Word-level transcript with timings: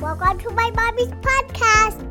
Welcome 0.00 0.38
to 0.38 0.50
my 0.50 0.70
mommy's 0.70 1.08
podcast. 1.08 2.08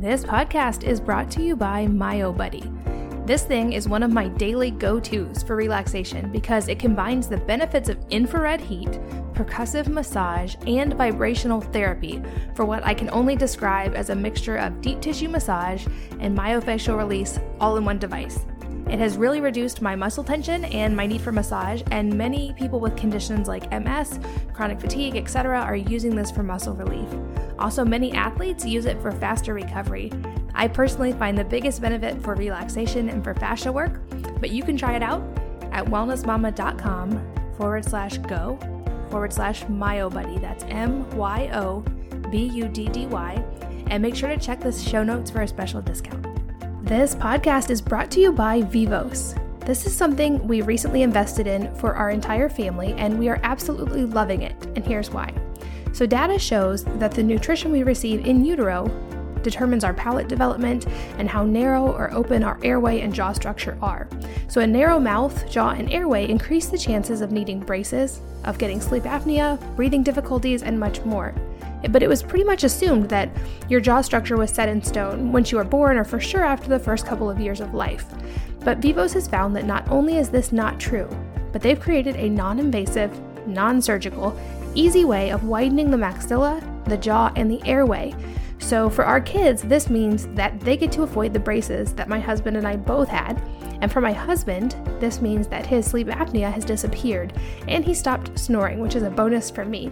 This 0.00 0.22
podcast 0.22 0.84
is 0.84 1.00
brought 1.00 1.28
to 1.32 1.42
you 1.42 1.56
by 1.56 1.88
MyoBuddy. 1.88 3.26
This 3.26 3.42
thing 3.42 3.72
is 3.72 3.88
one 3.88 4.04
of 4.04 4.12
my 4.12 4.28
daily 4.28 4.70
go 4.70 5.00
tos 5.00 5.42
for 5.42 5.56
relaxation 5.56 6.30
because 6.30 6.68
it 6.68 6.78
combines 6.78 7.26
the 7.26 7.38
benefits 7.38 7.88
of 7.88 7.98
infrared 8.10 8.60
heat, 8.60 8.90
percussive 9.34 9.88
massage, 9.88 10.54
and 10.68 10.94
vibrational 10.94 11.60
therapy 11.60 12.22
for 12.54 12.64
what 12.64 12.86
I 12.86 12.94
can 12.94 13.10
only 13.10 13.34
describe 13.34 13.96
as 13.96 14.10
a 14.10 14.14
mixture 14.14 14.58
of 14.58 14.80
deep 14.80 15.00
tissue 15.00 15.28
massage 15.28 15.88
and 16.20 16.38
myofascial 16.38 16.96
release 16.96 17.40
all 17.58 17.76
in 17.76 17.84
one 17.84 17.98
device. 17.98 18.38
It 18.90 18.98
has 18.98 19.16
really 19.16 19.40
reduced 19.40 19.80
my 19.80 19.94
muscle 19.94 20.24
tension 20.24 20.64
and 20.64 20.96
my 20.96 21.06
need 21.06 21.20
for 21.20 21.30
massage, 21.30 21.80
and 21.92 22.12
many 22.12 22.52
people 22.54 22.80
with 22.80 22.96
conditions 22.96 23.46
like 23.46 23.70
MS, 23.70 24.18
chronic 24.52 24.80
fatigue, 24.80 25.14
etc., 25.14 25.60
are 25.60 25.76
using 25.76 26.16
this 26.16 26.32
for 26.32 26.42
muscle 26.42 26.74
relief. 26.74 27.08
Also, 27.56 27.84
many 27.84 28.12
athletes 28.12 28.66
use 28.66 28.86
it 28.86 29.00
for 29.00 29.12
faster 29.12 29.54
recovery. 29.54 30.10
I 30.54 30.66
personally 30.66 31.12
find 31.12 31.38
the 31.38 31.44
biggest 31.44 31.80
benefit 31.80 32.20
for 32.20 32.34
relaxation 32.34 33.08
and 33.08 33.22
for 33.22 33.32
fascia 33.32 33.70
work, 33.70 34.00
but 34.40 34.50
you 34.50 34.64
can 34.64 34.76
try 34.76 34.96
it 34.96 35.04
out 35.04 35.22
at 35.70 35.84
wellnessmama.com 35.84 37.54
forward 37.56 37.84
slash 37.84 38.18
go 38.18 38.58
forward 39.08 39.32
slash 39.32 39.62
myobuddy. 39.64 40.40
That's 40.40 40.64
M 40.64 41.08
Y 41.16 41.48
O 41.52 41.80
B 42.30 42.44
U 42.46 42.66
D 42.66 42.88
D 42.88 43.06
Y. 43.06 43.44
And 43.86 44.02
make 44.02 44.16
sure 44.16 44.28
to 44.28 44.38
check 44.38 44.60
the 44.60 44.72
show 44.72 45.04
notes 45.04 45.30
for 45.30 45.42
a 45.42 45.48
special 45.48 45.80
discount. 45.80 46.29
This 46.90 47.14
podcast 47.14 47.70
is 47.70 47.80
brought 47.80 48.10
to 48.10 48.20
you 48.20 48.32
by 48.32 48.62
Vivos. 48.62 49.36
This 49.60 49.86
is 49.86 49.94
something 49.94 50.44
we 50.48 50.60
recently 50.60 51.02
invested 51.02 51.46
in 51.46 51.72
for 51.76 51.94
our 51.94 52.10
entire 52.10 52.48
family, 52.48 52.94
and 52.94 53.16
we 53.16 53.28
are 53.28 53.38
absolutely 53.44 54.04
loving 54.04 54.42
it. 54.42 54.56
And 54.74 54.84
here's 54.84 55.08
why. 55.08 55.32
So, 55.92 56.04
data 56.04 56.36
shows 56.36 56.82
that 56.98 57.12
the 57.12 57.22
nutrition 57.22 57.70
we 57.70 57.84
receive 57.84 58.26
in 58.26 58.44
utero 58.44 58.88
determines 59.44 59.84
our 59.84 59.94
palate 59.94 60.26
development 60.26 60.88
and 61.18 61.28
how 61.28 61.44
narrow 61.44 61.92
or 61.92 62.12
open 62.12 62.42
our 62.42 62.58
airway 62.64 63.02
and 63.02 63.14
jaw 63.14 63.34
structure 63.34 63.78
are. 63.80 64.08
So, 64.48 64.60
a 64.60 64.66
narrow 64.66 64.98
mouth, 64.98 65.48
jaw, 65.48 65.70
and 65.70 65.92
airway 65.92 66.28
increase 66.28 66.70
the 66.70 66.76
chances 66.76 67.20
of 67.20 67.30
needing 67.30 67.60
braces, 67.60 68.20
of 68.42 68.58
getting 68.58 68.80
sleep 68.80 69.04
apnea, 69.04 69.60
breathing 69.76 70.02
difficulties, 70.02 70.64
and 70.64 70.80
much 70.80 71.00
more 71.02 71.36
but 71.88 72.02
it 72.02 72.08
was 72.08 72.22
pretty 72.22 72.44
much 72.44 72.64
assumed 72.64 73.08
that 73.08 73.30
your 73.68 73.80
jaw 73.80 74.00
structure 74.00 74.36
was 74.36 74.50
set 74.50 74.68
in 74.68 74.82
stone 74.82 75.32
once 75.32 75.50
you 75.50 75.58
were 75.58 75.64
born 75.64 75.96
or 75.96 76.04
for 76.04 76.20
sure 76.20 76.44
after 76.44 76.68
the 76.68 76.78
first 76.78 77.06
couple 77.06 77.30
of 77.30 77.40
years 77.40 77.60
of 77.60 77.74
life. 77.74 78.06
But 78.60 78.78
Vivos 78.78 79.14
has 79.14 79.26
found 79.26 79.56
that 79.56 79.64
not 79.64 79.88
only 79.90 80.18
is 80.18 80.28
this 80.28 80.52
not 80.52 80.78
true, 80.78 81.08
but 81.52 81.62
they've 81.62 81.80
created 81.80 82.16
a 82.16 82.28
non 82.28 82.58
invasive, 82.58 83.18
non 83.46 83.80
surgical, 83.80 84.38
easy 84.74 85.04
way 85.04 85.30
of 85.30 85.44
widening 85.44 85.90
the 85.90 85.96
maxilla, 85.96 86.62
the 86.84 86.96
jaw, 86.96 87.32
and 87.36 87.50
the 87.50 87.64
airway. 87.66 88.14
So 88.58 88.90
for 88.90 89.04
our 89.04 89.20
kids, 89.20 89.62
this 89.62 89.88
means 89.88 90.26
that 90.28 90.60
they 90.60 90.76
get 90.76 90.92
to 90.92 91.02
avoid 91.02 91.32
the 91.32 91.40
braces 91.40 91.94
that 91.94 92.08
my 92.08 92.20
husband 92.20 92.56
and 92.56 92.68
I 92.68 92.76
both 92.76 93.08
had. 93.08 93.42
And 93.80 93.90
for 93.90 94.02
my 94.02 94.12
husband, 94.12 94.76
this 95.00 95.22
means 95.22 95.48
that 95.48 95.66
his 95.66 95.86
sleep 95.86 96.08
apnea 96.08 96.52
has 96.52 96.64
disappeared 96.64 97.32
and 97.66 97.84
he 97.84 97.94
stopped 97.94 98.38
snoring, 98.38 98.78
which 98.78 98.94
is 98.94 99.02
a 99.02 99.10
bonus 99.10 99.50
for 99.50 99.64
me. 99.64 99.90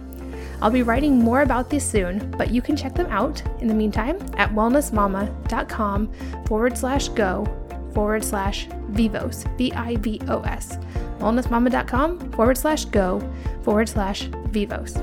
I'll 0.61 0.71
be 0.71 0.83
writing 0.83 1.17
more 1.17 1.41
about 1.41 1.69
this 1.69 1.89
soon, 1.89 2.31
but 2.31 2.51
you 2.51 2.61
can 2.61 2.75
check 2.75 2.93
them 2.93 3.07
out 3.07 3.41
in 3.61 3.67
the 3.67 3.73
meantime 3.73 4.17
at 4.37 4.51
wellnessmama.com 4.51 6.13
forward 6.45 6.77
slash 6.77 7.09
go 7.09 7.45
forward 7.93 8.23
slash 8.23 8.67
vivos, 8.89 9.45
V 9.57 9.71
I 9.73 9.95
V 9.97 10.21
O 10.27 10.41
S. 10.41 10.77
Wellnessmama.com 11.19 12.31
forward 12.31 12.57
slash 12.57 12.85
go 12.85 13.21
forward 13.63 13.89
slash 13.89 14.23
vivos. 14.49 14.97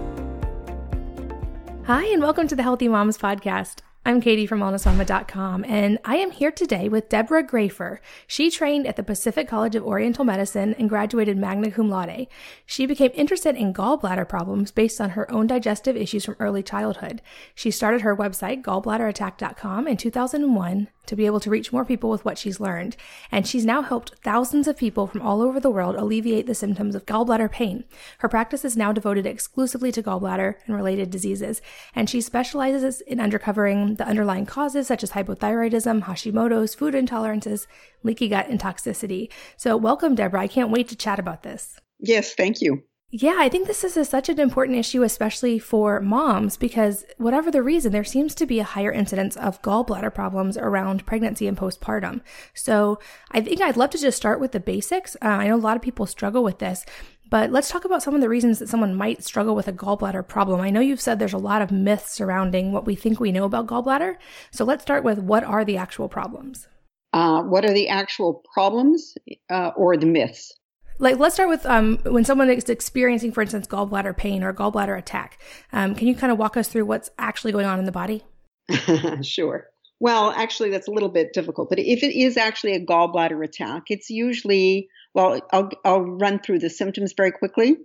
Hi, 1.85 2.05
and 2.07 2.21
welcome 2.21 2.49
to 2.49 2.57
the 2.57 2.63
Healthy 2.63 2.89
Moms 2.89 3.17
Podcast. 3.17 3.86
I'm 4.07 4.21
Katie 4.21 4.47
from 4.47 4.61
wellnessmama.com, 4.61 5.65
and 5.65 5.99
I 6.05 6.19
am 6.19 6.31
here 6.31 6.53
today 6.53 6.89
with 6.89 7.09
Deborah 7.09 7.43
Graefer. 7.43 7.99
She 8.29 8.53
trained 8.53 8.87
at 8.87 8.95
the 8.95 9.03
Pacific 9.03 9.49
College 9.49 9.75
of 9.75 9.83
Oriental 9.83 10.25
Medicine 10.25 10.75
and 10.75 10.89
graduated 10.89 11.37
magna 11.37 11.73
cum 11.73 11.91
laude. 11.91 12.29
She 12.65 12.87
became 12.87 13.11
interested 13.15 13.57
in 13.57 13.75
gallbladder 13.75 14.29
problems 14.29 14.71
based 14.71 15.01
on 15.01 15.11
her 15.11 15.29
own 15.33 15.49
digestive 15.49 15.97
issues 15.97 16.25
from 16.25 16.37
early 16.39 16.63
childhood. 16.63 17.21
She 17.53 17.73
started 17.73 18.03
her 18.03 18.17
website, 18.17 18.63
gallbladderattack.com, 18.63 19.89
in 19.89 19.97
2001 19.97 20.87
to 21.07 21.17
be 21.17 21.27
able 21.27 21.41
to 21.41 21.51
reach 21.51 21.73
more 21.73 21.85
people 21.85 22.11
with 22.11 22.25
what 22.25 22.39
she's 22.39 22.61
learned. 22.61 22.97
And 23.31 23.47
she's 23.47 23.65
now 23.65 23.83
helped 23.83 24.15
thousands 24.23 24.69
of 24.69 24.77
people 24.77 25.07
from 25.07 25.23
all 25.23 25.43
over 25.43 25.61
the 25.61 25.71
world 25.71 25.97
alleviate 25.97 26.47
the 26.47 26.55
symptoms 26.55 26.95
of 26.95 27.07
gallbladder 27.07 27.51
pain. 27.51 27.85
Her 28.19 28.29
practice 28.29 28.65
is 28.65 28.77
now 28.77 28.93
devoted 28.93 29.27
exclusively 29.27 29.93
to 29.93 30.03
gallbladder 30.03 30.55
and 30.67 30.77
related 30.77 31.11
diseases, 31.11 31.63
and 31.95 32.09
she 32.09 32.21
specializes 32.21 33.01
in 33.03 33.21
uncovering 33.21 33.97
the 33.97 34.07
underlying 34.07 34.47
causes 34.47 34.87
such 34.87 35.03
as 35.03 35.13
hypothyroidism, 35.13 36.05
Hashimoto's, 36.05 36.75
food 36.75 36.95
intolerances, 36.95 37.67
leaky 38.03 38.29
gut, 38.29 38.49
and 38.49 38.61
toxicity. 38.61 39.31
So, 39.57 39.77
welcome, 39.77 40.15
Deborah. 40.15 40.41
I 40.41 40.49
can't 40.49 40.71
wait 40.71 40.89
to 40.89 40.97
chat 40.97 41.19
about 41.19 41.43
this. 41.43 41.79
Yes, 41.99 42.35
thank 42.35 42.61
you. 42.61 42.83
Yeah, 43.11 43.37
I 43.39 43.49
think 43.49 43.69
this 43.69 43.85
is 43.85 43.97
a, 43.97 44.05
such 44.05 44.29
an 44.29 44.41
important 44.41 44.79
issue, 44.79 45.05
especially 45.05 45.61
for 45.61 46.01
moms, 46.01 46.57
because 46.57 47.05
whatever 47.19 47.53
the 47.53 47.63
reason, 47.63 47.93
there 47.93 48.03
seems 48.03 48.35
to 48.35 48.47
be 48.47 48.59
a 48.59 48.65
higher 48.65 48.91
incidence 48.91 49.37
of 49.37 49.63
gallbladder 49.63 50.13
problems 50.13 50.59
around 50.59 51.07
pregnancy 51.07 51.47
and 51.47 51.57
postpartum. 51.57 52.21
So 52.53 52.99
I 53.31 53.41
think 53.41 53.61
I'd 53.61 53.77
love 53.77 53.91
to 53.91 53.99
just 53.99 54.17
start 54.17 54.41
with 54.41 54.51
the 54.51 54.59
basics. 54.59 55.17
Uh, 55.23 55.29
I 55.29 55.47
know 55.47 55.55
a 55.55 55.57
lot 55.57 55.77
of 55.77 55.83
people 55.83 56.07
struggle 56.07 56.43
with 56.43 56.59
this, 56.59 56.85
but 57.31 57.53
let's 57.53 57.71
talk 57.71 57.85
about 57.85 58.03
some 58.03 58.17
of 58.17 58.21
the 58.21 58.29
reasons 58.29 58.59
that 58.59 58.69
someone 58.69 58.95
might 58.95 59.23
struggle 59.23 59.55
with 59.55 59.69
a 59.69 59.73
gallbladder 59.73 60.27
problem. 60.27 60.61
I 60.61 60.71
know 60.71 60.81
you've 60.81 61.01
said 61.01 61.21
there's 61.21 61.33
a 61.33 61.39
lot 61.39 61.63
of 61.63 61.71
myths 61.71 62.11
surrounding 62.11 62.73
what 62.73 62.87
we 62.87 62.97
think 62.97 63.21
we 63.21 63.31
know 63.31 63.45
about 63.45 63.69
gallbladder. 63.69 64.17
So 64.51 64.65
let's 64.65 64.83
start 64.83 65.05
with 65.05 65.21
what 65.21 65.45
are 65.45 65.65
the 65.65 65.77
actual 65.77 66.09
problems? 66.09 66.67
Uh, 67.13 67.43
what 67.43 67.65
are 67.65 67.73
the 67.73 67.89
actual 67.89 68.43
problems 68.53 69.15
uh, 69.49 69.71
or 69.77 69.97
the 69.97 70.07
myths? 70.07 70.53
Like 70.99 71.19
let's 71.19 71.35
start 71.35 71.49
with 71.49 71.65
um, 71.67 71.99
when 72.05 72.25
someone 72.25 72.51
is 72.51 72.69
experiencing 72.69 73.33
for 73.33 73.43
instance 73.43 73.67
gallbladder 73.67 74.17
pain 74.17 74.43
or 74.43 74.53
gallbladder 74.53 74.97
attack 74.99 75.39
um, 75.73 75.95
can 75.95 76.07
you 76.07 76.15
kind 76.15 76.33
of 76.33 76.39
walk 76.39 76.57
us 76.57 76.69
through 76.69 76.85
what's 76.85 77.11
actually 77.19 77.53
going 77.53 77.67
on 77.67 77.79
in 77.79 77.85
the 77.85 77.93
body? 77.93 78.23
Sure. 79.23 79.67
Well 79.99 80.31
actually 80.31 80.71
that's 80.71 80.89
a 80.89 80.93
little 80.93 81.09
bit 81.09 81.33
difficult 81.33 81.69
but 81.71 81.79
if 81.79 82.03
it 82.03 82.19
is 82.19 82.37
actually 82.37 82.75
a 82.75 82.85
gallbladder 82.85 83.43
attack 83.45 83.85
it's 83.89 84.11
usually 84.11 84.89
well 85.15 85.41
i'll, 85.53 85.71
I'll 85.85 86.03
run 86.03 86.39
through 86.41 86.61
the 86.61 86.71
symptoms 86.71 87.15
very 87.17 87.33
quickly. 87.33 87.77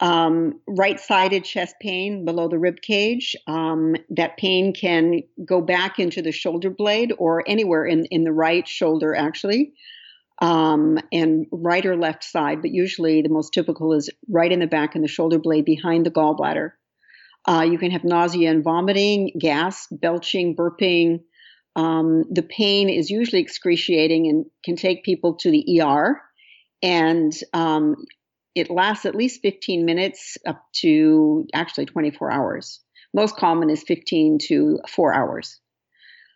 Um, 0.00 0.60
right-sided 0.66 1.44
chest 1.44 1.76
pain 1.80 2.24
below 2.24 2.48
the 2.48 2.58
rib 2.58 2.82
cage 2.82 3.36
um, 3.46 3.94
that 4.10 4.36
pain 4.36 4.74
can 4.74 5.22
go 5.44 5.60
back 5.60 6.00
into 6.00 6.20
the 6.20 6.32
shoulder 6.32 6.68
blade 6.68 7.12
or 7.16 7.44
anywhere 7.46 7.86
in, 7.86 8.04
in 8.06 8.24
the 8.24 8.32
right 8.32 8.66
shoulder 8.66 9.14
actually 9.14 9.72
um, 10.40 10.98
and 11.12 11.46
right 11.52 11.84
or 11.84 11.96
left 11.96 12.24
side, 12.24 12.60
but 12.60 12.70
usually 12.70 13.22
the 13.22 13.28
most 13.28 13.52
typical 13.52 13.92
is 13.92 14.10
right 14.28 14.50
in 14.50 14.60
the 14.60 14.66
back 14.66 14.96
in 14.96 15.02
the 15.02 15.08
shoulder 15.08 15.38
blade 15.38 15.64
behind 15.64 16.04
the 16.04 16.10
gallbladder. 16.10 16.72
Uh, 17.46 17.66
you 17.68 17.78
can 17.78 17.90
have 17.90 18.04
nausea 18.04 18.50
and 18.50 18.64
vomiting, 18.64 19.32
gas, 19.38 19.86
belching, 19.90 20.56
burping. 20.56 21.20
Um, 21.76 22.24
the 22.30 22.42
pain 22.42 22.88
is 22.88 23.10
usually 23.10 23.42
excruciating 23.42 24.28
and 24.28 24.46
can 24.64 24.76
take 24.76 25.04
people 25.04 25.34
to 25.36 25.50
the 25.50 25.80
ER. 25.80 26.20
And 26.82 27.32
um, 27.52 27.96
it 28.54 28.70
lasts 28.70 29.04
at 29.04 29.14
least 29.14 29.42
15 29.42 29.84
minutes 29.84 30.38
up 30.46 30.64
to 30.76 31.46
actually 31.52 31.86
24 31.86 32.32
hours. 32.32 32.80
Most 33.12 33.36
common 33.36 33.70
is 33.70 33.82
15 33.82 34.38
to 34.48 34.78
4 34.88 35.14
hours 35.14 35.60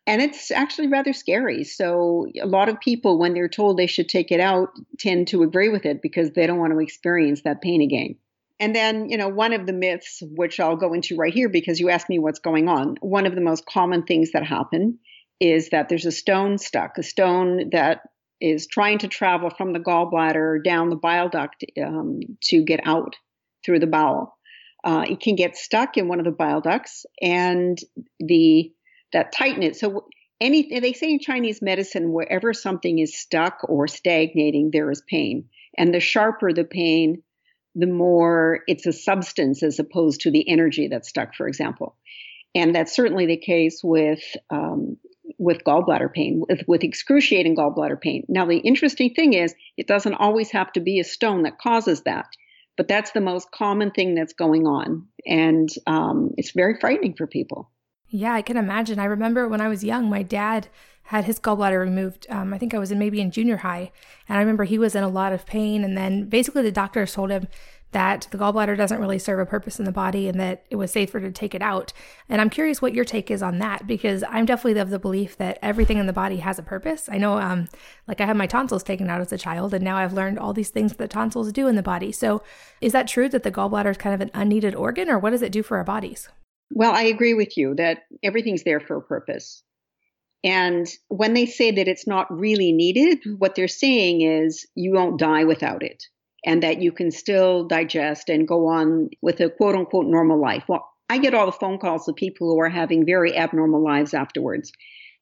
and 0.09 0.23
it's 0.23 0.51
actually 0.51 0.87
rather 0.87 1.13
scary. 1.13 1.65
So 1.65 2.29
a 2.41 2.47
lot 2.47 2.71
of 2.71 2.81
people, 2.81 3.19
when 3.19 3.35
they're 3.35 3.47
told 3.47 3.77
they 3.77 3.87
should 3.87 4.09
take 4.09 4.33
it 4.33 4.41
out, 4.41 4.71
tend 4.99 5.29
to 5.29 5.43
agree 5.43 5.69
with 5.69 5.85
it 5.85 6.01
because 6.01 6.31
they 6.31 6.47
don't 6.47 6.59
want 6.59 6.73
to 6.73 6.79
experience 6.79 7.43
that 7.43 7.61
pain 7.61 7.83
again. 7.83 8.17
And 8.59 8.75
then, 8.75 9.11
you 9.11 9.19
know, 9.19 9.29
one 9.29 9.53
of 9.53 9.67
the 9.67 9.75
myths, 9.75 10.23
which 10.23 10.61
I'll 10.61 10.77
go 10.77 10.95
into 10.95 11.15
right 11.17 11.33
here 11.33 11.51
because 11.51 11.79
you 11.79 11.91
asked 11.91 12.09
me 12.09 12.19
what's 12.19 12.39
going 12.39 12.69
on, 12.69 12.97
one 13.01 13.27
of 13.27 13.35
the 13.35 13.43
most 13.43 13.67
common 13.67 14.05
things 14.05 14.33
that 14.33 14.47
happen 14.47 14.99
is 15.41 15.69
that 15.69 15.91
there's 15.91 16.07
a 16.07 16.11
stone 16.11 16.57
stuck, 16.57 16.97
a 16.97 17.03
stone 17.03 17.69
that 17.73 18.01
is 18.41 18.67
trying 18.67 18.99
to 19.01 19.09
travel 19.09 19.51
from 19.51 19.75
the 19.75 19.79
gallbladder 19.79 20.65
down 20.65 20.89
the 20.89 20.97
bile 20.97 21.29
duct 21.29 21.67
um, 21.85 22.21
to 22.45 22.65
get 22.65 22.81
out 22.85 23.15
through 23.63 23.81
the 23.81 23.87
bowel. 23.87 24.39
Uh, 24.83 25.05
it 25.07 25.21
can 25.21 25.37
get 25.37 25.55
stuck 25.55 25.99
in 25.99 26.09
one 26.09 26.19
of 26.19 26.25
the 26.25 26.31
bile 26.31 26.63
ducts, 26.63 27.05
and 27.21 27.79
the 28.21 28.73
that 29.13 29.33
tighten 29.33 29.63
it. 29.63 29.77
So 29.77 30.07
any 30.41 30.81
they 30.81 30.93
say 30.93 31.11
in 31.11 31.19
Chinese 31.21 31.61
medicine, 31.63 32.13
wherever 32.13 32.53
something 32.55 32.99
is 32.99 33.19
stuck 33.19 33.59
or 33.69 33.89
stagnating, 33.89 34.71
there 34.73 34.91
is 34.91 35.03
pain. 35.09 35.49
And 35.77 35.93
the 35.93 36.01
sharper 36.01 36.53
the 36.53 36.65
pain, 36.65 37.23
the 37.75 37.87
more 37.87 38.61
it's 38.67 38.87
a 38.87 38.93
substance 38.93 39.63
as 39.63 39.79
opposed 39.79 40.23
to 40.23 40.31
the 40.31 40.49
energy 40.49 40.89
that's 40.89 41.09
stuck, 41.09 41.35
for 41.35 41.49
example. 41.49 41.97
And 42.55 42.75
that's 42.75 42.95
certainly 42.95 43.27
the 43.27 43.37
case 43.37 43.81
with 43.85 44.23
um, 44.51 44.97
with 45.39 45.63
gallbladder 45.65 46.13
pain, 46.13 46.43
with, 46.49 46.63
with 46.67 46.83
excruciating 46.83 47.55
gallbladder 47.55 48.01
pain. 48.01 48.25
Now, 48.29 48.47
the 48.47 48.57
interesting 48.59 49.15
thing 49.15 49.35
is, 49.35 49.55
it 49.77 49.87
doesn't 49.87 50.15
always 50.15 50.51
have 50.53 50.73
to 50.73 50.81
be 50.81 51.01
a 51.01 51.05
stone 51.05 51.43
that 51.43 51.59
causes 51.59 52.03
that. 52.03 52.27
but 52.79 52.89
that's 52.89 53.11
the 53.11 53.21
most 53.21 53.51
common 53.51 53.91
thing 53.91 54.15
that's 54.15 54.33
going 54.33 54.67
on. 54.67 55.09
And 55.27 55.69
um, 55.87 56.31
it's 56.39 56.53
very 56.53 56.79
frightening 56.81 57.15
for 57.15 57.27
people. 57.27 57.71
Yeah, 58.11 58.35
I 58.35 58.43
can 58.43 58.57
imagine. 58.57 58.99
I 58.99 59.05
remember 59.05 59.49
when 59.49 59.61
I 59.61 59.69
was 59.69 59.85
young, 59.85 60.09
my 60.09 60.23
dad 60.23 60.69
had 61.05 61.25
his 61.25 61.41
gallbladder 61.41 61.81
removed. 61.81 62.27
Um, 62.29 62.53
I 62.53 62.59
think 62.59 62.75
I 62.75 62.79
was 62.79 62.91
in 62.91 62.99
maybe 62.99 63.21
in 63.21 63.31
junior 63.31 63.59
high, 63.59 63.93
and 64.29 64.37
I 64.37 64.41
remember 64.41 64.65
he 64.65 64.79
was 64.79 64.95
in 64.95 65.05
a 65.05 65.09
lot 65.09 65.33
of 65.33 65.47
pain. 65.47 65.85
And 65.85 65.97
then 65.97 66.29
basically 66.29 66.63
the 66.63 66.73
doctors 66.73 67.15
told 67.15 67.31
him 67.31 67.49
that 67.93 68.29
the 68.31 68.37
gallbladder 68.37 68.77
doesn't 68.77 69.01
really 69.01 69.19
serve 69.19 69.39
a 69.39 69.47
purpose 69.47 69.79
in 69.79 69.87
the 69.87 69.93
body 69.93 70.29
and 70.29 70.39
that 70.39 70.65
it 70.69 70.77
was 70.77 70.91
safer 70.91 71.21
to 71.21 71.31
take 71.31 71.55
it 71.55 71.63
out. 71.63 71.95
And 72.29 72.41
I'm 72.41 72.51
curious 72.51 72.83
what 72.83 72.93
your 72.93 73.07
take 73.07 73.31
is 73.31 73.43
on 73.43 73.59
that 73.61 73.87
because 73.87 74.23
I'm 74.29 74.45
definitely 74.45 74.79
of 74.79 74.91
the 74.91 74.99
belief 74.99 75.39
that 75.39 75.59
everything 75.63 75.97
in 75.97 76.07
the 76.07 76.13
body 76.13 76.37
has 76.39 76.59
a 76.59 76.63
purpose. 76.63 77.09
I 77.11 77.17
know, 77.17 77.39
um, 77.39 77.69
like 78.07 78.21
I 78.21 78.27
had 78.27 78.37
my 78.37 78.47
tonsils 78.47 78.83
taken 78.83 79.09
out 79.09 79.23
as 79.23 79.33
a 79.33 79.39
child, 79.39 79.73
and 79.73 79.83
now 79.83 79.97
I've 79.97 80.13
learned 80.13 80.39
all 80.39 80.53
these 80.53 80.71
things 80.71 80.95
that 80.95 81.11
tonsils 81.11 81.51
do 81.53 81.67
in 81.67 81.77
the 81.77 81.83
body. 81.83 82.13
So, 82.13 82.43
is 82.83 82.93
that 82.93 83.09
true 83.09 83.29
that 83.31 83.43
the 83.43 83.51
gallbladder 83.51 83.91
is 83.93 83.97
kind 83.97 84.15
of 84.15 84.21
an 84.21 84.31
unneeded 84.35 84.75
organ, 84.75 85.09
or 85.09 85.19
what 85.19 85.31
does 85.31 85.43
it 85.43 85.53
do 85.53 85.63
for 85.63 85.79
our 85.79 85.85
bodies? 85.85 86.29
Well, 86.79 86.93
I 86.93 87.03
agree 87.03 87.35
with 87.35 87.57
you 87.57 87.75
that 87.75 88.05
everything's 88.23 88.63
there 88.63 88.79
for 88.79 88.99
a 88.99 89.03
purpose. 89.03 89.65
And 90.45 90.87
when 91.09 91.35
they 91.35 91.47
say 91.47 91.73
that 91.73 91.89
it's 91.89 92.07
not 92.07 92.31
really 92.31 92.71
needed, 92.71 93.19
what 93.39 93.57
they're 93.57 93.67
saying 93.67 94.21
is 94.21 94.65
you 94.77 94.93
won't 94.93 95.19
die 95.19 95.43
without 95.43 95.83
it 95.83 96.05
and 96.47 96.63
that 96.63 96.81
you 96.81 96.93
can 96.93 97.11
still 97.11 97.67
digest 97.67 98.29
and 98.29 98.47
go 98.47 98.69
on 98.69 99.11
with 99.21 99.41
a 99.41 99.51
quote 99.51 99.75
unquote 99.75 100.07
normal 100.07 100.41
life. 100.41 100.67
Well, 100.69 100.89
I 101.11 101.19
get 101.19 101.35
all 101.35 101.47
the 101.47 101.51
phone 101.53 101.79
calls 101.79 102.07
of 102.07 102.15
people 102.15 102.49
who 102.49 102.61
are 102.61 102.69
having 102.69 103.05
very 103.05 103.37
abnormal 103.37 103.83
lives 103.83 104.15
afterwards. 104.15 104.71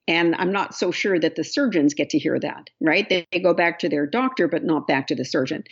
And 0.06 0.34
I'm 0.34 0.52
not 0.52 0.74
so 0.74 0.90
sure 0.90 1.18
that 1.18 1.36
the 1.36 1.42
surgeons 1.42 1.94
get 1.94 2.10
to 2.10 2.18
hear 2.18 2.38
that, 2.38 2.68
right? 2.82 3.08
They, 3.08 3.26
go 3.40 3.54
back 3.54 3.78
to 3.78 3.88
their 3.88 4.06
doctor, 4.06 4.46
but 4.46 4.62
not 4.62 4.86
back 4.86 5.06
to 5.06 5.14
the 5.14 5.24
surgeon. 5.24 5.64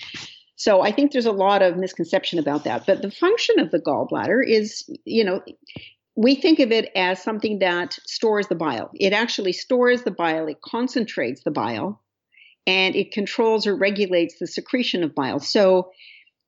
So 0.56 0.82
I 0.82 0.92
think 0.92 1.12
there's 1.12 1.26
a 1.26 1.32
lot 1.32 1.62
of 1.62 1.76
misconception 1.76 2.38
about 2.38 2.64
that. 2.64 2.86
But 2.86 3.02
the 3.02 3.10
function 3.10 3.58
of 3.58 3.70
the 3.70 3.80
gallbladder 3.80 4.40
is, 4.46 4.88
you 5.04 5.24
know, 5.24 5.42
we 6.16 6.36
think 6.36 6.60
of 6.60 6.70
it 6.70 6.90
as 6.94 7.22
something 7.22 7.58
that 7.58 7.94
stores 8.06 8.46
the 8.46 8.54
bile. 8.54 8.90
It 8.94 9.12
actually 9.12 9.52
stores 9.52 10.02
the 10.02 10.12
bile, 10.12 10.46
it 10.46 10.60
concentrates 10.60 11.42
the 11.42 11.50
bile, 11.50 12.00
and 12.66 12.94
it 12.94 13.12
controls 13.12 13.66
or 13.66 13.76
regulates 13.76 14.38
the 14.38 14.46
secretion 14.46 15.02
of 15.02 15.14
bile. 15.14 15.40
So 15.40 15.90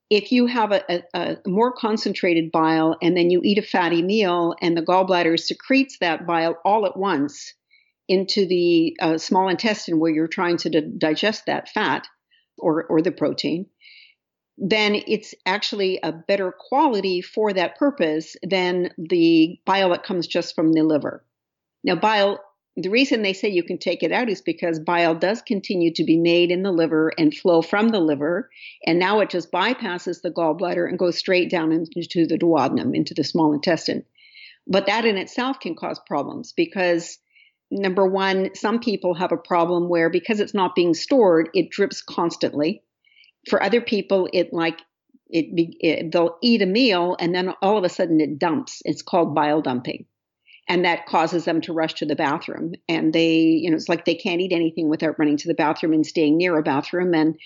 if 0.08 0.30
you 0.30 0.46
have 0.46 0.72
a, 0.72 0.82
a, 0.88 1.02
a, 1.14 1.36
more 1.48 1.72
concentrated 1.72 2.52
bile 2.52 2.96
and 3.02 3.16
then 3.16 3.30
you 3.30 3.40
eat 3.42 3.58
a 3.58 3.62
fatty 3.62 4.02
meal 4.02 4.54
and 4.62 4.76
the 4.76 4.82
gallbladder 4.82 5.38
secretes 5.38 5.98
that 5.98 6.26
bile 6.26 6.56
all 6.64 6.86
at 6.86 6.96
once 6.96 7.54
into 8.08 8.46
the 8.46 8.96
uh, 9.00 9.18
small 9.18 9.48
intestine 9.48 9.98
where 9.98 10.12
you're 10.12 10.28
trying 10.28 10.58
to 10.58 10.70
d- 10.70 10.92
digest 10.96 11.46
that 11.46 11.68
fat 11.70 12.06
or, 12.56 12.84
or 12.84 13.02
the 13.02 13.10
protein, 13.10 13.66
then 14.58 14.94
it's 15.06 15.34
actually 15.44 15.98
a 16.02 16.12
better 16.12 16.52
quality 16.52 17.20
for 17.20 17.52
that 17.52 17.76
purpose 17.76 18.36
than 18.42 18.90
the 18.96 19.58
bile 19.66 19.90
that 19.90 20.02
comes 20.02 20.26
just 20.26 20.54
from 20.54 20.72
the 20.72 20.82
liver. 20.82 21.24
Now, 21.84 21.96
bile, 21.96 22.40
the 22.76 22.88
reason 22.88 23.22
they 23.22 23.34
say 23.34 23.48
you 23.48 23.62
can 23.62 23.78
take 23.78 24.02
it 24.02 24.12
out 24.12 24.28
is 24.28 24.40
because 24.40 24.78
bile 24.78 25.14
does 25.14 25.42
continue 25.42 25.92
to 25.94 26.04
be 26.04 26.16
made 26.16 26.50
in 26.50 26.62
the 26.62 26.72
liver 26.72 27.12
and 27.18 27.34
flow 27.34 27.60
from 27.60 27.88
the 27.88 28.00
liver. 28.00 28.50
And 28.86 28.98
now 28.98 29.20
it 29.20 29.30
just 29.30 29.52
bypasses 29.52 30.22
the 30.22 30.30
gallbladder 30.30 30.88
and 30.88 30.98
goes 30.98 31.18
straight 31.18 31.50
down 31.50 31.72
into 31.72 32.26
the 32.26 32.38
duodenum, 32.38 32.94
into 32.94 33.14
the 33.14 33.24
small 33.24 33.52
intestine. 33.52 34.04
But 34.66 34.86
that 34.86 35.04
in 35.04 35.16
itself 35.16 35.60
can 35.60 35.76
cause 35.76 36.00
problems 36.06 36.52
because 36.52 37.18
number 37.70 38.06
one, 38.06 38.54
some 38.54 38.80
people 38.80 39.14
have 39.14 39.32
a 39.32 39.36
problem 39.36 39.88
where 39.88 40.10
because 40.10 40.40
it's 40.40 40.54
not 40.54 40.74
being 40.74 40.94
stored, 40.94 41.50
it 41.54 41.70
drips 41.70 42.02
constantly 42.02 42.82
for 43.48 43.62
other 43.62 43.80
people, 43.80 44.28
it 44.32 44.52
like 44.52 44.80
it, 45.28 45.46
it, 45.80 46.12
they'll 46.12 46.36
eat 46.42 46.62
a 46.62 46.66
meal 46.66 47.16
and 47.18 47.34
then 47.34 47.52
all 47.62 47.78
of 47.78 47.84
a 47.84 47.88
sudden 47.88 48.20
it 48.20 48.38
dumps. 48.38 48.82
It's 48.84 49.02
called 49.02 49.34
bile 49.34 49.60
dumping. 49.60 50.06
And 50.68 50.84
that 50.84 51.06
causes 51.06 51.44
them 51.44 51.60
to 51.62 51.72
rush 51.72 51.94
to 51.94 52.06
the 52.06 52.16
bathroom. 52.16 52.72
And 52.88 53.12
they, 53.12 53.36
you 53.36 53.70
know, 53.70 53.76
it's 53.76 53.88
like 53.88 54.04
they 54.04 54.16
can't 54.16 54.40
eat 54.40 54.52
anything 54.52 54.88
without 54.88 55.18
running 55.18 55.36
to 55.38 55.48
the 55.48 55.54
bathroom 55.54 55.92
and 55.92 56.04
staying 56.04 56.36
near 56.36 56.58
a 56.58 56.62
bathroom. 56.62 57.14
And 57.14 57.36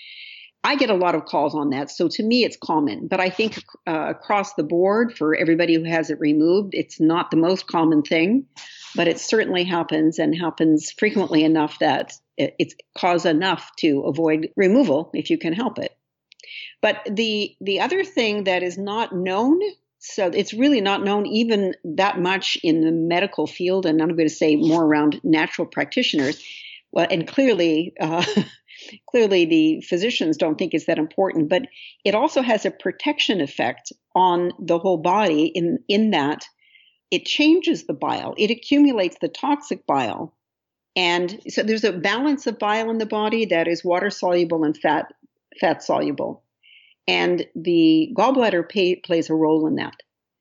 I 0.63 0.75
get 0.75 0.89
a 0.89 0.95
lot 0.95 1.15
of 1.15 1.25
calls 1.25 1.53
on 1.53 1.69
that. 1.69 1.91
So 1.91 2.07
to 2.07 2.23
me, 2.23 2.43
it's 2.43 2.57
common. 2.57 3.07
But 3.07 3.19
I 3.19 3.29
think 3.29 3.63
uh, 3.87 4.07
across 4.09 4.53
the 4.53 4.63
board, 4.63 5.15
for 5.15 5.35
everybody 5.35 5.75
who 5.75 5.83
has 5.83 6.09
it 6.09 6.19
removed, 6.19 6.73
it's 6.73 6.99
not 6.99 7.29
the 7.29 7.37
most 7.37 7.67
common 7.67 8.01
thing, 8.01 8.45
but 8.95 9.07
it 9.07 9.19
certainly 9.19 9.63
happens 9.63 10.17
and 10.17 10.35
happens 10.35 10.91
frequently 10.91 11.43
enough 11.43 11.77
that 11.79 12.13
it's 12.37 12.75
cause 12.97 13.25
enough 13.25 13.71
to 13.77 14.01
avoid 14.01 14.49
removal 14.55 15.11
if 15.13 15.29
you 15.29 15.37
can 15.37 15.53
help 15.53 15.79
it. 15.79 15.95
But 16.81 17.07
the 17.09 17.55
the 17.61 17.81
other 17.81 18.03
thing 18.03 18.45
that 18.45 18.63
is 18.63 18.77
not 18.77 19.15
known, 19.15 19.59
so 19.99 20.27
it's 20.27 20.53
really 20.53 20.81
not 20.81 21.03
known 21.03 21.25
even 21.27 21.75
that 21.83 22.19
much 22.19 22.57
in 22.63 22.81
the 22.81 22.91
medical 22.91 23.47
field, 23.47 23.85
and 23.85 24.01
I'm 24.01 24.15
going 24.15 24.27
to 24.27 24.33
say 24.33 24.55
more 24.55 24.83
around 24.83 25.21
natural 25.23 25.67
practitioners. 25.67 26.43
Well, 26.91 27.07
and 27.09 27.27
clearly, 27.27 27.93
uh, 27.99 28.25
clearly 29.09 29.45
the 29.45 29.81
physicians 29.81 30.37
don't 30.37 30.57
think 30.57 30.73
it's 30.73 30.87
that 30.87 30.97
important, 30.97 31.49
but 31.49 31.63
it 32.03 32.15
also 32.15 32.41
has 32.41 32.65
a 32.65 32.71
protection 32.71 33.41
effect 33.41 33.93
on 34.15 34.51
the 34.59 34.79
whole 34.79 34.97
body 34.97 35.45
in 35.45 35.79
in 35.87 36.11
that 36.11 36.45
it 37.11 37.25
changes 37.25 37.83
the 37.83 37.93
bile, 37.93 38.33
it 38.37 38.49
accumulates 38.49 39.17
the 39.21 39.27
toxic 39.27 39.85
bile 39.85 40.33
and 40.95 41.41
so 41.47 41.63
there's 41.63 41.83
a 41.83 41.93
balance 41.93 42.47
of 42.47 42.59
bile 42.59 42.89
in 42.89 42.97
the 42.97 43.05
body 43.05 43.45
that 43.45 43.67
is 43.67 43.83
water 43.83 44.09
soluble 44.09 44.63
and 44.63 44.77
fat 44.77 45.13
fat 45.59 45.83
soluble. 45.83 46.43
And 47.07 47.45
the 47.55 48.13
gallbladder 48.17 48.67
pay, 48.67 48.95
plays 48.95 49.29
a 49.29 49.33
role 49.33 49.67
in 49.67 49.75
that. 49.75 49.95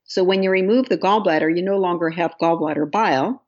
So 0.05 0.25
when 0.25 0.43
you 0.43 0.51
remove 0.51 0.89
the 0.89 0.99
gallbladder, 0.99 1.57
you 1.57 1.63
no 1.63 1.79
longer 1.79 2.11
have 2.11 2.39
gallbladder 2.41 2.91
bile, 2.91 3.43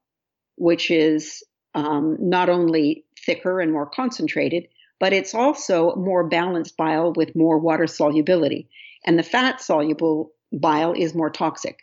which 0.56 0.90
is 0.90 1.42
um, 1.74 2.16
not 2.20 2.48
only 2.48 3.04
thicker 3.26 3.60
and 3.60 3.72
more 3.72 3.86
concentrated, 3.86 4.68
but 5.00 5.12
it's 5.12 5.34
also 5.34 5.94
more 5.96 6.28
balanced 6.28 6.76
bile 6.76 7.12
with 7.12 7.34
more 7.34 7.58
water 7.58 7.86
solubility. 7.86 8.68
And 9.04 9.18
the 9.18 9.24
fat 9.24 9.60
soluble 9.60 10.32
bile 10.52 10.92
is 10.92 11.14
more 11.14 11.30
toxic. 11.30 11.80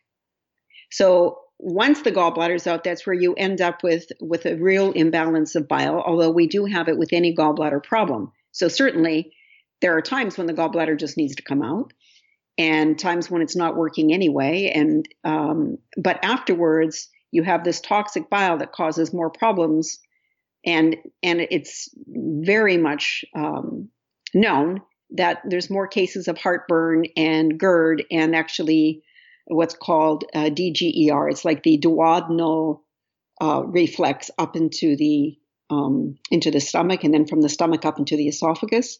So 0.91 1.39
once 1.59 2.01
the 2.01 2.11
gallbladder 2.11 2.55
is 2.55 2.67
out, 2.67 2.85
that's 2.85 3.05
where 3.05 3.13
you 3.13 3.33
end 3.33 3.59
up 3.59 3.83
with, 3.83 4.11
with 4.21 4.45
a 4.45 4.55
real 4.55 4.91
imbalance 4.93 5.55
of 5.55 5.67
bile, 5.67 6.01
although 6.01 6.31
we 6.31 6.47
do 6.47 6.65
have 6.65 6.87
it 6.87 6.97
with 6.97 7.11
any 7.11 7.35
gallbladder 7.35 7.83
problem. 7.83 8.31
So 8.53 8.69
certainly 8.69 9.33
there 9.81 9.95
are 9.95 10.01
times 10.01 10.37
when 10.37 10.47
the 10.47 10.53
gallbladder 10.53 10.97
just 10.97 11.17
needs 11.17 11.35
to 11.35 11.43
come 11.43 11.61
out 11.61 11.91
and 12.57 12.97
times 12.97 13.29
when 13.29 13.41
it's 13.41 13.57
not 13.57 13.75
working 13.75 14.13
anyway. 14.13 14.71
And, 14.73 15.05
um, 15.25 15.77
but 15.97 16.23
afterwards 16.23 17.09
you 17.31 17.43
have 17.43 17.65
this 17.65 17.81
toxic 17.81 18.29
bile 18.29 18.57
that 18.57 18.71
causes 18.71 19.13
more 19.13 19.29
problems. 19.29 19.99
And, 20.65 20.95
and 21.21 21.41
it's 21.41 21.89
very 22.07 22.77
much, 22.77 23.25
um, 23.35 23.89
known 24.33 24.81
that 25.11 25.41
there's 25.45 25.69
more 25.69 25.87
cases 25.87 26.27
of 26.27 26.37
heartburn 26.37 27.05
and 27.17 27.59
GERD 27.59 28.03
and 28.11 28.35
actually 28.35 29.03
what's 29.49 29.75
called 29.75 30.23
uh, 30.33 30.49
DGER. 30.49 31.29
It's 31.29 31.43
like 31.43 31.63
the 31.63 31.77
duodenal 31.77 32.81
uh, 33.41 33.63
reflux 33.65 34.31
up 34.37 34.55
into 34.55 34.95
the 34.95 35.37
um, 35.69 36.17
into 36.31 36.49
the 36.49 36.59
stomach, 36.59 37.03
and 37.03 37.13
then 37.13 37.27
from 37.27 37.41
the 37.41 37.49
stomach 37.49 37.85
up 37.85 37.99
into 37.99 38.17
the 38.17 38.27
esophagus, 38.27 38.99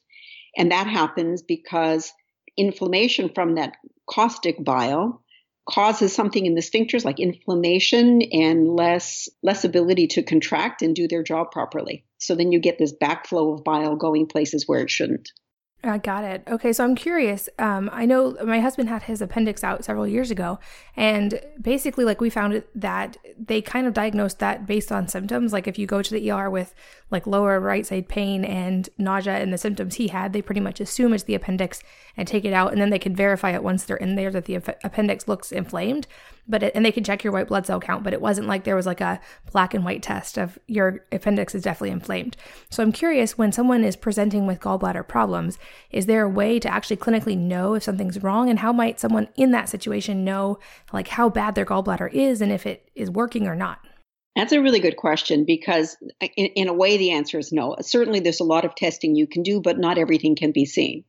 and 0.56 0.72
that 0.72 0.88
happens 0.88 1.41
because 1.41 2.12
inflammation 2.58 3.29
from 3.34 3.56
that 3.56 3.74
caustic 4.08 4.63
bile 4.63 5.24
causes 5.68 6.13
something 6.13 6.46
in 6.46 6.56
the 6.56 6.62
sphincters 6.62 7.06
like 7.06 7.20
inflammation 7.20 8.22
and 8.32 8.68
less 8.68 9.29
less 9.44 9.63
ability 9.63 10.08
to 10.08 10.24
contract 10.24 10.82
and 10.82 10.96
do 10.96 11.08
their 11.08 11.24
job 11.24 11.51
properly. 11.51 12.06
So 12.18 12.36
then 12.36 12.51
you 12.51 12.60
get 12.60 12.77
this 12.77 12.94
backflow 12.94 13.53
of 13.53 13.63
bile 13.63 13.96
going 13.96 14.27
places 14.27 14.68
where 14.68 14.82
it 14.82 14.89
shouldn't. 14.89 15.32
I 15.81 15.98
got 15.98 16.25
it. 16.25 16.43
Okay, 16.45 16.74
so 16.74 16.83
I'm 16.83 16.93
curious. 16.93 17.48
Um, 17.57 17.89
I 17.93 18.05
know 18.05 18.36
my 18.43 18.59
husband 18.59 18.89
had 18.89 19.03
his 19.03 19.21
appendix 19.21 19.63
out 19.63 19.86
several 19.86 20.05
years 20.05 20.29
ago, 20.29 20.59
and 20.98 21.39
basically, 21.62 22.03
like 22.03 22.19
we 22.19 22.29
found 22.29 22.63
that 22.75 23.15
they 23.38 23.62
kind 23.62 23.88
of 23.88 23.93
diagnosed 23.93 24.39
that 24.39 24.67
based 24.67 24.91
on 24.91 25.07
symptoms. 25.07 25.53
Like 25.53 25.67
if 25.67 25.79
you 25.79 25.88
go 25.88 26.01
to 26.01 26.13
the 26.13 26.31
ER 26.31 26.50
with 26.50 26.75
like 27.12 27.25
lower 27.25 27.62
right 27.62 27.86
side 27.86 28.09
pain 28.09 28.43
and 28.43 28.89
nausea 28.98 29.38
and 29.38 29.53
the 29.53 29.57
symptoms 29.57 29.95
he 29.95 30.09
had, 30.09 30.33
they 30.33 30.41
pretty 30.41 30.59
much 30.59 30.81
assume 30.81 31.13
it's 31.13 31.24
the 31.24 31.36
appendix 31.36 31.81
and 32.17 32.27
take 32.27 32.43
it 32.43 32.51
out, 32.51 32.74
and 32.74 32.81
then 32.81 32.89
they 32.89 33.00
can 33.00 33.15
verify 33.15 33.51
it 33.51 33.63
once 33.63 33.86
they're 33.86 33.95
in 33.95 34.15
there 34.15 34.31
that 34.31 34.45
the 34.45 34.55
appendix 34.55 35.29
looks 35.29 35.50
inflamed 35.50 36.07
but 36.50 36.63
it, 36.63 36.71
and 36.75 36.83
they 36.83 36.91
can 36.91 37.03
check 37.03 37.24
your 37.24 37.31
white 37.31 37.48
blood 37.48 37.65
cell 37.67 37.79
count, 37.79 38.03
but 38.03 38.12
it 38.12 38.21
wasn't 38.21 38.48
like 38.48 38.63
there 38.63 38.75
was 38.75 38.88
like 38.88 39.00
a 39.00 39.21
black 39.51 39.74
and 39.74 39.86
white 39.86 40.01
test 40.01 40.38
of 40.38 40.57
your 40.65 41.05
appendix 41.12 41.53
is 41.53 41.62
definitely 41.62 41.91
inflamed. 41.91 42.36
So 42.71 42.81
I'm 42.81 42.91
curious 42.91 43.38
when 43.38 43.51
someone 43.51 43.83
is 43.83 43.95
presenting 43.95 44.48
with 44.48 44.59
gallbladder 44.59 45.07
problems, 45.07 45.59
is 45.92 46.06
there 46.06 46.24
a 46.24 46.30
way 46.30 46.60
to 46.60 46.72
actually 46.72 46.98
clinically 46.98 47.38
know 47.38 47.74
if 47.74 47.84
something's 47.84 48.22
wrong 48.22 48.50
and 48.50 48.60
how 48.60 48.72
might 48.72 49.00
someone 49.00 49.28
in 49.36 49.52
that 49.52 49.70
situation 49.70 50.24
know 50.24 50.60
like 50.94 51.10
how 51.10 51.30
bad 51.30 51.56
their 51.56 51.66
gallbladder 51.66 52.12
is 52.14 52.42
and 52.42 52.52
if 52.52 52.66
it 52.66 52.90
is 52.96 53.10
working 53.10 53.48
or 53.48 53.56
not? 53.56 53.80
That's 54.36 54.54
a 54.54 54.62
really 54.62 54.80
good 54.80 54.96
question 54.96 55.44
because, 55.46 55.98
uh, 56.22 56.28
in, 56.38 56.46
in, 56.56 56.68
a 56.70 56.74
way, 56.74 56.98
the 56.98 57.12
answer 57.12 57.40
is 57.40 57.52
no. 57.52 57.76
Certainly, 57.82 58.22
there's 58.22 58.40
a 58.40 58.46
lot 58.46 58.64
of 58.64 58.76
testing 58.76 59.16
you 59.16 59.28
can 59.28 59.44
do, 59.44 59.60
but 59.60 59.78
not 59.78 59.98
everything 59.98 60.36
can 60.36 60.52
be 60.52 60.66
seen. 60.66 61.04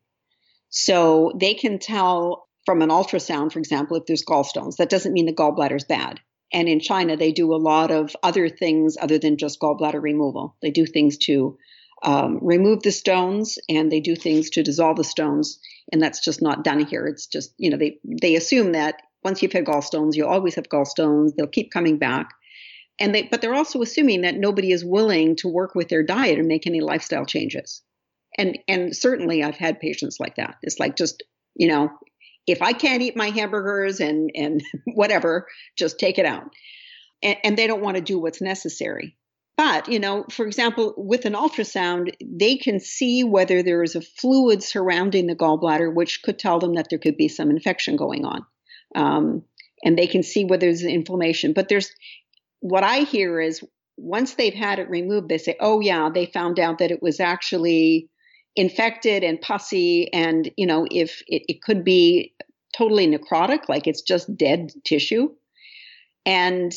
So 0.71 1.33
they 1.39 1.55
can 1.55 1.79
tell 1.79 2.49
from 2.65 2.83
an 2.83 2.89
ultrasound, 2.89 3.53
for 3.53 3.59
example, 3.59 3.97
if 3.97 4.07
there's 4.07 4.25
gallstones. 4.25 4.77
That 4.77 4.89
doesn't 4.89 5.13
mean 5.13 5.27
the 5.27 5.33
gallbladder 5.33 5.77
is 5.77 5.85
bad. 5.85 6.21
And 6.53 6.69
in 6.69 6.81
China, 6.81 7.17
they 7.17 7.33
do 7.33 7.55
a 7.55 7.57
lot 7.57 7.91
of 7.91 8.17
other 8.23 8.49
things 8.49 8.97
other 9.01 9.19
than 9.19 9.37
just 9.37 9.61
gallbladder 9.61 10.03
removal. 10.03 10.57
They 10.61 10.71
do 10.71 10.85
things 10.87 11.17
to 11.19 11.59
um, 12.03 12.39
remove 12.41 12.83
the 12.83 12.93
stones 12.93 13.59
and 13.69 13.91
they 13.91 14.01
do 14.01 14.17
things 14.17 14.51
to 14.51 14.63
dissolve 14.63 14.97
the 14.97 15.05
stones. 15.05 15.61
And 15.93 16.03
that's 16.03 16.21
just 16.21 16.41
not 16.41 16.65
done 16.65 16.85
here. 16.87 17.07
It's 17.07 17.27
just, 17.27 17.53
you 17.59 17.71
know, 17.71 17.77
they, 17.77 17.99
they 18.05 18.37
assume 18.37 18.73
that 18.73 19.03
once 19.23 19.43
you've 19.43 19.53
had 19.53 19.67
gallstones, 19.67 20.15
you'll 20.15 20.29
always 20.29 20.55
have 20.55 20.69
gallstones. 20.69 21.33
They'll 21.37 21.47
keep 21.47 21.71
coming 21.71 21.99
back. 21.99 22.31
And 22.99 23.15
they, 23.15 23.23
but 23.23 23.41
they're 23.41 23.55
also 23.55 23.83
assuming 23.83 24.23
that 24.23 24.37
nobody 24.37 24.73
is 24.73 24.85
willing 24.85 25.37
to 25.37 25.49
work 25.49 25.75
with 25.75 25.89
their 25.89 26.03
diet 26.03 26.39
and 26.39 26.49
make 26.49 26.67
any 26.67 26.81
lifestyle 26.81 27.27
changes. 27.27 27.83
And, 28.39 28.59
and 28.69 28.97
certainly 28.97 29.43
I've 29.43 29.57
had 29.57 29.81
patients 29.81 30.19
like 30.21 30.37
that. 30.37 30.57
It's 30.63 30.79
like 30.79 30.97
just, 30.97 31.23
you 31.55 31.69
know, 31.69 31.91
if 32.47 32.63
I 32.63 32.73
can't 32.73 33.03
eat 33.03 33.17
my 33.17 33.31
hamburgers 33.31 34.01
and, 34.01 34.31
and 34.35 34.63
whatever, 34.95 35.47
just 35.77 35.99
take 35.99 36.19
it 36.19 36.27
out. 36.27 36.51
And, 37.23 37.37
and 37.45 37.59
they 37.59 37.67
don't 37.67 37.83
want 37.83 37.97
to 37.97 38.03
do 38.03 38.19
what's 38.19 38.41
necessary. 38.41 39.17
But, 39.61 39.91
you 39.91 39.99
know, 39.99 40.25
for 40.31 40.47
example, 40.47 40.95
with 40.97 41.27
an 41.27 41.35
ultrasound, 41.35 42.15
they 42.25 42.57
can 42.57 42.81
see 42.81 43.25
whether 43.25 43.63
there 43.63 43.83
is 43.83 43.95
a 43.95 44.01
fluid 44.01 44.63
surrounding 44.63 45.27
the 45.27 45.37
gallbladder, 45.37 45.93
which 45.93 46.23
could 46.23 46.39
tell 46.39 46.61
them 46.61 46.77
that 46.77 46.87
there 46.89 46.99
could 46.99 47.19
be 47.19 47.29
some 47.29 47.51
infection 47.51 47.97
going 47.97 48.25
on. 48.25 48.47
Um, 48.95 49.43
and 49.85 49.99
they 49.99 50.07
can 50.07 50.23
see 50.23 50.47
whether 50.47 50.65
there's 50.65 50.83
inflammation. 50.83 51.53
But 51.53 51.69
there's 51.69 51.93
what 52.61 52.85
I 52.85 53.01
hear 53.01 53.39
is 53.39 53.63
once 53.99 54.33
they've 54.33 54.55
had 54.55 54.79
it 54.79 54.89
removed, 54.89 55.29
they 55.29 55.37
say, 55.37 55.57
oh, 55.61 55.81
yeah, 55.81 56.09
they 56.09 56.25
found 56.25 56.59
out 56.59 56.79
that 56.79 56.91
it 56.91 57.03
was 57.03 57.21
actually 57.21 58.09
infected 58.57 59.23
and 59.23 59.43
pussy. 59.43 60.11
And, 60.11 60.51
you 60.57 60.67
know, 60.67 60.87
if 60.91 61.23
it, 61.27 61.43
it 61.49 61.61
could 61.61 61.85
be 61.85 62.35
totally 62.75 63.07
necrotic, 63.07 63.69
like 63.69 63.87
it's 63.87 64.01
just 64.01 64.35
dead 64.39 64.73
tissue 64.87 65.35
and 66.27 66.73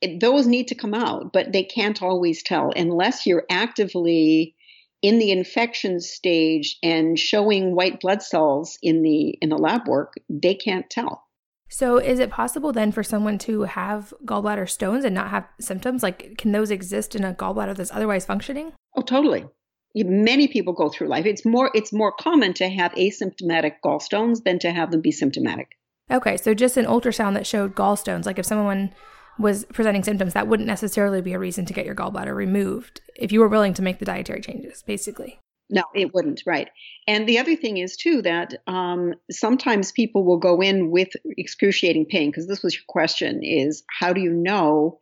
it, 0.00 0.20
those 0.20 0.46
need 0.46 0.68
to 0.68 0.74
come 0.74 0.94
out, 0.94 1.32
but 1.32 1.52
they 1.52 1.62
can't 1.62 2.02
always 2.02 2.42
tell 2.42 2.72
unless 2.74 3.26
you're 3.26 3.44
actively 3.50 4.54
in 5.02 5.18
the 5.18 5.30
infection 5.30 6.00
stage 6.00 6.78
and 6.82 7.18
showing 7.18 7.74
white 7.74 8.00
blood 8.00 8.22
cells 8.22 8.78
in 8.82 9.02
the 9.02 9.30
in 9.40 9.48
the 9.48 9.56
lab 9.56 9.88
work. 9.88 10.14
They 10.28 10.54
can't 10.54 10.88
tell. 10.90 11.24
So, 11.72 11.98
is 11.98 12.18
it 12.18 12.30
possible 12.30 12.72
then 12.72 12.90
for 12.90 13.04
someone 13.04 13.38
to 13.38 13.62
have 13.62 14.12
gallbladder 14.24 14.68
stones 14.68 15.04
and 15.04 15.14
not 15.14 15.30
have 15.30 15.46
symptoms? 15.60 16.02
Like, 16.02 16.36
can 16.36 16.50
those 16.50 16.72
exist 16.72 17.14
in 17.14 17.22
a 17.22 17.32
gallbladder 17.32 17.76
that's 17.76 17.92
otherwise 17.92 18.26
functioning? 18.26 18.72
Oh, 18.96 19.02
totally. 19.02 19.46
Many 19.94 20.48
people 20.48 20.72
go 20.72 20.88
through 20.88 21.08
life. 21.08 21.26
It's 21.26 21.44
more 21.44 21.70
it's 21.74 21.92
more 21.92 22.12
common 22.12 22.54
to 22.54 22.68
have 22.68 22.92
asymptomatic 22.92 23.74
gallstones 23.84 24.42
than 24.44 24.58
to 24.60 24.72
have 24.72 24.90
them 24.90 25.00
be 25.00 25.12
symptomatic. 25.12 25.76
Okay, 26.10 26.36
so 26.36 26.54
just 26.54 26.76
an 26.76 26.86
ultrasound 26.86 27.34
that 27.34 27.46
showed 27.46 27.74
gallstones, 27.74 28.26
like 28.26 28.38
if 28.38 28.46
someone 28.46 28.92
was 29.38 29.64
presenting 29.66 30.02
symptoms, 30.02 30.34
that 30.34 30.48
wouldn't 30.48 30.66
necessarily 30.66 31.22
be 31.22 31.32
a 31.32 31.38
reason 31.38 31.64
to 31.66 31.72
get 31.72 31.86
your 31.86 31.94
gallbladder 31.94 32.34
removed 32.34 33.00
if 33.16 33.32
you 33.32 33.40
were 33.40 33.48
willing 33.48 33.74
to 33.74 33.82
make 33.82 33.98
the 33.98 34.04
dietary 34.04 34.40
changes, 34.40 34.82
basically. 34.82 35.38
No, 35.70 35.84
it 35.94 36.12
wouldn't, 36.12 36.42
right. 36.46 36.68
And 37.06 37.28
the 37.28 37.38
other 37.38 37.54
thing 37.54 37.76
is, 37.76 37.96
too, 37.96 38.22
that 38.22 38.54
um, 38.66 39.14
sometimes 39.30 39.92
people 39.92 40.24
will 40.24 40.38
go 40.38 40.60
in 40.60 40.90
with 40.90 41.10
excruciating 41.24 42.06
pain, 42.06 42.30
because 42.30 42.48
this 42.48 42.62
was 42.62 42.74
your 42.74 42.82
question 42.88 43.42
is 43.42 43.84
how 43.88 44.12
do 44.12 44.20
you 44.20 44.32
know 44.32 44.98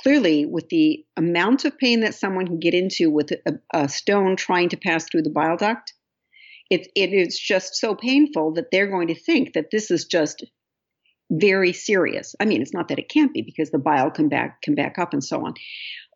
clearly 0.00 0.46
with 0.46 0.70
the 0.70 1.04
amount 1.16 1.66
of 1.66 1.76
pain 1.76 2.00
that 2.00 2.14
someone 2.14 2.46
can 2.46 2.58
get 2.58 2.72
into 2.72 3.10
with 3.10 3.32
a, 3.32 3.58
a 3.74 3.88
stone 3.88 4.36
trying 4.36 4.70
to 4.70 4.76
pass 4.78 5.04
through 5.04 5.22
the 5.22 5.30
bile 5.30 5.58
duct? 5.58 5.92
It, 6.70 6.88
it 6.94 7.12
is 7.12 7.38
just 7.38 7.76
so 7.76 7.94
painful 7.94 8.52
that 8.54 8.70
they're 8.70 8.90
going 8.90 9.08
to 9.08 9.14
think 9.14 9.54
that 9.54 9.70
this 9.70 9.90
is 9.90 10.04
just 10.04 10.44
very 11.30 11.72
serious. 11.72 12.34
I 12.40 12.44
mean, 12.44 12.62
it's 12.62 12.74
not 12.74 12.88
that 12.88 12.98
it 12.98 13.08
can't 13.08 13.34
be 13.34 13.42
because 13.42 13.70
the 13.70 13.78
bile 13.78 14.10
can 14.10 14.28
back 14.28 14.62
can 14.62 14.74
back 14.74 14.98
up 14.98 15.12
and 15.12 15.22
so 15.22 15.44
on. 15.44 15.54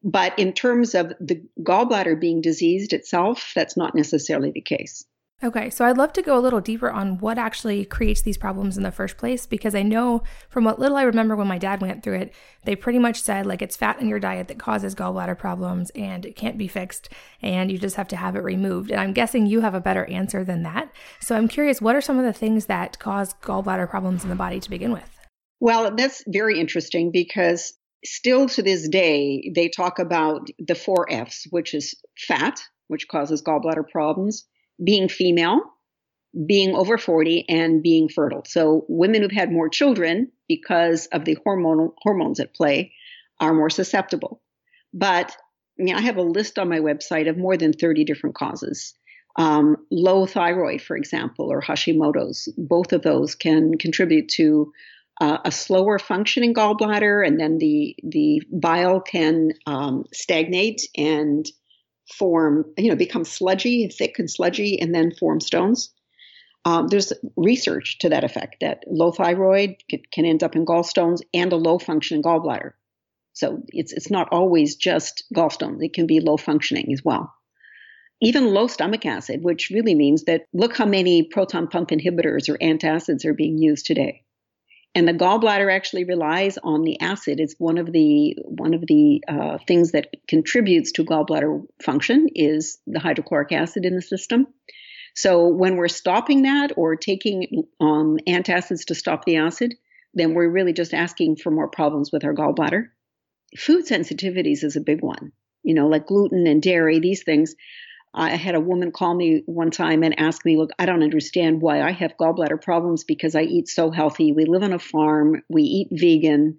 But 0.03 0.39
in 0.39 0.53
terms 0.53 0.95
of 0.95 1.13
the 1.21 1.43
gallbladder 1.61 2.21
being 2.21 2.41
diseased 2.41 2.93
itself, 2.93 3.53
that's 3.55 3.77
not 3.77 3.95
necessarily 3.95 4.51
the 4.53 4.63
case. 4.63 5.05
Okay, 5.45 5.71
so 5.71 5.85
I'd 5.85 5.99
love 5.99 6.13
to 6.13 6.23
go 6.23 6.39
a 6.39 6.41
little 6.41 6.61
deeper 6.61 6.89
on 6.89 7.19
what 7.19 7.37
actually 7.37 7.85
creates 7.85 8.23
these 8.23 8.39
problems 8.39 8.77
in 8.77 8.85
the 8.85 8.93
first 8.93 9.17
place 9.17 9.45
because 9.45 9.75
I 9.75 9.83
know 9.83 10.23
from 10.49 10.63
what 10.63 10.79
little 10.79 10.97
I 10.97 11.03
remember 11.03 11.35
when 11.35 11.49
my 11.49 11.59
dad 11.59 11.81
went 11.81 12.05
through 12.05 12.19
it, 12.19 12.35
they 12.63 12.77
pretty 12.77 13.01
much 13.01 13.21
said 13.21 13.45
like 13.45 13.61
it's 13.61 13.75
fat 13.75 14.01
in 14.01 14.07
your 14.07 14.21
diet 14.21 14.47
that 14.47 14.61
causes 14.61 14.95
gallbladder 14.95 15.37
problems 15.37 15.91
and 15.97 16.25
it 16.25 16.37
can't 16.37 16.57
be 16.57 16.69
fixed 16.69 17.09
and 17.41 17.73
you 17.73 17.79
just 17.79 17.97
have 17.97 18.07
to 18.09 18.17
have 18.17 18.37
it 18.37 18.45
removed. 18.45 18.93
And 18.93 19.01
I'm 19.01 19.13
guessing 19.13 19.47
you 19.47 19.63
have 19.63 19.75
a 19.75 19.81
better 19.81 20.05
answer 20.05 20.45
than 20.45 20.63
that. 20.63 20.93
So 21.19 21.35
I'm 21.35 21.49
curious, 21.49 21.83
what 21.83 21.97
are 21.97 22.01
some 22.01 22.21
of 22.21 22.25
the 22.25 22.33
things 22.33 22.67
that 22.67 23.01
cause 23.01 23.35
gallbladder 23.43 23.91
problems 23.91 24.23
in 24.23 24.31
the 24.31 24.37
body 24.37 24.61
to 24.61 24.71
begin 24.71 24.93
with? 24.93 25.11
Well, 25.59 25.93
that's 25.97 26.23
very 26.29 26.61
interesting 26.61 27.11
because 27.11 27.73
still 28.05 28.49
to 28.51 28.63
this 28.63 28.89
day, 28.89 29.51
they 29.53 29.69
talk 29.69 29.99
about 29.99 30.47
the 30.61 30.77
four 30.77 31.11
F's, 31.11 31.49
which 31.51 31.75
is 31.75 31.97
fat, 32.17 32.61
which 32.87 33.09
causes 33.09 33.43
gallbladder 33.43 33.89
problems 33.91 34.47
being 34.83 35.09
female, 35.09 35.61
being 36.47 36.75
over 36.75 36.99
40, 36.99 37.47
and 37.49 37.83
being 37.83 38.09
fertile. 38.09 38.43
So 38.47 38.85
women 38.89 39.23
who've 39.23 39.31
had 39.31 39.53
more 39.53 39.69
children 39.69 40.33
because 40.49 41.07
of 41.07 41.25
the 41.25 41.37
hormonal 41.47 41.95
hormones 41.99 42.41
at 42.41 42.55
play 42.55 42.93
are 43.41 43.55
more 43.55 43.71
susceptible. 43.71 44.41
But 44.95 45.37
I, 45.79 45.83
mean, 45.83 45.95
I 45.95 46.01
have 46.01 46.17
a 46.17 46.23
list 46.23 46.59
on 46.59 46.69
my 46.69 46.81
website 46.81 47.29
of 47.29 47.37
more 47.37 47.57
than 47.57 47.73
30 47.73 48.05
different 48.05 48.37
causes. 48.37 48.95
Um, 49.37 49.77
low 49.91 50.27
thyroid, 50.27 50.83
for 50.83 50.97
example, 50.97 51.51
or 51.51 51.63
Hashimoto's, 51.63 52.49
both 52.59 52.93
of 52.93 53.03
those 53.03 53.35
can 53.35 53.79
contribute 53.79 54.29
to 54.31 54.73
uh, 55.21 55.39
a 55.45 55.51
slower 55.51 55.99
functioning 55.99 56.55
gallbladder, 56.55 57.27
and 57.27 57.39
then 57.39 57.59
the 57.59 57.97
the 58.03 58.43
bile 58.51 59.01
can 59.01 59.53
um, 59.67 60.05
stagnate 60.13 60.83
and 60.97 61.47
form, 62.19 62.65
you 62.77 62.89
know, 62.89 62.97
become 62.97 63.25
sludgy, 63.25 63.89
thick 63.89 64.19
and 64.19 64.31
sludgy, 64.31 64.81
and 64.81 64.95
then 64.95 65.13
form 65.13 65.41
stones. 65.41 65.93
Um, 66.65 66.87
there's 66.89 67.13
research 67.37 67.99
to 68.01 68.11
that 68.11 68.25
effect 68.25 68.57
that 68.61 68.85
low 68.87 69.11
thyroid 69.11 69.77
can 70.13 70.25
end 70.25 70.45
up 70.45 70.55
in 70.55 70.65
gallstones 70.65 71.21
and 71.35 71.53
a 71.53 71.57
low 71.57 71.79
functioning 71.79 72.23
gallbladder. 72.23 72.73
So 73.33 73.63
it's 73.69 73.93
it's 73.93 74.11
not 74.11 74.29
always 74.31 74.77
just 74.77 75.25
gallstones; 75.35 75.83
it 75.83 75.95
can 75.95 76.07
be 76.07 76.21
low 76.21 76.37
functioning 76.37 76.93
as 76.93 77.03
well. 77.05 77.35
Even 78.21 78.55
low 78.55 78.69
stomach 78.69 79.05
acid, 79.05 79.43
which 79.43 79.71
really 79.71 79.97
means 79.97 80.25
that 80.25 80.43
look 80.53 80.77
how 80.77 80.87
many 80.87 81.25
proton 81.25 81.67
pump 81.67 81.89
inhibitors 81.89 82.49
or 82.49 82.59
antacids 82.59 83.25
are 83.25 83.35
being 83.35 83.59
used 83.59 83.87
today 83.87 84.23
and 84.95 85.09
the 85.09 85.15
gallbladder 85.15 85.75
actually 85.75 86.05
relies 86.05 86.59
on 86.59 86.83
the 86.83 87.01
acid. 87.01 87.41
It's 87.41 87.55
one 87.59 87.79
of 87.79 87.91
the 87.91 88.37
one 88.45 88.75
of 88.75 88.83
the 88.87 89.23
uh, 89.27 89.59
things 89.67 89.93
that 89.93 90.09
contributes 90.29 90.93
to 90.93 91.05
gallbladder 91.05 91.67
function 91.83 92.29
is 92.35 92.79
the 92.87 93.01
hydrochloric 93.01 93.53
acid 93.53 93.85
in 93.87 93.95
the 93.95 94.03
system. 94.03 94.47
So 95.15 95.49
when 95.49 95.77
we're 95.77 95.89
stopping 95.89 96.43
that 96.43 96.73
or 96.77 96.97
taking 96.97 97.65
um, 97.81 98.19
antacids 98.27 98.87
to 98.87 98.95
stop 98.95 99.25
the 99.25 99.37
acid, 99.37 99.75
then 100.15 100.35
we're 100.35 100.49
really 100.49 100.73
just 100.73 100.95
asking 100.95 101.37
for 101.37 101.51
more 101.51 101.69
problems 101.69 102.11
with 102.13 102.25
our 102.25 102.35
gallbladder. 102.35 102.87
Food 103.57 103.87
sensitivities 103.87 104.65
is 104.65 104.77
a 104.77 104.81
big 104.81 105.03
one. 105.03 105.33
You 105.63 105.75
know, 105.75 105.87
like 105.87 106.07
gluten 106.07 106.47
and 106.47 106.63
dairy, 106.63 106.99
these 106.99 107.23
things 107.23 107.55
I 108.15 108.37
had 108.37 108.55
a 108.55 108.61
woman 108.61 108.93
call 108.93 109.15
me 109.15 109.43
one 109.47 109.71
time 109.71 110.03
and 110.03 110.19
ask 110.21 110.45
me, 110.45 110.57
Look, 110.57 110.71
I 110.79 110.87
don't 110.87 111.03
understand 111.03 111.63
why 111.63 111.81
I 111.81 111.93
have 111.93 112.17
gallbladder 112.19 112.63
problems 112.63 113.05
because 113.05 113.35
I 113.35 113.43
eat 113.43 113.69
so 113.69 113.91
healthy. 113.91 114.33
We 114.33 114.45
live 114.45 114.63
on 114.63 114.73
a 114.73 114.79
farm, 114.79 115.43
we 115.49 115.63
eat 115.63 115.89
vegan, 115.91 116.59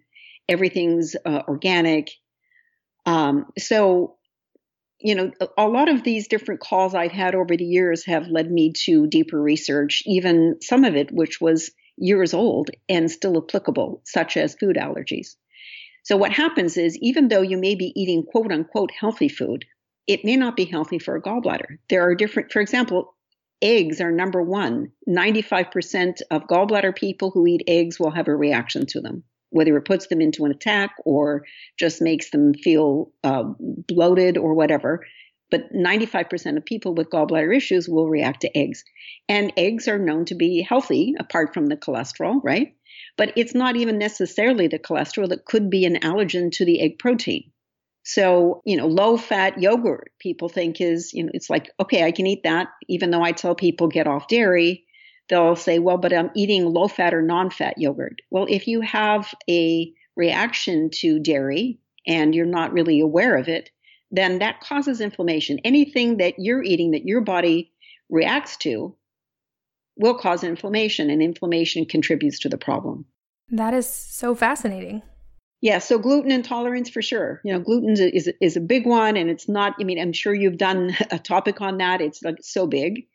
everything's 0.50 1.16
uh, 1.26 1.44
organic. 1.48 2.10
Um, 3.06 3.48
so, 3.58 4.18
you 5.00 5.16
know, 5.16 5.32
a 5.58 5.68
lot 5.68 5.90
of 5.90 6.04
these 6.04 6.28
different 6.28 6.62
calls 6.62 6.96
I've 6.96 7.12
had 7.12 7.36
over 7.36 7.56
the 7.56 7.66
years 7.66 8.06
have 8.06 8.28
led 8.28 8.50
me 8.50 8.74
to 8.86 9.06
deeper 9.08 9.40
research, 9.40 10.02
even 10.06 10.58
some 10.62 10.86
of 10.86 10.96
it 10.96 11.12
which 11.12 11.40
was 11.40 11.72
years 11.98 12.34
old 12.34 12.72
and 12.90 13.12
still 13.12 13.38
applicable, 13.38 14.02
such 14.06 14.38
as 14.38 14.56
food 14.56 14.78
allergies. 14.78 15.36
So, 16.04 16.18
what 16.18 16.32
happens 16.32 16.78
is, 16.78 16.98
even 16.98 17.28
though 17.28 17.42
you 17.42 17.58
may 17.58 17.76
be 17.76 17.94
eating 17.96 18.24
quote 18.24 18.52
unquote 18.52 18.92
healthy 18.92 19.30
food, 19.30 19.66
it 20.08 20.26
may 20.26 20.36
not 20.36 20.56
be 20.56 20.66
healthy 20.66 21.00
for 21.00 21.16
a 21.16 21.22
gallbladder. 21.22 21.78
There 21.90 22.04
are 22.04 22.16
different, 22.16 22.52
for 22.52 22.60
example, 22.60 23.16
eggs 23.62 24.02
are 24.02 24.12
number 24.12 24.42
one. 24.42 24.92
95% 25.08 26.22
of 26.30 26.48
gallbladder 26.48 26.96
people 26.96 27.32
who 27.32 27.48
eat 27.48 27.64
eggs 27.68 28.00
will 28.00 28.12
have 28.12 28.28
a 28.28 28.36
reaction 28.36 28.86
to 28.88 29.02
them, 29.02 29.24
whether 29.50 29.78
it 29.78 29.86
puts 29.86 30.08
them 30.08 30.22
into 30.22 30.46
an 30.46 30.52
attack 30.52 30.92
or 31.06 31.46
just 31.80 32.02
makes 32.02 32.30
them 32.32 32.54
feel 32.54 33.12
uh, 33.24 33.44
bloated 33.88 34.38
or 34.38 34.54
whatever. 34.54 35.06
But 35.50 35.72
95% 35.72 36.58
of 36.58 36.66
people 36.66 36.96
with 36.96 37.10
gallbladder 37.10 37.56
issues 37.56 37.88
will 37.88 38.10
react 38.10 38.42
to 38.42 38.58
eggs. 38.58 38.84
And 39.30 39.54
eggs 39.56 39.88
are 39.88 40.00
known 40.00 40.26
to 40.26 40.36
be 40.36 40.62
healthy 40.62 41.14
apart 41.18 41.54
from 41.54 41.68
the 41.68 41.78
cholesterol, 41.78 42.42
right? 42.44 42.76
But 43.18 43.34
it's 43.38 43.54
not 43.54 43.76
even 43.76 43.98
necessarily 43.98 44.68
the 44.68 44.80
cholesterol 44.80 45.30
that 45.30 45.46
could 45.46 45.70
be 45.70 45.86
an 45.86 45.98
allergen 45.98 46.52
to 46.54 46.66
the 46.66 46.82
egg 46.82 47.00
protein. 47.00 47.52
So, 48.04 48.62
you 48.66 48.76
know, 48.76 48.88
low 48.88 49.16
fat 49.16 49.62
yogurt 49.62 50.12
people 50.20 50.50
think 50.50 50.82
is, 50.82 51.14
you 51.14 51.24
know, 51.24 51.32
it's 51.34 51.50
like, 51.50 51.70
okay, 51.80 52.04
I 52.04 52.12
can 52.12 52.28
eat 52.28 52.44
that, 52.44 52.68
even 52.90 53.12
though 53.12 53.22
I 53.24 53.32
tell 53.32 53.56
people 53.56 53.88
get 53.88 54.08
off 54.08 54.28
dairy. 54.28 54.86
they'll 55.30 55.56
say, 55.56 55.80
well, 55.80 55.98
but 55.98 56.12
I'm 56.12 56.30
eating 56.36 56.66
low 56.66 56.90
fat 56.90 57.14
or 57.14 57.22
non 57.22 57.50
fat 57.50 57.78
yogurt. 57.78 58.22
Well, 58.30 58.46
if 58.50 58.68
you 58.68 58.82
have 58.82 59.34
a 59.50 59.94
reaction 60.18 60.90
to 60.96 61.20
dairy 61.20 61.80
and 62.06 62.36
you're 62.36 62.46
not 62.46 62.74
really 62.74 63.00
aware 63.00 63.38
of 63.38 63.48
it, 63.48 63.70
then 64.12 64.40
that 64.40 64.60
causes 64.60 65.00
inflammation. 65.00 65.60
Anything 65.64 66.18
that 66.18 66.36
you're 66.38 66.62
eating 66.62 66.92
that 66.92 67.06
your 67.06 67.22
body 67.22 67.72
reacts 68.10 68.58
to 68.58 68.96
will 69.96 70.18
cause 70.18 70.44
inflammation, 70.44 71.10
and 71.10 71.22
inflammation 71.22 71.86
contributes 71.86 72.40
to 72.40 72.50
the 72.50 72.58
problem. 72.58 73.06
That 73.50 73.74
is 73.74 73.88
so 73.88 74.36
fascinating. 74.36 75.04
Yeah, 75.64 75.80
so 75.80 75.98
gluten 75.98 76.30
intolerance 76.30 76.90
for 76.90 77.02
sure. 77.02 77.40
You 77.46 77.54
know, 77.54 77.60
gluten 77.62 77.92
is 77.92 78.30
is 78.42 78.58
a 78.58 78.60
big 78.60 78.86
one, 78.86 79.16
and 79.16 79.30
it's 79.30 79.48
not. 79.48 79.76
I 79.80 79.86
mean, 79.86 79.98
I'm 79.98 80.12
sure 80.12 80.34
you've 80.34 80.58
done 80.58 80.94
a 81.10 81.18
topic 81.18 81.62
on 81.62 81.78
that. 81.78 82.02
It's 82.02 82.22
like 82.22 82.36
so 82.42 82.68
big, 82.68 83.08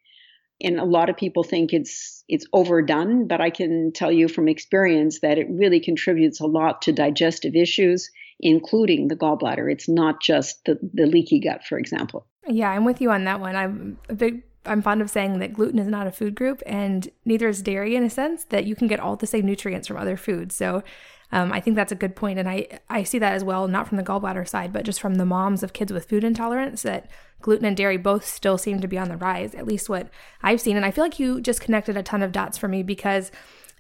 and 0.58 0.80
a 0.80 0.84
lot 0.86 1.10
of 1.10 1.18
people 1.18 1.44
think 1.44 1.74
it's 1.74 2.24
it's 2.26 2.46
overdone. 2.54 3.28
But 3.28 3.42
I 3.42 3.50
can 3.50 3.92
tell 3.92 4.10
you 4.10 4.28
from 4.28 4.48
experience 4.48 5.20
that 5.20 5.36
it 5.36 5.46
really 5.50 5.78
contributes 5.78 6.40
a 6.40 6.46
lot 6.46 6.80
to 6.82 6.92
digestive 6.92 7.54
issues, 7.54 8.10
including 8.40 9.08
the 9.08 9.16
gallbladder. 9.16 9.70
It's 9.70 9.86
not 9.86 10.22
just 10.22 10.64
the 10.64 10.78
the 10.94 11.04
leaky 11.04 11.40
gut, 11.40 11.66
for 11.66 11.78
example. 11.78 12.26
Yeah, 12.46 12.70
I'm 12.70 12.86
with 12.86 13.02
you 13.02 13.10
on 13.10 13.24
that 13.24 13.40
one. 13.40 13.56
I'm 13.56 13.98
a 14.08 14.14
big 14.14 14.42
I'm 14.64 14.80
fond 14.80 15.02
of 15.02 15.10
saying 15.10 15.38
that 15.40 15.52
gluten 15.52 15.78
is 15.78 15.86
not 15.86 16.06
a 16.06 16.10
food 16.10 16.34
group 16.34 16.62
and 16.64 17.10
neither 17.26 17.48
is 17.48 17.60
dairy 17.62 17.94
in 17.94 18.04
a 18.04 18.10
sense 18.10 18.44
that 18.44 18.64
you 18.64 18.74
can 18.74 18.86
get 18.86 19.00
all 19.00 19.16
the 19.16 19.26
same 19.26 19.44
nutrients 19.44 19.88
from 19.88 19.98
other 19.98 20.16
foods. 20.16 20.54
So 20.54 20.82
um, 21.30 21.52
I 21.52 21.60
think 21.60 21.76
that's 21.76 21.92
a 21.92 21.96
good 21.96 22.16
point, 22.16 22.38
and 22.38 22.48
I 22.48 22.80
I 22.88 23.02
see 23.02 23.18
that 23.18 23.34
as 23.34 23.44
well, 23.44 23.68
not 23.68 23.86
from 23.86 23.98
the 23.98 24.02
gallbladder 24.02 24.48
side, 24.48 24.72
but 24.72 24.84
just 24.84 25.00
from 25.00 25.16
the 25.16 25.26
moms 25.26 25.62
of 25.62 25.72
kids 25.72 25.92
with 25.92 26.08
food 26.08 26.24
intolerance 26.24 26.82
that 26.82 27.10
gluten 27.42 27.66
and 27.66 27.76
dairy 27.76 27.98
both 27.98 28.26
still 28.26 28.56
seem 28.56 28.80
to 28.80 28.88
be 28.88 28.98
on 28.98 29.08
the 29.08 29.16
rise. 29.16 29.54
At 29.54 29.66
least 29.66 29.88
what 29.88 30.08
I've 30.42 30.60
seen, 30.60 30.76
and 30.76 30.86
I 30.86 30.90
feel 30.90 31.04
like 31.04 31.18
you 31.18 31.40
just 31.40 31.60
connected 31.60 31.96
a 31.96 32.02
ton 32.02 32.22
of 32.22 32.32
dots 32.32 32.56
for 32.56 32.68
me 32.68 32.82
because 32.82 33.30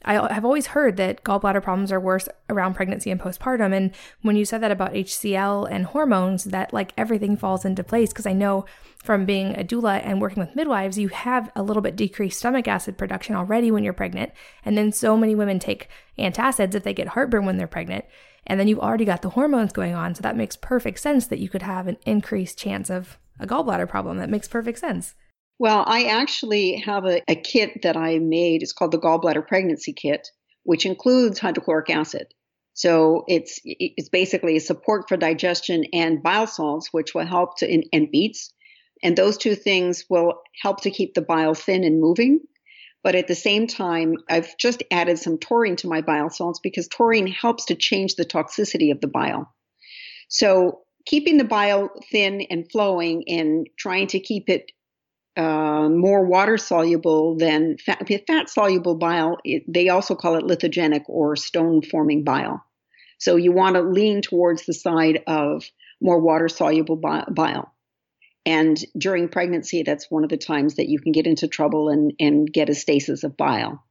I 0.04 0.32
have 0.32 0.44
always 0.44 0.68
heard 0.68 0.96
that 0.96 1.24
gallbladder 1.24 1.62
problems 1.62 1.90
are 1.90 2.00
worse 2.00 2.28
around 2.48 2.74
pregnancy 2.74 3.10
and 3.10 3.20
postpartum. 3.20 3.74
And 3.74 3.94
when 4.22 4.36
you 4.36 4.44
said 4.44 4.62
that 4.62 4.70
about 4.70 4.92
HCL 4.92 5.68
and 5.70 5.86
hormones, 5.86 6.44
that 6.44 6.72
like 6.72 6.92
everything 6.96 7.36
falls 7.36 7.64
into 7.64 7.82
place. 7.82 8.10
Because 8.10 8.26
I 8.26 8.32
know 8.32 8.64
from 8.98 9.24
being 9.24 9.58
a 9.58 9.64
doula 9.64 10.00
and 10.04 10.20
working 10.20 10.40
with 10.40 10.56
midwives, 10.56 10.98
you 10.98 11.08
have 11.08 11.50
a 11.56 11.62
little 11.62 11.82
bit 11.82 11.96
decreased 11.96 12.38
stomach 12.38 12.68
acid 12.68 12.96
production 12.96 13.34
already 13.34 13.70
when 13.70 13.84
you're 13.84 13.92
pregnant. 13.92 14.32
And 14.64 14.78
then 14.78 14.92
so 14.92 15.16
many 15.16 15.34
women 15.34 15.58
take 15.58 15.88
antacids 16.18 16.74
if 16.74 16.84
they 16.84 16.94
get 16.94 17.08
heartburn 17.08 17.44
when 17.44 17.56
they're 17.56 17.66
pregnant. 17.66 18.04
And 18.46 18.58
then 18.58 18.68
you've 18.68 18.78
already 18.78 19.04
got 19.04 19.22
the 19.22 19.30
hormones 19.30 19.72
going 19.72 19.94
on. 19.94 20.14
So 20.14 20.22
that 20.22 20.36
makes 20.36 20.56
perfect 20.56 21.00
sense 21.00 21.26
that 21.26 21.38
you 21.38 21.48
could 21.48 21.62
have 21.62 21.86
an 21.86 21.98
increased 22.06 22.58
chance 22.58 22.88
of 22.88 23.18
a 23.38 23.46
gallbladder 23.46 23.88
problem. 23.88 24.18
That 24.18 24.30
makes 24.30 24.48
perfect 24.48 24.78
sense. 24.78 25.14
Well, 25.58 25.82
I 25.86 26.04
actually 26.04 26.76
have 26.76 27.04
a, 27.04 27.20
a 27.28 27.34
kit 27.34 27.82
that 27.82 27.96
I 27.96 28.18
made. 28.18 28.62
It's 28.62 28.72
called 28.72 28.92
the 28.92 28.98
Gallbladder 28.98 29.46
Pregnancy 29.46 29.92
Kit, 29.92 30.28
which 30.62 30.86
includes 30.86 31.40
hydrochloric 31.40 31.90
acid. 31.90 32.28
So 32.74 33.24
it's 33.26 33.58
it's 33.64 34.08
basically 34.08 34.56
a 34.56 34.60
support 34.60 35.08
for 35.08 35.16
digestion 35.16 35.84
and 35.92 36.22
bile 36.22 36.46
salts, 36.46 36.92
which 36.92 37.12
will 37.12 37.26
help 37.26 37.58
to 37.58 37.72
and, 37.72 37.84
and 37.92 38.08
beets, 38.08 38.52
and 39.02 39.16
those 39.16 39.36
two 39.36 39.56
things 39.56 40.04
will 40.08 40.34
help 40.62 40.82
to 40.82 40.92
keep 40.92 41.14
the 41.14 41.22
bile 41.22 41.54
thin 41.54 41.82
and 41.82 42.00
moving. 42.00 42.38
But 43.02 43.16
at 43.16 43.26
the 43.26 43.34
same 43.34 43.66
time, 43.66 44.14
I've 44.30 44.56
just 44.58 44.84
added 44.92 45.18
some 45.18 45.38
taurine 45.38 45.76
to 45.76 45.88
my 45.88 46.02
bile 46.02 46.30
salts 46.30 46.60
because 46.60 46.86
taurine 46.86 47.26
helps 47.26 47.66
to 47.66 47.74
change 47.74 48.14
the 48.14 48.24
toxicity 48.24 48.92
of 48.92 49.00
the 49.00 49.08
bile. 49.08 49.52
So 50.28 50.82
keeping 51.04 51.36
the 51.36 51.44
bile 51.44 51.90
thin 52.12 52.42
and 52.50 52.70
flowing 52.70 53.24
and 53.28 53.68
trying 53.76 54.08
to 54.08 54.20
keep 54.20 54.48
it 54.48 54.70
uh, 55.38 55.88
more 55.88 56.24
water 56.26 56.58
soluble 56.58 57.36
than 57.36 57.78
fat, 57.78 58.06
fat 58.26 58.50
soluble 58.50 58.96
bile. 58.96 59.38
It, 59.44 59.62
they 59.68 59.88
also 59.88 60.16
call 60.16 60.36
it 60.36 60.44
lithogenic 60.44 61.04
or 61.06 61.36
stone 61.36 61.80
forming 61.80 62.24
bile. 62.24 62.64
So 63.18 63.36
you 63.36 63.52
want 63.52 63.76
to 63.76 63.82
lean 63.82 64.20
towards 64.20 64.66
the 64.66 64.74
side 64.74 65.22
of 65.28 65.64
more 66.00 66.18
water 66.20 66.48
soluble 66.48 66.96
bile. 66.96 67.72
And 68.44 68.78
during 68.96 69.28
pregnancy, 69.28 69.82
that's 69.82 70.10
one 70.10 70.24
of 70.24 70.30
the 70.30 70.36
times 70.36 70.76
that 70.76 70.88
you 70.88 70.98
can 70.98 71.12
get 71.12 71.26
into 71.26 71.46
trouble 71.46 71.88
and, 71.88 72.14
and 72.18 72.52
get 72.52 72.70
a 72.70 72.74
stasis 72.74 73.22
of 73.22 73.36
bile. 73.36 73.84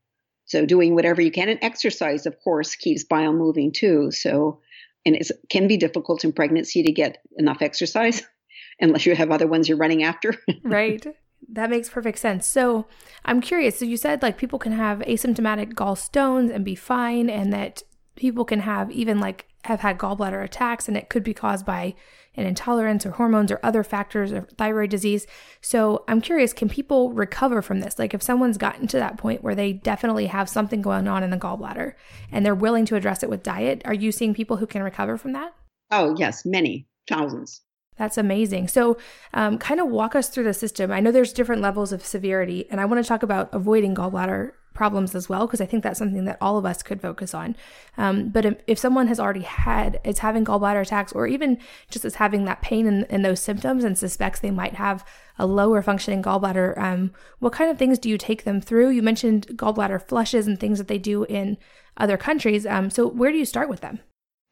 So 0.45 0.65
doing 0.65 0.95
whatever 0.95 1.21
you 1.21 1.31
can. 1.31 1.49
And 1.49 1.59
exercise, 1.61 2.25
of 2.25 2.39
course, 2.43 2.75
keeps 2.75 3.03
bile 3.03 3.33
moving 3.33 3.71
too. 3.71 4.11
So, 4.11 4.61
and 5.05 5.15
it 5.15 5.29
can 5.49 5.67
be 5.67 5.77
difficult 5.77 6.23
in 6.23 6.33
pregnancy 6.33 6.83
to 6.83 6.91
get 6.91 7.21
enough 7.37 7.61
exercise 7.61 8.23
unless 8.81 9.05
you 9.05 9.15
have 9.15 9.31
other 9.31 9.47
ones 9.47 9.69
you're 9.69 9.77
running 9.77 10.03
after. 10.03 10.35
right. 10.63 11.05
That 11.49 11.69
makes 11.69 11.89
perfect 11.89 12.19
sense. 12.19 12.45
So 12.45 12.87
I'm 13.25 13.41
curious. 13.41 13.79
So 13.79 13.85
you 13.85 13.97
said 13.97 14.21
like 14.21 14.37
people 14.37 14.59
can 14.59 14.73
have 14.73 14.99
asymptomatic 14.99 15.73
gallstones 15.73 16.53
and 16.53 16.65
be 16.65 16.75
fine, 16.75 17.29
and 17.29 17.53
that 17.53 17.83
people 18.15 18.45
can 18.45 18.61
have 18.61 18.91
even 18.91 19.19
like 19.19 19.47
have 19.63 19.81
had 19.81 19.97
gallbladder 19.97 20.43
attacks, 20.43 20.87
and 20.87 20.97
it 20.97 21.09
could 21.09 21.23
be 21.23 21.33
caused 21.33 21.65
by 21.65 21.95
an 22.35 22.45
intolerance 22.45 23.05
or 23.05 23.11
hormones 23.11 23.51
or 23.51 23.59
other 23.63 23.83
factors 23.83 24.31
or 24.31 24.47
thyroid 24.57 24.91
disease. 24.91 25.25
So 25.59 26.03
I'm 26.07 26.21
curious, 26.21 26.53
can 26.53 26.69
people 26.69 27.11
recover 27.11 27.63
from 27.63 27.79
this? 27.79 27.97
Like 27.97 28.13
if 28.13 28.21
someone's 28.21 28.59
gotten 28.59 28.87
to 28.87 28.97
that 28.97 29.17
point 29.17 29.43
where 29.43 29.55
they 29.55 29.73
definitely 29.73 30.27
have 30.27 30.47
something 30.47 30.81
going 30.81 31.07
on 31.07 31.23
in 31.23 31.31
the 31.31 31.37
gallbladder 31.37 31.93
and 32.31 32.45
they're 32.45 32.53
willing 32.53 32.85
to 32.85 32.95
address 32.95 33.23
it 33.23 33.29
with 33.29 33.41
diet, 33.41 33.81
are 33.85 33.93
you 33.93 34.11
seeing 34.11 34.35
people 34.35 34.57
who 34.57 34.67
can 34.67 34.83
recover 34.83 35.17
from 35.17 35.33
that? 35.33 35.55
Oh, 35.89 36.15
yes, 36.17 36.45
many, 36.45 36.85
thousands. 37.07 37.61
That's 37.97 38.17
amazing. 38.17 38.67
So, 38.67 38.97
um, 39.33 39.57
kind 39.57 39.79
of 39.79 39.87
walk 39.87 40.15
us 40.15 40.29
through 40.29 40.43
the 40.43 40.53
system. 40.53 40.91
I 40.91 40.99
know 40.99 41.11
there's 41.11 41.33
different 41.33 41.61
levels 41.61 41.91
of 41.91 42.05
severity, 42.05 42.67
and 42.69 42.79
I 42.79 42.85
want 42.85 43.03
to 43.03 43.07
talk 43.07 43.23
about 43.23 43.49
avoiding 43.51 43.95
gallbladder 43.95 44.51
problems 44.77 45.15
as 45.15 45.27
well, 45.27 45.47
because 45.47 45.59
I 45.59 45.65
think 45.65 45.83
that's 45.83 45.97
something 45.97 46.25
that 46.25 46.37
all 46.39 46.59
of 46.59 46.65
us 46.65 46.83
could 46.83 47.01
focus 47.01 47.33
on. 47.33 47.55
Um, 47.97 48.29
but 48.29 48.45
if, 48.45 48.57
if, 48.67 48.77
someone 48.77 49.07
has 49.07 49.19
already 49.19 49.41
had, 49.41 49.99
is 50.03 50.19
having 50.19 50.45
gallbladder 50.45 50.83
attacks, 50.83 51.11
or 51.11 51.25
even 51.25 51.57
just 51.89 52.05
is 52.05 52.15
having 52.15 52.45
that 52.45 52.61
pain 52.61 52.85
and, 52.85 53.25
those 53.25 53.39
symptoms 53.39 53.83
and 53.83 53.97
suspects 53.97 54.39
they 54.39 54.51
might 54.51 54.75
have 54.75 55.03
a 55.39 55.47
lower 55.47 55.81
functioning 55.81 56.21
gallbladder, 56.21 56.77
um, 56.77 57.11
what 57.39 57.53
kind 57.53 57.71
of 57.71 57.79
things 57.79 57.97
do 57.97 58.07
you 58.07 58.19
take 58.19 58.43
them 58.43 58.61
through? 58.61 58.89
You 58.89 59.01
mentioned 59.01 59.47
gallbladder 59.47 60.07
flushes 60.07 60.45
and 60.45 60.59
things 60.59 60.77
that 60.77 60.87
they 60.87 60.99
do 60.99 61.23
in 61.23 61.57
other 61.97 62.15
countries. 62.15 62.67
Um, 62.67 62.91
so, 62.91 63.07
where 63.07 63.31
do 63.31 63.39
you 63.39 63.45
start 63.45 63.69
with 63.69 63.81
them? 63.81 64.01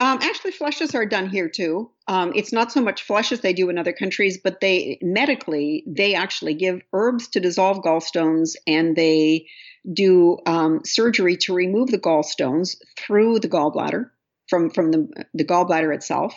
Um, 0.01 0.19
actually, 0.21 0.51
flushes 0.51 0.93
are 0.93 1.05
done 1.05 1.29
here 1.29 1.47
too. 1.47 1.89
Um, 2.07 2.33
it's 2.35 2.51
not 2.51 2.71
so 2.71 2.81
much 2.81 3.03
flushes 3.03 3.39
as 3.39 3.41
they 3.41 3.53
do 3.53 3.69
in 3.69 3.77
other 3.77 3.93
countries, 3.93 4.37
but 4.37 4.59
they 4.59 4.99
medically 5.01 5.85
they 5.87 6.15
actually 6.15 6.53
give 6.53 6.81
herbs 6.91 7.29
to 7.29 7.39
dissolve 7.39 7.77
gallstones, 7.77 8.55
and 8.67 8.95
they 8.95 9.47
do 9.91 10.37
um, 10.45 10.81
surgery 10.83 11.37
to 11.37 11.53
remove 11.53 11.91
the 11.91 11.97
gallstones 11.97 12.75
through 12.97 13.39
the 13.39 13.47
gallbladder 13.47 14.09
from 14.49 14.69
from 14.69 14.91
the 14.91 15.25
the 15.33 15.45
gallbladder 15.45 15.95
itself. 15.95 16.35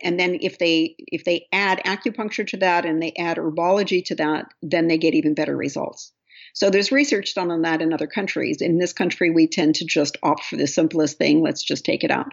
And 0.00 0.18
then 0.18 0.38
if 0.40 0.58
they 0.58 0.94
if 0.98 1.24
they 1.24 1.48
add 1.52 1.82
acupuncture 1.84 2.46
to 2.48 2.56
that 2.58 2.84
and 2.86 3.02
they 3.02 3.12
add 3.18 3.36
herbology 3.36 4.04
to 4.06 4.14
that, 4.16 4.46
then 4.62 4.86
they 4.86 4.98
get 4.98 5.14
even 5.14 5.34
better 5.34 5.56
results. 5.56 6.12
So 6.54 6.70
there's 6.70 6.92
research 6.92 7.34
done 7.34 7.50
on 7.50 7.62
that 7.62 7.82
in 7.82 7.92
other 7.92 8.06
countries. 8.06 8.60
In 8.60 8.78
this 8.78 8.92
country, 8.92 9.30
we 9.30 9.48
tend 9.48 9.76
to 9.76 9.86
just 9.86 10.18
opt 10.22 10.44
for 10.44 10.56
the 10.56 10.66
simplest 10.66 11.18
thing. 11.18 11.42
Let's 11.42 11.62
just 11.62 11.84
take 11.84 12.04
it 12.04 12.10
out. 12.10 12.32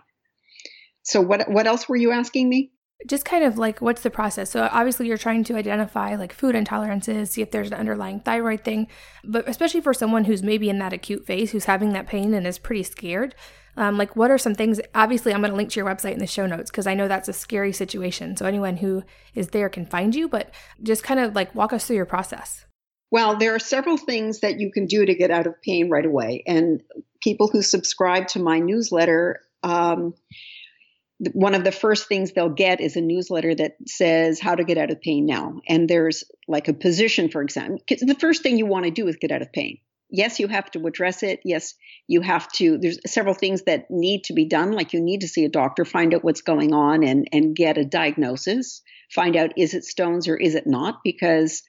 So 1.09 1.21
what 1.21 1.49
what 1.49 1.65
else 1.65 1.89
were 1.89 1.95
you 1.95 2.11
asking 2.11 2.49
me? 2.49 2.71
Just 3.07 3.25
kind 3.25 3.43
of 3.43 3.57
like 3.57 3.81
what's 3.81 4.03
the 4.03 4.11
process? 4.11 4.51
So 4.51 4.69
obviously 4.71 5.07
you're 5.07 5.17
trying 5.17 5.43
to 5.45 5.55
identify 5.55 6.15
like 6.15 6.33
food 6.33 6.53
intolerances, 6.53 7.29
see 7.29 7.41
if 7.41 7.49
there's 7.49 7.69
an 7.69 7.73
underlying 7.73 8.19
thyroid 8.19 8.63
thing, 8.63 8.87
but 9.23 9.49
especially 9.49 9.81
for 9.81 9.93
someone 9.93 10.25
who's 10.25 10.43
maybe 10.43 10.69
in 10.69 10.77
that 10.79 10.93
acute 10.93 11.25
phase, 11.25 11.51
who's 11.51 11.65
having 11.65 11.93
that 11.93 12.05
pain 12.05 12.35
and 12.35 12.45
is 12.45 12.59
pretty 12.59 12.83
scared. 12.83 13.33
Um, 13.75 13.97
like 13.97 14.15
what 14.15 14.29
are 14.29 14.37
some 14.37 14.53
things? 14.53 14.79
Obviously, 14.93 15.33
I'm 15.33 15.41
going 15.41 15.49
to 15.51 15.57
link 15.57 15.71
to 15.71 15.79
your 15.79 15.89
website 15.89 16.13
in 16.13 16.19
the 16.19 16.27
show 16.27 16.45
notes 16.45 16.69
because 16.69 16.85
I 16.85 16.93
know 16.93 17.07
that's 17.07 17.29
a 17.29 17.33
scary 17.33 17.73
situation. 17.73 18.37
So 18.37 18.45
anyone 18.45 18.77
who 18.77 19.03
is 19.33 19.47
there 19.47 19.69
can 19.69 19.87
find 19.87 20.13
you, 20.13 20.29
but 20.29 20.53
just 20.83 21.03
kind 21.03 21.19
of 21.19 21.33
like 21.33 21.55
walk 21.55 21.73
us 21.73 21.87
through 21.87 21.95
your 21.95 22.05
process. 22.05 22.65
Well, 23.09 23.35
there 23.37 23.55
are 23.55 23.59
several 23.59 23.97
things 23.97 24.41
that 24.41 24.59
you 24.59 24.71
can 24.71 24.85
do 24.85 25.07
to 25.07 25.15
get 25.15 25.31
out 25.31 25.47
of 25.47 25.59
pain 25.63 25.89
right 25.89 26.05
away, 26.05 26.43
and 26.45 26.83
people 27.23 27.47
who 27.47 27.63
subscribe 27.63 28.27
to 28.27 28.39
my 28.39 28.59
newsletter. 28.59 29.39
Um, 29.63 30.13
one 31.33 31.53
of 31.53 31.63
the 31.63 31.71
first 31.71 32.07
things 32.07 32.31
they'll 32.31 32.49
get 32.49 32.79
is 32.79 32.95
a 32.95 33.01
newsletter 33.01 33.53
that 33.55 33.75
says 33.85 34.39
how 34.39 34.55
to 34.55 34.63
get 34.63 34.77
out 34.77 34.91
of 34.91 35.01
pain 35.01 35.25
now. 35.25 35.59
And 35.67 35.89
there's 35.89 36.23
like 36.47 36.67
a 36.67 36.73
position, 36.73 37.29
for 37.29 37.41
example. 37.41 37.79
The 37.87 38.15
first 38.19 38.41
thing 38.41 38.57
you 38.57 38.65
want 38.65 38.85
to 38.85 38.91
do 38.91 39.07
is 39.07 39.17
get 39.17 39.31
out 39.31 39.41
of 39.41 39.51
pain. 39.51 39.79
Yes, 40.09 40.39
you 40.39 40.47
have 40.47 40.71
to 40.71 40.87
address 40.87 41.21
it. 41.21 41.41
Yes, 41.43 41.75
you 42.07 42.21
have 42.21 42.51
to. 42.53 42.79
There's 42.79 42.99
several 43.05 43.35
things 43.35 43.63
that 43.63 43.91
need 43.91 44.23
to 44.23 44.33
be 44.33 44.45
done. 44.45 44.71
Like 44.71 44.93
you 44.93 45.01
need 45.01 45.21
to 45.21 45.27
see 45.27 45.45
a 45.45 45.49
doctor, 45.49 45.85
find 45.85 46.15
out 46.15 46.23
what's 46.23 46.41
going 46.41 46.73
on, 46.73 47.03
and 47.03 47.27
and 47.31 47.55
get 47.55 47.77
a 47.77 47.85
diagnosis. 47.85 48.81
Find 49.13 49.35
out 49.35 49.51
is 49.55 49.75
it 49.75 49.83
stones 49.83 50.27
or 50.27 50.35
is 50.35 50.55
it 50.55 50.65
not? 50.65 51.01
Because 51.03 51.61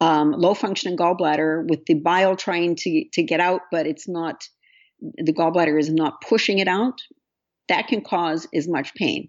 um, 0.00 0.32
low 0.32 0.54
functioning 0.54 0.96
gallbladder 0.96 1.68
with 1.68 1.84
the 1.84 1.94
bile 1.94 2.34
trying 2.34 2.76
to 2.76 3.04
to 3.12 3.22
get 3.22 3.40
out, 3.40 3.62
but 3.70 3.86
it's 3.86 4.08
not. 4.08 4.48
The 5.00 5.34
gallbladder 5.34 5.78
is 5.78 5.90
not 5.90 6.22
pushing 6.22 6.60
it 6.60 6.68
out 6.68 7.02
that 7.68 7.88
can 7.88 8.02
cause 8.02 8.46
as 8.54 8.68
much 8.68 8.94
pain 8.94 9.28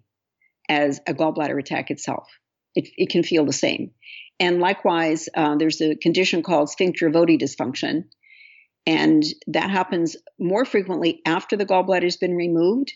as 0.69 0.99
a 1.07 1.13
gallbladder 1.13 1.59
attack 1.59 1.91
itself. 1.91 2.27
It, 2.75 2.89
it 2.97 3.09
can 3.09 3.23
feel 3.23 3.45
the 3.45 3.53
same. 3.53 3.91
And 4.39 4.59
likewise, 4.59 5.29
uh, 5.35 5.57
there's 5.57 5.81
a 5.81 5.95
condition 5.95 6.41
called 6.41 6.69
sphincter 6.69 7.09
Oddi 7.09 7.39
dysfunction. 7.39 8.05
And 8.85 9.23
that 9.47 9.69
happens 9.69 10.17
more 10.39 10.65
frequently 10.65 11.21
after 11.25 11.55
the 11.55 11.65
gallbladder 11.65 12.03
has 12.03 12.17
been 12.17 12.35
removed 12.35 12.93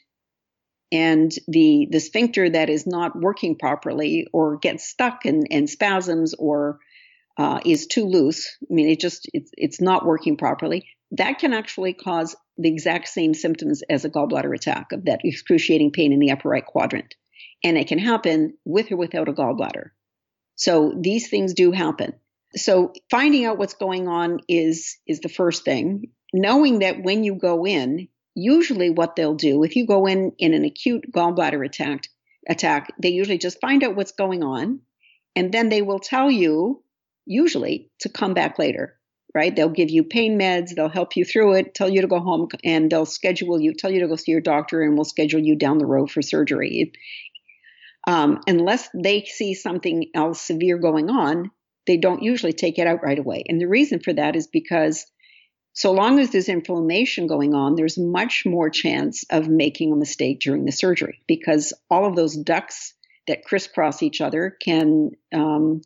and 0.91 1.31
the 1.47 1.87
the 1.91 1.99
sphincter 1.99 2.49
that 2.49 2.69
is 2.69 2.87
not 2.87 3.19
working 3.19 3.57
properly 3.57 4.27
or 4.31 4.57
gets 4.57 4.87
stuck 4.87 5.25
in, 5.25 5.45
in 5.47 5.67
spasms 5.67 6.33
or 6.33 6.79
uh, 7.37 7.59
is 7.65 7.87
too 7.87 8.05
loose. 8.05 8.57
I 8.69 8.73
mean, 8.73 8.89
it 8.89 8.99
just 8.99 9.29
it's 9.33 9.51
it's 9.57 9.81
not 9.81 10.05
working 10.05 10.37
properly. 10.37 10.87
That 11.11 11.39
can 11.39 11.53
actually 11.53 11.93
cause 11.93 12.35
the 12.57 12.69
exact 12.69 13.07
same 13.07 13.33
symptoms 13.33 13.83
as 13.89 14.05
a 14.05 14.09
gallbladder 14.09 14.53
attack 14.55 14.91
of 14.91 15.05
that 15.05 15.21
excruciating 15.23 15.91
pain 15.91 16.11
in 16.11 16.19
the 16.19 16.31
upper 16.31 16.49
right 16.49 16.65
quadrant, 16.65 17.15
and 17.63 17.77
it 17.77 17.87
can 17.87 17.99
happen 17.99 18.57
with 18.65 18.91
or 18.91 18.97
without 18.97 19.29
a 19.29 19.33
gallbladder. 19.33 19.89
So 20.55 20.93
these 20.99 21.29
things 21.29 21.53
do 21.53 21.71
happen. 21.71 22.13
So 22.55 22.93
finding 23.11 23.45
out 23.45 23.57
what's 23.57 23.75
going 23.75 24.07
on 24.07 24.39
is 24.47 24.97
is 25.05 25.19
the 25.19 25.29
first 25.29 25.65
thing. 25.65 26.11
Knowing 26.33 26.79
that 26.79 27.01
when 27.01 27.23
you 27.23 27.35
go 27.35 27.65
in, 27.65 28.09
usually 28.37 28.91
what 28.91 29.15
they'll 29.15 29.33
do 29.33 29.63
if 29.63 29.75
you 29.75 29.87
go 29.87 30.05
in 30.05 30.31
in 30.37 30.53
an 30.53 30.63
acute 30.63 31.11
gallbladder 31.11 31.65
attack 31.65 32.07
attack 32.47 32.93
they 33.01 33.09
usually 33.09 33.39
just 33.39 33.59
find 33.59 33.83
out 33.83 33.95
what's 33.95 34.11
going 34.11 34.43
on 34.43 34.79
and 35.35 35.51
then 35.51 35.69
they 35.69 35.81
will 35.81 35.97
tell 35.97 36.29
you 36.29 36.83
usually 37.25 37.89
to 37.99 38.09
come 38.09 38.35
back 38.35 38.59
later 38.59 38.96
right 39.37 39.55
they'll 39.55 39.69
give 39.69 39.89
you 39.89 40.03
pain 40.03 40.39
meds 40.39 40.73
they'll 40.75 40.89
help 40.89 41.15
you 41.15 41.23
through 41.23 41.53
it 41.53 41.73
tell 41.75 41.89
you 41.89 42.01
to 42.01 42.07
go 42.07 42.19
home 42.19 42.47
and 42.63 42.91
they'll 42.91 43.05
schedule 43.05 43.61
you 43.61 43.73
tell 43.73 43.91
you 43.91 44.01
to 44.01 44.07
go 44.07 44.15
see 44.15 44.31
your 44.31 44.41
doctor 44.41 44.81
and 44.81 44.95
we'll 44.95 45.05
schedule 45.05 45.39
you 45.39 45.55
down 45.55 45.77
the 45.77 45.85
road 45.85 46.09
for 46.09 46.21
surgery 46.21 46.91
um, 48.07 48.39
unless 48.47 48.87
they 48.93 49.25
see 49.25 49.53
something 49.53 50.09
else 50.15 50.41
severe 50.41 50.79
going 50.79 51.09
on 51.09 51.51
they 51.85 51.97
don't 51.97 52.23
usually 52.23 52.53
take 52.53 52.79
it 52.79 52.87
out 52.87 53.03
right 53.03 53.19
away 53.19 53.43
and 53.47 53.61
the 53.61 53.67
reason 53.67 53.99
for 53.99 54.13
that 54.13 54.35
is 54.35 54.47
because 54.47 55.05
so 55.77 55.91
long 55.91 56.19
as 56.19 56.31
there's 56.31 56.49
inflammation 56.49 57.27
going 57.27 57.53
on, 57.53 57.75
there's 57.75 57.99
much 57.99 58.47
more 58.47 58.71
chance 58.71 59.23
of 59.29 59.47
making 59.47 59.93
a 59.93 59.95
mistake 59.95 60.39
during 60.39 60.65
the 60.65 60.71
surgery 60.71 61.21
because 61.27 61.71
all 61.87 62.07
of 62.07 62.15
those 62.15 62.35
ducts 62.35 62.95
that 63.27 63.43
crisscross 63.43 64.01
each 64.01 64.19
other 64.19 64.57
can, 64.59 65.11
um, 65.31 65.83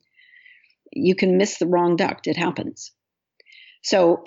you 0.94 1.14
can 1.14 1.36
miss 1.36 1.58
the 1.58 1.68
wrong 1.68 1.98
duct. 1.98 2.28
It 2.28 2.38
happens. 2.38 2.94
So 3.82 4.24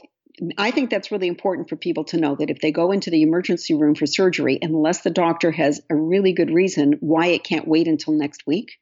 I 0.58 0.70
think 0.70 0.90
that's 0.90 1.12
really 1.12 1.28
important 1.28 1.68
for 1.68 1.76
people 1.76 2.04
to 2.04 2.16
know 2.16 2.34
that 2.34 2.50
if 2.50 2.60
they 2.60 2.72
go 2.72 2.90
into 2.90 3.10
the 3.10 3.22
emergency 3.22 3.74
room 3.74 3.94
for 3.94 4.06
surgery, 4.06 4.58
unless 4.60 5.02
the 5.02 5.10
doctor 5.10 5.52
has 5.52 5.80
a 5.88 5.94
really 5.94 6.32
good 6.32 6.50
reason 6.50 6.94
why 7.00 7.26
it 7.28 7.44
can't 7.44 7.68
wait 7.68 7.86
until 7.86 8.14
next 8.14 8.46
week, 8.46 8.78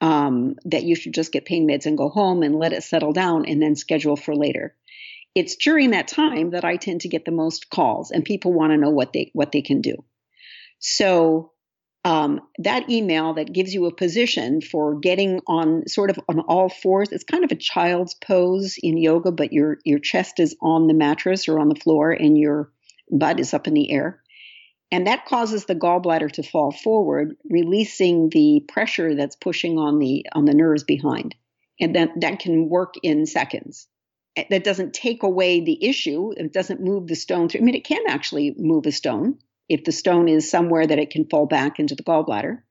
um, 0.00 0.56
that 0.66 0.84
you 0.84 0.94
should 0.94 1.14
just 1.14 1.32
get 1.32 1.46
pain 1.46 1.66
meds 1.66 1.86
and 1.86 1.98
go 1.98 2.08
home 2.08 2.42
and 2.42 2.54
let 2.54 2.72
it 2.72 2.84
settle 2.84 3.12
down 3.12 3.46
and 3.46 3.60
then 3.60 3.74
schedule 3.74 4.16
for 4.16 4.34
later 4.34 4.76
it's 5.38 5.54
during 5.54 5.90
that 5.90 6.08
time 6.08 6.50
that 6.50 6.64
I 6.64 6.76
tend 6.76 7.02
to 7.02 7.08
get 7.08 7.24
the 7.24 7.30
most 7.30 7.70
calls 7.70 8.10
and 8.10 8.24
people 8.24 8.52
want 8.52 8.72
to 8.72 8.76
know 8.76 8.90
what 8.90 9.12
they 9.12 9.30
what 9.34 9.52
they 9.52 9.62
can 9.62 9.80
do. 9.80 10.04
So 10.80 11.52
um, 12.08 12.40
that 12.60 12.88
email 12.88 13.34
that 13.34 13.52
gives 13.52 13.74
you 13.74 13.84
a 13.84 13.94
position 13.94 14.62
for 14.62 14.98
getting 14.98 15.42
on 15.46 15.86
sort 15.86 16.08
of 16.08 16.18
on 16.26 16.40
all 16.40 16.70
fours. 16.70 17.12
It's 17.12 17.22
kind 17.22 17.44
of 17.44 17.52
a 17.52 17.56
child's 17.56 18.14
pose 18.14 18.78
in 18.82 18.96
yoga, 18.96 19.30
but 19.30 19.52
your 19.52 19.76
your 19.84 19.98
chest 19.98 20.40
is 20.40 20.56
on 20.62 20.86
the 20.86 20.94
mattress 20.94 21.48
or 21.48 21.58
on 21.58 21.68
the 21.68 21.74
floor 21.74 22.10
and 22.10 22.38
your 22.38 22.72
butt 23.10 23.38
is 23.40 23.52
up 23.52 23.66
in 23.66 23.74
the 23.74 23.90
air. 23.90 24.22
And 24.90 25.06
that 25.06 25.26
causes 25.26 25.66
the 25.66 25.74
gallbladder 25.74 26.32
to 26.32 26.42
fall 26.42 26.72
forward, 26.72 27.36
releasing 27.44 28.30
the 28.30 28.64
pressure 28.66 29.14
that's 29.14 29.36
pushing 29.36 29.76
on 29.76 29.98
the 29.98 30.24
on 30.32 30.46
the 30.46 30.54
nerves 30.54 30.84
behind. 30.84 31.34
And 31.78 31.94
that, 31.94 32.12
that 32.22 32.38
can 32.38 32.70
work 32.70 32.94
in 33.02 33.26
seconds 33.26 33.86
that 34.48 34.64
doesn't 34.64 34.94
take 34.94 35.24
away 35.24 35.60
the 35.60 35.84
issue. 35.84 36.32
It 36.34 36.54
doesn't 36.54 36.80
move 36.80 37.06
the 37.06 37.16
stone 37.16 37.48
through. 37.48 37.60
I 37.60 37.64
mean, 37.64 37.74
it 37.74 37.84
can 37.84 38.02
actually 38.08 38.54
move 38.56 38.86
a 38.86 38.92
stone 38.92 39.38
if 39.68 39.84
the 39.84 39.92
stone 39.92 40.28
is 40.28 40.50
somewhere 40.50 40.86
that 40.86 40.98
it 40.98 41.10
can 41.10 41.28
fall 41.28 41.46
back 41.46 41.78
into 41.78 41.94
the 41.94 42.02
gallbladder. 42.02 42.62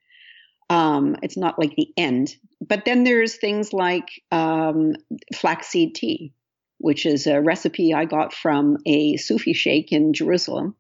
Um, 0.70 1.16
it's 1.24 1.38
not 1.38 1.58
like 1.58 1.76
the 1.76 1.94
end. 1.96 2.36
But 2.60 2.86
then 2.86 3.04
there's 3.04 3.38
things 3.38 3.72
like 3.72 4.10
um, 4.32 4.94
flaxseed 5.34 5.96
tea, 5.96 6.34
which 6.80 7.06
is 7.06 7.28
a 7.28 7.42
recipe 7.42 7.94
I 7.94 8.06
got 8.06 8.34
from 8.34 8.78
a 8.86 9.18
Sufi 9.18 9.54
sheikh 9.54 9.92
in 9.92 10.14
Jerusalem. 10.14 10.76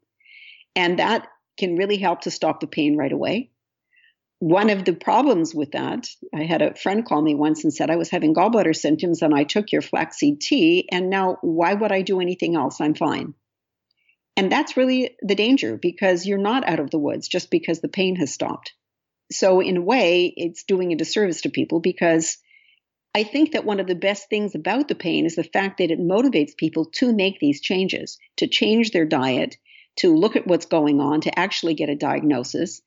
And 0.75 0.99
that 0.99 1.27
can 1.57 1.77
really 1.77 1.97
help 1.97 2.21
to 2.21 2.31
stop 2.31 2.59
the 2.59 2.67
pain 2.67 2.97
right 2.97 3.11
away 3.11 3.51
one 4.39 4.69
of 4.69 4.85
the 4.85 4.93
problems 4.93 5.55
with 5.55 5.71
that, 5.71 6.07
I 6.33 6.43
had 6.43 6.61
a 6.61 6.75
friend 6.75 7.03
call 7.03 7.21
me 7.21 7.33
once 7.33 7.63
and 7.63 7.73
said 7.73 7.89
I 7.89 7.95
was 7.95 8.09
having 8.09 8.35
gallbladder 8.35 8.75
symptoms 8.75 9.21
and 9.21 9.33
I 9.33 9.43
took 9.43 9.71
your 9.71 9.81
flaxseed 9.81 10.41
tea, 10.41 10.87
and 10.91 11.09
now 11.09 11.37
why 11.41 11.73
would 11.73 11.91
I 11.91 12.01
do 12.01 12.21
anything 12.21 12.55
else? 12.55 12.79
I'm 12.79 12.93
fine. 12.93 13.33
And 14.37 14.51
that's 14.51 14.77
really 14.77 15.17
the 15.21 15.35
danger 15.35 15.77
because 15.77 16.27
you're 16.27 16.37
not 16.37 16.67
out 16.67 16.79
of 16.79 16.91
the 16.91 16.99
woods 16.99 17.27
just 17.27 17.49
because 17.49 17.81
the 17.81 17.89
pain 17.89 18.15
has 18.17 18.31
stopped. 18.31 18.73
So, 19.31 19.59
in 19.59 19.77
a 19.77 19.81
way, 19.81 20.31
it's 20.37 20.63
doing 20.63 20.93
a 20.93 20.95
disservice 20.95 21.41
to 21.41 21.49
people 21.49 21.79
because 21.79 22.37
I 23.15 23.23
think 23.23 23.53
that 23.53 23.65
one 23.65 23.79
of 23.79 23.87
the 23.87 23.95
best 23.95 24.29
things 24.29 24.53
about 24.53 24.87
the 24.87 24.95
pain 24.95 25.25
is 25.25 25.35
the 25.35 25.43
fact 25.43 25.79
that 25.79 25.89
it 25.89 25.99
motivates 25.99 26.55
people 26.55 26.85
to 26.97 27.11
make 27.11 27.39
these 27.39 27.61
changes, 27.61 28.19
to 28.37 28.47
change 28.47 28.91
their 28.91 29.05
diet, 29.05 29.57
to 29.97 30.15
look 30.15 30.35
at 30.35 30.45
what's 30.45 30.67
going 30.67 31.01
on, 31.01 31.21
to 31.21 31.37
actually 31.37 31.73
get 31.73 31.89
a 31.89 31.95
diagnosis 31.95 32.81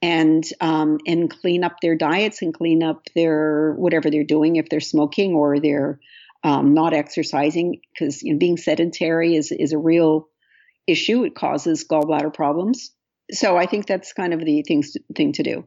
and 0.00 0.42
um, 0.60 0.98
and 1.06 1.30
clean 1.30 1.64
up 1.64 1.76
their 1.80 1.96
diets 1.96 2.40
and 2.40 2.54
clean 2.54 2.82
up 2.82 3.02
their 3.14 3.74
whatever 3.74 4.10
they're 4.10 4.24
doing 4.24 4.56
if 4.56 4.70
they're 4.70 4.80
smoking 4.80 5.34
or 5.34 5.60
they're 5.60 6.00
um, 6.42 6.74
not 6.74 6.94
exercising 6.94 7.80
because 7.92 8.22
you 8.22 8.32
know, 8.32 8.38
being 8.38 8.56
sedentary 8.56 9.36
is 9.36 9.52
is 9.52 9.72
a 9.72 9.78
real 9.78 10.28
issue. 10.86 11.24
It 11.24 11.34
causes 11.34 11.86
gallbladder 11.88 12.32
problems. 12.32 12.90
So 13.30 13.56
I 13.56 13.66
think 13.66 13.86
that's 13.86 14.12
kind 14.12 14.34
of 14.34 14.44
the 14.44 14.62
things 14.62 14.96
thing 15.14 15.32
to 15.32 15.42
do. 15.42 15.64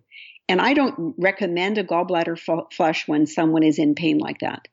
And 0.47 0.61
I 0.61 0.73
don't 0.73 1.15
recommend 1.17 1.77
a 1.77 1.83
gallbladder 1.83 2.39
flush 2.71 3.07
when 3.07 3.25
someone 3.25 3.63
is 3.63 3.79
in 3.79 3.95
pain 3.95 4.17
like 4.17 4.39
that, 4.39 4.67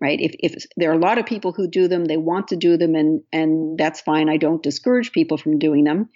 right? 0.00 0.18
If 0.20 0.34
if 0.38 0.66
there 0.76 0.90
are 0.90 0.94
a 0.94 0.98
lot 0.98 1.18
of 1.18 1.26
people 1.26 1.52
who 1.52 1.68
do 1.68 1.88
them, 1.88 2.04
they 2.04 2.16
want 2.16 2.48
to 2.48 2.56
do 2.56 2.76
them, 2.76 2.94
and 2.94 3.22
and 3.32 3.76
that's 3.76 4.00
fine. 4.00 4.28
I 4.28 4.38
don't 4.38 4.62
discourage 4.62 5.12
people 5.12 5.36
from 5.36 5.58
doing 5.58 5.84
them 5.84 6.08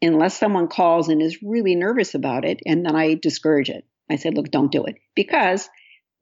unless 0.00 0.38
someone 0.38 0.68
calls 0.68 1.08
and 1.08 1.20
is 1.20 1.42
really 1.42 1.74
nervous 1.74 2.14
about 2.14 2.44
it, 2.44 2.60
and 2.64 2.86
then 2.86 2.96
I 2.96 3.14
discourage 3.14 3.68
it. 3.68 3.84
I 4.10 4.16
said, 4.16 4.34
look, 4.34 4.50
don't 4.50 4.72
do 4.72 4.84
it 4.84 4.96
because 5.14 5.68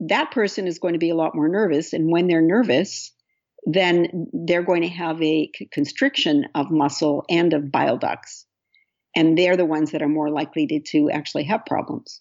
that 0.01 0.31
person 0.31 0.67
is 0.67 0.79
going 0.79 0.95
to 0.95 0.99
be 0.99 1.11
a 1.11 1.15
lot 1.15 1.35
more 1.35 1.49
nervous. 1.49 1.93
And 1.93 2.11
when 2.11 2.27
they're 2.27 2.43
nervous, 2.43 3.13
then 3.67 4.29
they're 4.33 4.63
going 4.63 4.83
to 4.83 4.89
have 4.89 5.21
a 5.21 5.51
constriction 5.73 6.47
of 6.55 6.71
muscle 6.71 7.25
and 7.29 7.53
of 7.53 7.73
bile 7.73 7.99
ducts. 7.99 8.47
And 9.15 9.37
they're 9.37 9.57
the 9.57 9.65
ones 9.65 9.91
that 9.91 10.03
are 10.03 10.09
more 10.09 10.31
likely 10.31 10.67
to, 10.69 10.81
to 10.93 11.11
actually 11.11 11.45
have 11.45 11.67
problems. 11.67 12.21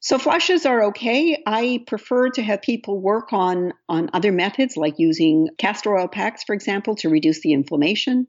So 0.00 0.18
flushes 0.18 0.66
are 0.66 0.84
okay. 0.84 1.42
I 1.46 1.84
prefer 1.86 2.30
to 2.30 2.42
have 2.42 2.62
people 2.62 3.00
work 3.00 3.32
on, 3.32 3.72
on 3.88 4.10
other 4.12 4.32
methods 4.32 4.76
like 4.76 4.94
using 4.98 5.48
castor 5.58 5.96
oil 5.96 6.08
packs, 6.08 6.44
for 6.44 6.54
example, 6.54 6.96
to 6.96 7.08
reduce 7.08 7.40
the 7.40 7.52
inflammation 7.52 8.26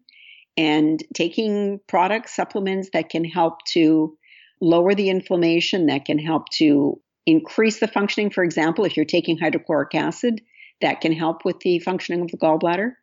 and 0.58 1.02
taking 1.14 1.80
products, 1.88 2.36
supplements 2.36 2.90
that 2.94 3.10
can 3.10 3.24
help 3.24 3.64
to 3.70 4.18
lower 4.62 4.94
the 4.94 5.10
inflammation, 5.10 5.88
that 5.88 6.06
can 6.06 6.20
help 6.20 6.50
to 6.50 7.02
increase 7.26 7.80
the 7.80 7.88
functioning. 7.88 8.32
For 8.32 8.44
example, 8.44 8.86
if 8.86 8.98
you're 8.98 9.06
taking 9.06 9.38
hydrochloric 9.38 9.96
acid, 9.96 10.42
that 10.82 11.02
can 11.02 11.14
help 11.14 11.46
with 11.46 11.60
the 11.62 11.80
functioning 11.80 12.22
of 12.22 12.32
the 12.32 12.38
gallbladder 12.38 12.94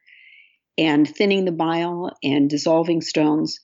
and 0.76 1.08
thinning 1.08 1.44
the 1.44 1.52
bile 1.52 2.16
and 2.22 2.48
dissolving 2.48 3.00
stones. 3.00 3.60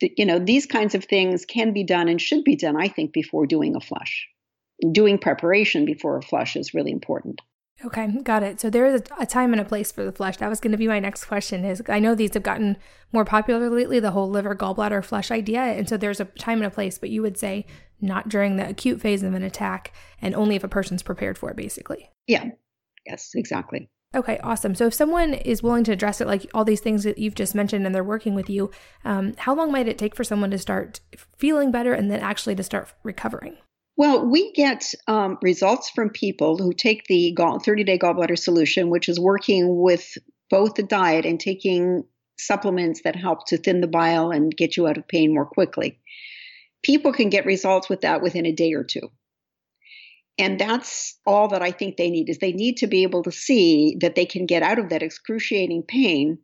You 0.00 0.26
know, 0.26 0.38
these 0.38 0.66
kinds 0.66 0.94
of 0.94 1.04
things 1.04 1.44
can 1.44 1.72
be 1.72 1.84
done 1.84 2.08
and 2.08 2.20
should 2.20 2.44
be 2.44 2.56
done, 2.56 2.80
I 2.80 2.88
think, 2.88 3.12
before 3.12 3.46
doing 3.46 3.74
a 3.76 3.80
flush. 3.80 4.28
Doing 4.92 5.18
preparation 5.18 5.84
before 5.84 6.16
a 6.16 6.22
flush 6.22 6.56
is 6.56 6.72
really 6.72 6.92
important. 6.92 7.40
Okay, 7.84 8.08
got 8.22 8.42
it. 8.42 8.60
So 8.60 8.70
there 8.70 8.86
is 8.86 9.02
a 9.18 9.26
time 9.26 9.52
and 9.52 9.60
a 9.60 9.64
place 9.64 9.92
for 9.92 10.04
the 10.04 10.10
flush. 10.10 10.36
That 10.38 10.48
was 10.48 10.58
going 10.58 10.72
to 10.72 10.78
be 10.78 10.88
my 10.88 10.98
next 10.98 11.26
question. 11.26 11.64
Is 11.64 11.80
I 11.88 12.00
know 12.00 12.14
these 12.14 12.34
have 12.34 12.42
gotten 12.42 12.76
more 13.12 13.24
popular 13.24 13.70
lately, 13.70 14.00
the 14.00 14.10
whole 14.10 14.28
liver 14.28 14.56
gallbladder 14.56 15.04
flush 15.04 15.30
idea, 15.30 15.60
and 15.60 15.88
so 15.88 15.96
there's 15.96 16.18
a 16.18 16.24
time 16.24 16.58
and 16.58 16.66
a 16.66 16.70
place. 16.70 16.98
But 16.98 17.10
you 17.10 17.22
would 17.22 17.38
say 17.38 17.66
not 18.00 18.28
during 18.28 18.56
the 18.56 18.68
acute 18.68 19.00
phase 19.00 19.22
of 19.22 19.34
an 19.34 19.44
attack, 19.44 19.92
and 20.20 20.34
only 20.34 20.56
if 20.56 20.64
a 20.64 20.68
person's 20.68 21.04
prepared 21.04 21.38
for 21.38 21.50
it, 21.50 21.56
basically. 21.56 22.10
Yeah. 22.26 22.50
Yes. 23.08 23.30
Exactly. 23.34 23.88
Okay, 24.14 24.38
awesome. 24.42 24.74
So 24.74 24.86
if 24.86 24.94
someone 24.94 25.34
is 25.34 25.62
willing 25.62 25.84
to 25.84 25.92
address 25.92 26.20
it, 26.20 26.26
like 26.26 26.46
all 26.54 26.64
these 26.64 26.80
things 26.80 27.04
that 27.04 27.18
you've 27.18 27.34
just 27.34 27.54
mentioned, 27.54 27.84
and 27.84 27.94
they're 27.94 28.02
working 28.02 28.34
with 28.34 28.48
you, 28.48 28.70
um, 29.04 29.34
how 29.36 29.54
long 29.54 29.70
might 29.70 29.88
it 29.88 29.98
take 29.98 30.16
for 30.16 30.24
someone 30.24 30.50
to 30.50 30.58
start 30.58 31.00
feeling 31.36 31.70
better 31.70 31.92
and 31.92 32.10
then 32.10 32.20
actually 32.20 32.54
to 32.54 32.62
start 32.62 32.92
recovering? 33.02 33.58
Well, 33.98 34.24
we 34.24 34.52
get 34.52 34.94
um, 35.08 35.38
results 35.42 35.90
from 35.90 36.10
people 36.10 36.56
who 36.56 36.72
take 36.72 37.04
the 37.06 37.34
30 37.36 37.84
day 37.84 37.98
gallbladder 37.98 38.38
solution, 38.38 38.88
which 38.88 39.08
is 39.08 39.20
working 39.20 39.78
with 39.82 40.16
both 40.48 40.74
the 40.74 40.84
diet 40.84 41.26
and 41.26 41.38
taking 41.38 42.04
supplements 42.38 43.02
that 43.02 43.16
help 43.16 43.46
to 43.48 43.58
thin 43.58 43.80
the 43.80 43.88
bile 43.88 44.30
and 44.30 44.56
get 44.56 44.76
you 44.76 44.86
out 44.86 44.96
of 44.96 45.08
pain 45.08 45.34
more 45.34 45.46
quickly. 45.46 45.98
People 46.82 47.12
can 47.12 47.28
get 47.28 47.44
results 47.44 47.88
with 47.88 48.02
that 48.02 48.22
within 48.22 48.46
a 48.46 48.52
day 48.52 48.72
or 48.72 48.84
two. 48.84 49.10
And 50.38 50.58
that's 50.58 51.18
all 51.26 51.48
that 51.48 51.62
I 51.62 51.72
think 51.72 51.96
they 51.96 52.10
need 52.10 52.28
is 52.30 52.38
they 52.38 52.52
need 52.52 52.78
to 52.78 52.86
be 52.86 53.02
able 53.02 53.24
to 53.24 53.32
see 53.32 53.96
that 54.00 54.14
they 54.14 54.26
can 54.26 54.46
get 54.46 54.62
out 54.62 54.78
of 54.78 54.90
that 54.90 55.02
excruciating 55.02 55.84
pain 55.88 56.38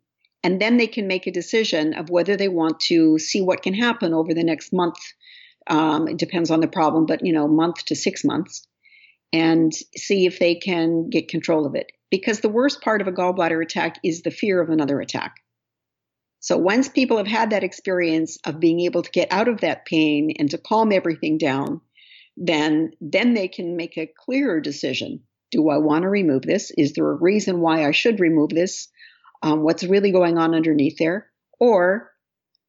And 0.45 0.61
then 0.61 0.77
they 0.77 0.87
can 0.87 1.09
make 1.09 1.27
a 1.27 1.33
decision 1.33 1.95
of 1.95 2.11
whether 2.11 2.37
they 2.37 2.49
want 2.49 2.79
to 2.81 3.19
see 3.19 3.41
what 3.41 3.63
can 3.63 3.75
happen 3.75 4.13
over 4.13 4.35
the 4.35 4.45
next 4.45 4.73
month. 4.73 4.99
Um, 5.69 6.07
it 6.09 6.19
depends 6.19 6.51
on 6.51 6.61
the 6.61 6.69
problem, 6.69 7.07
but 7.07 7.25
you 7.25 7.33
know, 7.33 7.49
month 7.49 7.87
to 7.87 7.97
six 7.97 8.25
months, 8.25 8.67
and 9.33 9.73
see 9.97 10.27
if 10.27 10.39
they 10.39 10.55
can 10.57 11.09
get 11.09 11.29
control 11.29 11.67
of 11.67 11.75
it. 11.75 11.91
Because 12.11 12.41
the 12.41 12.51
worst 12.51 12.83
part 12.83 13.01
of 13.01 13.09
a 13.09 13.13
gallbladder 13.13 13.63
attack 13.63 13.99
is 14.05 14.23
the 14.23 14.31
fear 14.31 14.61
of 14.61 14.69
another 14.69 15.01
attack. 15.01 15.35
So 16.41 16.59
once 16.59 16.89
people 16.89 17.17
have 17.17 17.27
had 17.27 17.51
that 17.51 17.65
experience 17.65 18.39
of 18.45 18.61
being 18.61 18.81
able 18.81 19.03
to 19.03 19.11
get 19.11 19.33
out 19.33 19.49
of 19.49 19.63
that 19.63 19.87
pain 19.87 20.35
and 20.39 20.51
to 20.51 20.59
calm 20.59 20.93
everything 20.93 21.39
down, 21.39 21.81
then 22.37 22.93
then 23.01 23.35
they 23.35 23.49
can 23.49 23.77
make 23.77 23.97
a 23.97 24.07
clearer 24.25 24.61
decision. 24.61 25.21
Do 25.51 25.69
I 25.69 25.79
want 25.79 26.03
to 26.03 26.09
remove 26.09 26.43
this? 26.43 26.73
Is 26.77 26.95
there 26.95 27.11
a 27.11 27.15
reason 27.15 27.61
why 27.61 27.87
I 27.87 27.93
should 27.93 28.21
remove 28.21 28.51
this? 28.51 28.89
Um, 29.43 29.63
what's 29.63 29.85
really 29.85 30.11
going 30.11 30.39
on 30.39 30.55
underneath 30.55 30.99
there? 30.99 31.31
Or 31.61 32.11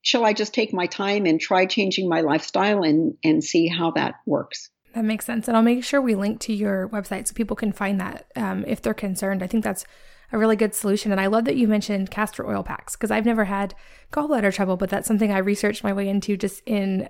shall 0.02 0.26
I 0.26 0.34
just 0.34 0.54
take 0.54 0.74
my 0.74 0.86
time 0.86 1.26
and 1.26 1.40
try 1.40 1.66
changing 1.66 2.08
my 2.08 2.22
lifestyle 2.22 2.84
and 2.84 3.16
and 3.24 3.44
see 3.44 3.68
how 3.68 3.92
that 3.92 4.16
works? 4.26 4.70
That 4.94 5.04
makes 5.04 5.26
sense. 5.26 5.48
And 5.48 5.58
I'll 5.58 5.64
make 5.64 5.84
sure 5.84 6.02
we 6.02 6.16
link 6.16 6.40
to 6.42 6.54
your 6.54 6.88
website 6.90 7.28
so 7.28 7.34
people 7.34 7.58
can 7.58 7.74
find 7.74 8.00
that 8.00 8.28
um, 8.36 8.64
if 8.66 8.82
they're 8.82 8.94
concerned. 8.94 9.44
I 9.44 9.48
think 9.48 9.64
that's 9.64 9.86
a 10.32 10.38
really 10.38 10.56
good 10.56 10.74
solution. 10.74 11.12
And 11.12 11.20
I 11.20 11.28
love 11.28 11.46
that 11.46 11.58
you 11.58 11.68
mentioned 11.68 12.12
castor 12.12 12.48
oil 12.48 12.64
packs 12.64 12.96
because 12.96 13.12
I've 13.12 13.26
never 13.26 13.46
had 13.46 13.76
gallbladder 14.12 14.54
trouble, 14.54 14.78
but 14.78 14.90
that's 14.90 15.08
something 15.08 15.32
I 15.32 15.40
researched 15.40 15.84
my 15.84 15.92
way 15.92 16.08
into 16.08 16.38
just 16.38 16.62
in 16.66 17.10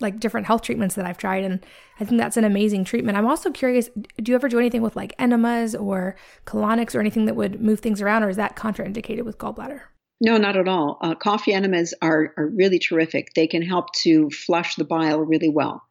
like 0.00 0.20
different 0.20 0.46
health 0.46 0.62
treatments 0.62 0.94
that 0.96 1.06
I've 1.06 1.18
tried. 1.18 1.44
And 1.44 1.64
I 2.00 2.04
think 2.04 2.20
that's 2.20 2.36
an 2.36 2.44
amazing 2.44 2.84
treatment. 2.84 3.16
I'm 3.16 3.26
also 3.26 3.50
curious 3.50 3.88
do 4.16 4.32
you 4.32 4.34
ever 4.34 4.48
do 4.48 4.58
anything 4.58 4.82
with 4.82 4.96
like 4.96 5.14
enemas 5.18 5.74
or 5.74 6.16
colonics 6.46 6.94
or 6.94 7.00
anything 7.00 7.26
that 7.26 7.36
would 7.36 7.60
move 7.60 7.80
things 7.80 8.00
around, 8.02 8.22
or 8.22 8.28
is 8.28 8.36
that 8.36 8.56
contraindicated 8.56 9.24
with 9.24 9.38
gallbladder? 9.38 9.80
No, 10.20 10.36
not 10.36 10.56
at 10.56 10.68
all. 10.68 10.98
Uh, 11.00 11.14
coffee 11.14 11.52
enemas 11.52 11.92
are, 12.00 12.32
are 12.36 12.46
really 12.46 12.78
terrific. 12.78 13.34
They 13.34 13.46
can 13.46 13.62
help 13.62 13.92
to 14.02 14.30
flush 14.30 14.76
the 14.76 14.84
bile 14.84 15.20
really 15.20 15.48
well. 15.48 15.82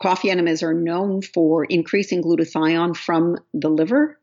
Coffee 0.00 0.30
enemas 0.30 0.62
are 0.62 0.74
known 0.74 1.22
for 1.22 1.64
increasing 1.64 2.22
glutathione 2.22 2.96
from 2.96 3.36
the 3.52 3.68
liver 3.68 4.18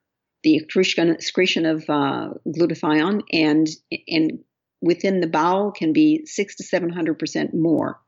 the 0.45 0.57
excretion 0.57 1.65
of 1.65 1.89
uh, 1.89 2.29
glutathione 2.47 3.23
and 3.33 3.67
and 4.07 4.39
within 4.79 5.19
the 5.19 5.27
bowel 5.27 5.71
can 5.71 5.91
be 5.91 6.23
six 6.27 6.55
to 6.57 6.63
seven 6.63 6.91
hundred 6.91 7.17
percent 7.17 7.53
more. 7.53 7.99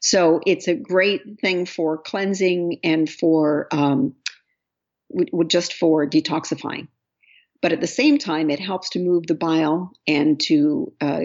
So 0.00 0.40
it's 0.46 0.66
a 0.66 0.74
great 0.74 1.40
thing 1.40 1.66
for 1.66 1.98
cleansing 1.98 2.80
and 2.82 3.08
for 3.08 3.68
um, 3.70 4.14
just 5.46 5.74
for 5.74 6.08
detoxifying. 6.08 6.88
But 7.62 7.72
at 7.72 7.80
the 7.82 7.86
same 7.86 8.16
time, 8.16 8.48
it 8.48 8.58
helps 8.58 8.90
to 8.90 8.98
move 8.98 9.26
the 9.26 9.34
bile 9.34 9.92
and 10.06 10.40
to. 10.40 10.92
Uh, 11.00 11.22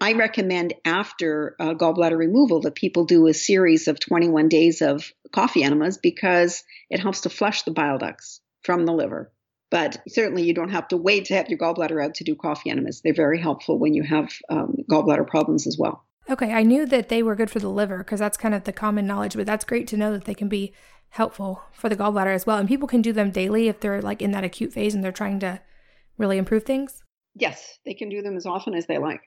I 0.00 0.14
recommend 0.14 0.72
after 0.86 1.54
uh, 1.60 1.74
gallbladder 1.74 2.16
removal 2.16 2.62
that 2.62 2.74
people 2.74 3.04
do 3.04 3.26
a 3.26 3.34
series 3.34 3.88
of 3.88 4.00
21 4.00 4.48
days 4.48 4.80
of 4.80 5.12
coffee 5.32 5.62
enemas 5.62 5.98
because 5.98 6.64
it 6.88 6.98
helps 6.98 7.20
to 7.20 7.28
flush 7.28 7.62
the 7.62 7.72
bile 7.72 7.98
ducts 7.98 8.40
from 8.62 8.86
the 8.86 8.94
liver. 8.94 9.30
But 9.70 9.98
certainly, 10.08 10.44
you 10.44 10.54
don't 10.54 10.70
have 10.70 10.88
to 10.88 10.96
wait 10.96 11.26
to 11.26 11.34
have 11.34 11.50
your 11.50 11.58
gallbladder 11.58 12.02
out 12.02 12.14
to 12.16 12.24
do 12.24 12.34
coffee 12.34 12.70
enemas. 12.70 13.02
They're 13.02 13.12
very 13.12 13.38
helpful 13.38 13.78
when 13.78 13.92
you 13.92 14.02
have 14.02 14.32
um, 14.48 14.76
gallbladder 14.90 15.26
problems 15.26 15.66
as 15.66 15.76
well. 15.78 16.06
Okay, 16.28 16.52
I 16.52 16.64
knew 16.64 16.86
that 16.86 17.08
they 17.08 17.22
were 17.22 17.36
good 17.36 17.50
for 17.50 17.60
the 17.60 17.68
liver 17.68 17.98
because 17.98 18.18
that's 18.18 18.36
kind 18.36 18.54
of 18.54 18.64
the 18.64 18.72
common 18.72 19.06
knowledge, 19.06 19.36
but 19.36 19.46
that's 19.46 19.64
great 19.64 19.86
to 19.88 19.96
know 19.96 20.12
that 20.12 20.24
they 20.24 20.34
can 20.34 20.48
be 20.48 20.72
helpful 21.10 21.62
for 21.72 21.88
the 21.88 21.96
gallbladder 21.96 22.34
as 22.34 22.44
well. 22.44 22.58
And 22.58 22.68
people 22.68 22.88
can 22.88 23.00
do 23.00 23.12
them 23.12 23.30
daily 23.30 23.68
if 23.68 23.78
they're 23.78 24.02
like 24.02 24.20
in 24.20 24.32
that 24.32 24.42
acute 24.42 24.72
phase 24.72 24.94
and 24.94 25.04
they're 25.04 25.12
trying 25.12 25.38
to 25.40 25.60
really 26.18 26.36
improve 26.36 26.64
things. 26.64 27.04
Yes, 27.36 27.78
they 27.84 27.94
can 27.94 28.08
do 28.08 28.22
them 28.22 28.36
as 28.36 28.44
often 28.44 28.74
as 28.74 28.86
they 28.86 28.98
like. 28.98 29.20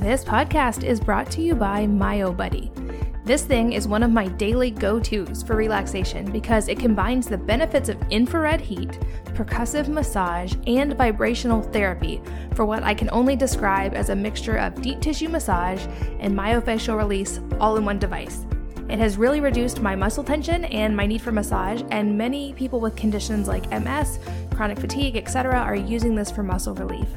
This 0.00 0.22
podcast 0.22 0.84
is 0.84 1.00
brought 1.00 1.28
to 1.32 1.42
you 1.42 1.56
by 1.56 1.86
MyoBuddy. 1.86 2.85
This 3.26 3.44
thing 3.44 3.72
is 3.72 3.88
one 3.88 4.04
of 4.04 4.12
my 4.12 4.28
daily 4.28 4.70
go 4.70 5.00
tos 5.00 5.42
for 5.42 5.56
relaxation 5.56 6.30
because 6.30 6.68
it 6.68 6.78
combines 6.78 7.26
the 7.26 7.36
benefits 7.36 7.88
of 7.88 8.00
infrared 8.08 8.60
heat, 8.60 9.00
percussive 9.34 9.88
massage, 9.88 10.54
and 10.68 10.96
vibrational 10.96 11.60
therapy 11.60 12.22
for 12.54 12.64
what 12.64 12.84
I 12.84 12.94
can 12.94 13.10
only 13.10 13.34
describe 13.34 13.94
as 13.94 14.10
a 14.10 14.14
mixture 14.14 14.58
of 14.58 14.80
deep 14.80 15.00
tissue 15.00 15.28
massage 15.28 15.84
and 16.20 16.38
myofascial 16.38 16.96
release 16.96 17.40
all 17.58 17.76
in 17.76 17.84
one 17.84 17.98
device. 17.98 18.46
It 18.88 19.00
has 19.00 19.18
really 19.18 19.40
reduced 19.40 19.82
my 19.82 19.96
muscle 19.96 20.22
tension 20.22 20.64
and 20.66 20.96
my 20.96 21.04
need 21.04 21.20
for 21.20 21.32
massage, 21.32 21.82
and 21.90 22.16
many 22.16 22.52
people 22.52 22.78
with 22.78 22.94
conditions 22.94 23.48
like 23.48 23.68
MS, 23.72 24.20
chronic 24.54 24.78
fatigue, 24.78 25.16
etc., 25.16 25.58
are 25.58 25.74
using 25.74 26.14
this 26.14 26.30
for 26.30 26.44
muscle 26.44 26.76
relief. 26.76 27.08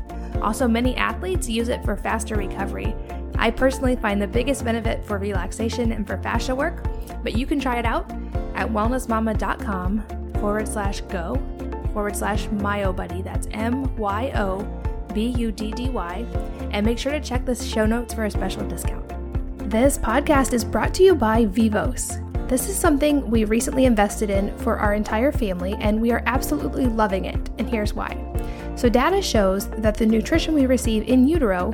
Also, 0.42 0.68
many 0.68 0.96
athletes 0.96 1.48
use 1.48 1.70
it 1.70 1.86
for 1.86 1.96
faster 1.96 2.36
recovery. 2.36 2.96
I 3.40 3.52
personally 3.52 3.96
find 3.96 4.22
the 4.22 4.28
biggest 4.28 4.66
benefit 4.66 5.04
for 5.06 5.18
relaxation 5.18 5.94
and 5.94 6.06
for 6.06 6.18
fascia 6.18 6.54
work, 6.54 6.84
but 7.24 7.38
you 7.38 7.48
can 7.48 7.58
try 7.58 7.80
it 7.80 7.86
out 7.86 8.12
at 8.54 8.68
wellnessmama.com 8.68 10.04
forward 10.34 10.68
slash 10.68 11.00
go 11.02 11.42
forward 11.94 12.18
slash 12.18 12.48
myobuddy. 12.48 13.24
That's 13.24 13.48
M 13.52 13.96
Y 13.96 14.32
O 14.36 14.68
B 15.14 15.28
U 15.38 15.54
D 15.54 15.72
D 15.72 15.90
Y. 15.90 16.26
And 16.72 16.86
make 16.86 17.00
sure 17.00 17.14
to 17.14 17.22
check 17.22 17.46
the 17.46 17.56
show 17.56 17.86
notes 17.86 18.14
for 18.14 18.26
a 18.26 18.32
special 18.32 18.68
discount. 18.68 19.08
This 19.70 19.98
podcast 19.98 20.54
is 20.54 20.66
brought 20.66 20.94
to 20.96 21.04
you 21.04 21.16
by 21.16 21.46
Vivos. 21.46 22.18
This 22.50 22.68
is 22.68 22.76
something 22.76 23.30
we 23.30 23.46
recently 23.46 23.86
invested 23.86 24.30
in 24.30 24.56
for 24.58 24.78
our 24.78 24.96
entire 24.96 25.32
family, 25.32 25.76
and 25.80 26.02
we 26.02 26.12
are 26.12 26.24
absolutely 26.26 26.88
loving 26.88 27.26
it. 27.26 27.50
And 27.58 27.70
here's 27.70 27.94
why. 27.94 28.18
So, 28.76 28.90
data 28.90 29.22
shows 29.22 29.70
that 29.70 29.96
the 29.96 30.06
nutrition 30.06 30.56
we 30.56 30.66
receive 30.66 31.08
in 31.08 31.28
utero 31.28 31.72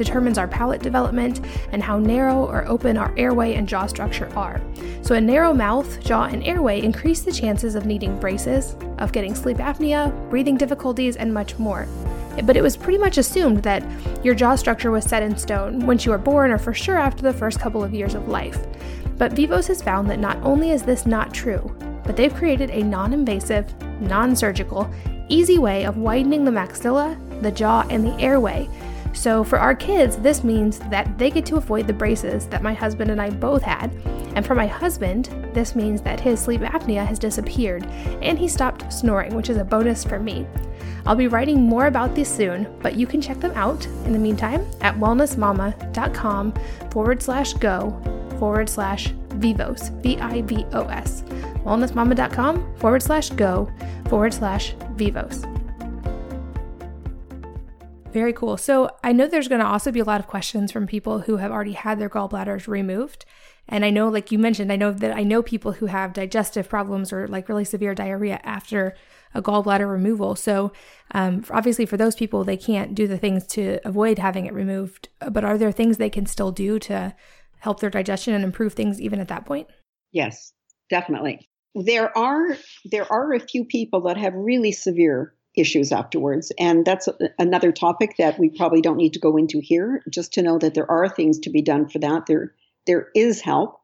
determines 0.00 0.38
our 0.38 0.48
palate 0.48 0.80
development 0.80 1.40
and 1.72 1.82
how 1.82 1.98
narrow 1.98 2.46
or 2.46 2.66
open 2.66 2.96
our 2.96 3.12
airway 3.18 3.54
and 3.54 3.68
jaw 3.68 3.84
structure 3.84 4.30
are. 4.34 4.58
So, 5.02 5.14
a 5.14 5.20
narrow 5.20 5.52
mouth, 5.52 6.02
jaw, 6.02 6.24
and 6.24 6.42
airway 6.44 6.80
increase 6.80 7.20
the 7.20 7.32
chances 7.32 7.74
of 7.74 7.84
needing 7.84 8.18
braces, 8.18 8.76
of 8.96 9.12
getting 9.12 9.34
sleep 9.34 9.58
apnea, 9.58 10.10
breathing 10.30 10.56
difficulties, 10.56 11.16
and 11.16 11.34
much 11.34 11.58
more. 11.58 11.86
But 12.44 12.56
it 12.56 12.62
was 12.62 12.78
pretty 12.78 12.98
much 12.98 13.18
assumed 13.18 13.62
that 13.64 13.84
your 14.24 14.34
jaw 14.34 14.54
structure 14.56 14.90
was 14.90 15.04
set 15.04 15.22
in 15.22 15.36
stone 15.36 15.84
once 15.84 16.06
you 16.06 16.12
were 16.12 16.18
born 16.18 16.50
or 16.50 16.58
for 16.58 16.72
sure 16.72 16.96
after 16.96 17.22
the 17.22 17.34
first 17.34 17.60
couple 17.60 17.84
of 17.84 17.92
years 17.92 18.14
of 18.14 18.28
life. 18.28 18.58
But 19.18 19.32
Vivos 19.32 19.66
has 19.66 19.82
found 19.82 20.08
that 20.08 20.18
not 20.18 20.38
only 20.38 20.70
is 20.70 20.82
this 20.82 21.04
not 21.04 21.34
true, 21.34 21.76
but 22.04 22.16
they've 22.16 22.34
created 22.34 22.70
a 22.70 22.82
non 22.82 23.12
invasive, 23.12 23.66
non 24.00 24.34
surgical, 24.34 24.90
easy 25.28 25.58
way 25.58 25.84
of 25.84 25.98
widening 25.98 26.44
the 26.44 26.50
maxilla, 26.50 27.18
the 27.42 27.50
jaw, 27.50 27.86
and 27.90 28.06
the 28.06 28.18
airway 28.18 28.68
so, 29.12 29.42
for 29.42 29.58
our 29.58 29.74
kids, 29.74 30.16
this 30.16 30.44
means 30.44 30.78
that 30.90 31.18
they 31.18 31.30
get 31.30 31.44
to 31.46 31.56
avoid 31.56 31.86
the 31.86 31.92
braces 31.92 32.46
that 32.46 32.62
my 32.62 32.72
husband 32.72 33.10
and 33.10 33.20
I 33.20 33.30
both 33.30 33.62
had. 33.62 33.92
And 34.36 34.46
for 34.46 34.54
my 34.54 34.66
husband, 34.66 35.26
this 35.52 35.74
means 35.74 36.00
that 36.02 36.20
his 36.20 36.40
sleep 36.40 36.60
apnea 36.60 37.04
has 37.04 37.18
disappeared 37.18 37.84
and 38.22 38.38
he 38.38 38.46
stopped 38.46 38.92
snoring, 38.92 39.34
which 39.34 39.50
is 39.50 39.56
a 39.56 39.64
bonus 39.64 40.04
for 40.04 40.20
me. 40.20 40.46
I'll 41.06 41.16
be 41.16 41.28
writing 41.28 41.62
more 41.62 41.86
about 41.86 42.14
these 42.14 42.28
soon, 42.28 42.68
but 42.82 42.94
you 42.94 43.06
can 43.06 43.20
check 43.20 43.40
them 43.40 43.52
out 43.52 43.84
in 44.04 44.12
the 44.12 44.18
meantime 44.18 44.64
at 44.80 44.94
wellnessmama.com 44.96 46.54
forward 46.90 47.22
slash 47.22 47.54
go 47.54 48.00
forward 48.38 48.68
slash 48.68 49.08
vivos, 49.34 49.88
V 50.00 50.18
I 50.18 50.42
V 50.42 50.64
O 50.72 50.84
S. 50.84 51.22
Wellnessmama.com 51.64 52.76
forward 52.76 53.02
slash 53.02 53.30
go 53.30 53.70
forward 54.08 54.32
slash 54.32 54.74
vivos. 54.94 55.44
Very 58.12 58.32
cool. 58.32 58.56
So 58.56 58.90
I 59.04 59.12
know 59.12 59.28
there's 59.28 59.46
going 59.46 59.60
to 59.60 59.66
also 59.66 59.92
be 59.92 60.00
a 60.00 60.04
lot 60.04 60.20
of 60.20 60.26
questions 60.26 60.72
from 60.72 60.86
people 60.86 61.20
who 61.20 61.36
have 61.36 61.52
already 61.52 61.72
had 61.72 62.00
their 62.00 62.10
gallbladders 62.10 62.66
removed. 62.66 63.24
And 63.68 63.84
I 63.84 63.90
know, 63.90 64.08
like 64.08 64.32
you 64.32 64.38
mentioned, 64.38 64.72
I 64.72 64.76
know 64.76 64.90
that 64.90 65.16
I 65.16 65.22
know 65.22 65.42
people 65.42 65.72
who 65.72 65.86
have 65.86 66.12
digestive 66.12 66.68
problems 66.68 67.12
or 67.12 67.28
like 67.28 67.48
really 67.48 67.64
severe 67.64 67.94
diarrhea 67.94 68.40
after 68.42 68.96
a 69.32 69.40
gallbladder 69.40 69.88
removal. 69.88 70.34
So 70.34 70.72
um, 71.12 71.44
obviously, 71.50 71.86
for 71.86 71.96
those 71.96 72.16
people, 72.16 72.42
they 72.42 72.56
can't 72.56 72.96
do 72.96 73.06
the 73.06 73.18
things 73.18 73.46
to 73.48 73.78
avoid 73.84 74.18
having 74.18 74.46
it 74.46 74.54
removed. 74.54 75.08
But 75.30 75.44
are 75.44 75.56
there 75.56 75.70
things 75.70 75.96
they 75.98 76.10
can 76.10 76.26
still 76.26 76.50
do 76.50 76.80
to 76.80 77.14
help 77.60 77.78
their 77.78 77.90
digestion 77.90 78.34
and 78.34 78.42
improve 78.42 78.72
things 78.72 79.00
even 79.00 79.20
at 79.20 79.28
that 79.28 79.46
point? 79.46 79.68
Yes, 80.10 80.52
definitely. 80.88 81.48
There 81.76 82.16
are 82.18 82.56
there 82.86 83.10
are 83.12 83.32
a 83.32 83.38
few 83.38 83.64
people 83.64 84.00
that 84.02 84.16
have 84.16 84.34
really 84.34 84.72
severe 84.72 85.34
issues 85.56 85.92
afterwards. 85.92 86.52
And 86.58 86.84
that's 86.84 87.08
another 87.38 87.72
topic 87.72 88.16
that 88.18 88.38
we 88.38 88.50
probably 88.50 88.80
don't 88.80 88.96
need 88.96 89.14
to 89.14 89.20
go 89.20 89.36
into 89.36 89.60
here, 89.60 90.02
just 90.08 90.32
to 90.34 90.42
know 90.42 90.58
that 90.58 90.74
there 90.74 90.90
are 90.90 91.08
things 91.08 91.38
to 91.40 91.50
be 91.50 91.62
done 91.62 91.88
for 91.88 91.98
that. 91.98 92.26
There, 92.26 92.54
there 92.86 93.08
is 93.14 93.40
help. 93.40 93.78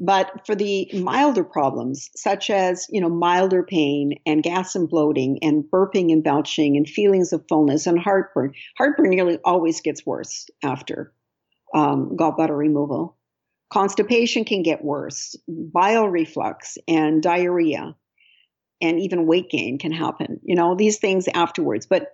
But 0.00 0.44
for 0.44 0.56
the 0.56 0.90
milder 0.92 1.44
problems, 1.44 2.10
such 2.16 2.50
as, 2.50 2.88
you 2.90 3.00
know, 3.00 3.08
milder 3.08 3.62
pain 3.62 4.18
and 4.26 4.42
gas 4.42 4.74
and 4.74 4.88
bloating 4.88 5.38
and 5.40 5.62
burping 5.62 6.12
and 6.12 6.22
belching 6.22 6.76
and 6.76 6.88
feelings 6.88 7.32
of 7.32 7.44
fullness 7.48 7.86
and 7.86 7.98
heartburn, 7.98 8.54
heartburn 8.76 9.10
nearly 9.10 9.38
always 9.44 9.80
gets 9.82 10.04
worse 10.04 10.46
after 10.64 11.12
um, 11.74 12.16
gallbladder 12.16 12.58
removal. 12.58 13.16
Constipation 13.72 14.44
can 14.44 14.64
get 14.64 14.84
worse, 14.84 15.36
bile 15.48 16.08
reflux 16.08 16.76
and 16.88 17.22
diarrhea 17.22 17.94
and 18.84 19.00
even 19.00 19.26
weight 19.26 19.50
gain 19.50 19.78
can 19.78 19.92
happen. 19.92 20.40
You 20.42 20.54
know, 20.54 20.74
these 20.74 20.98
things 20.98 21.26
afterwards. 21.34 21.86
But 21.86 22.08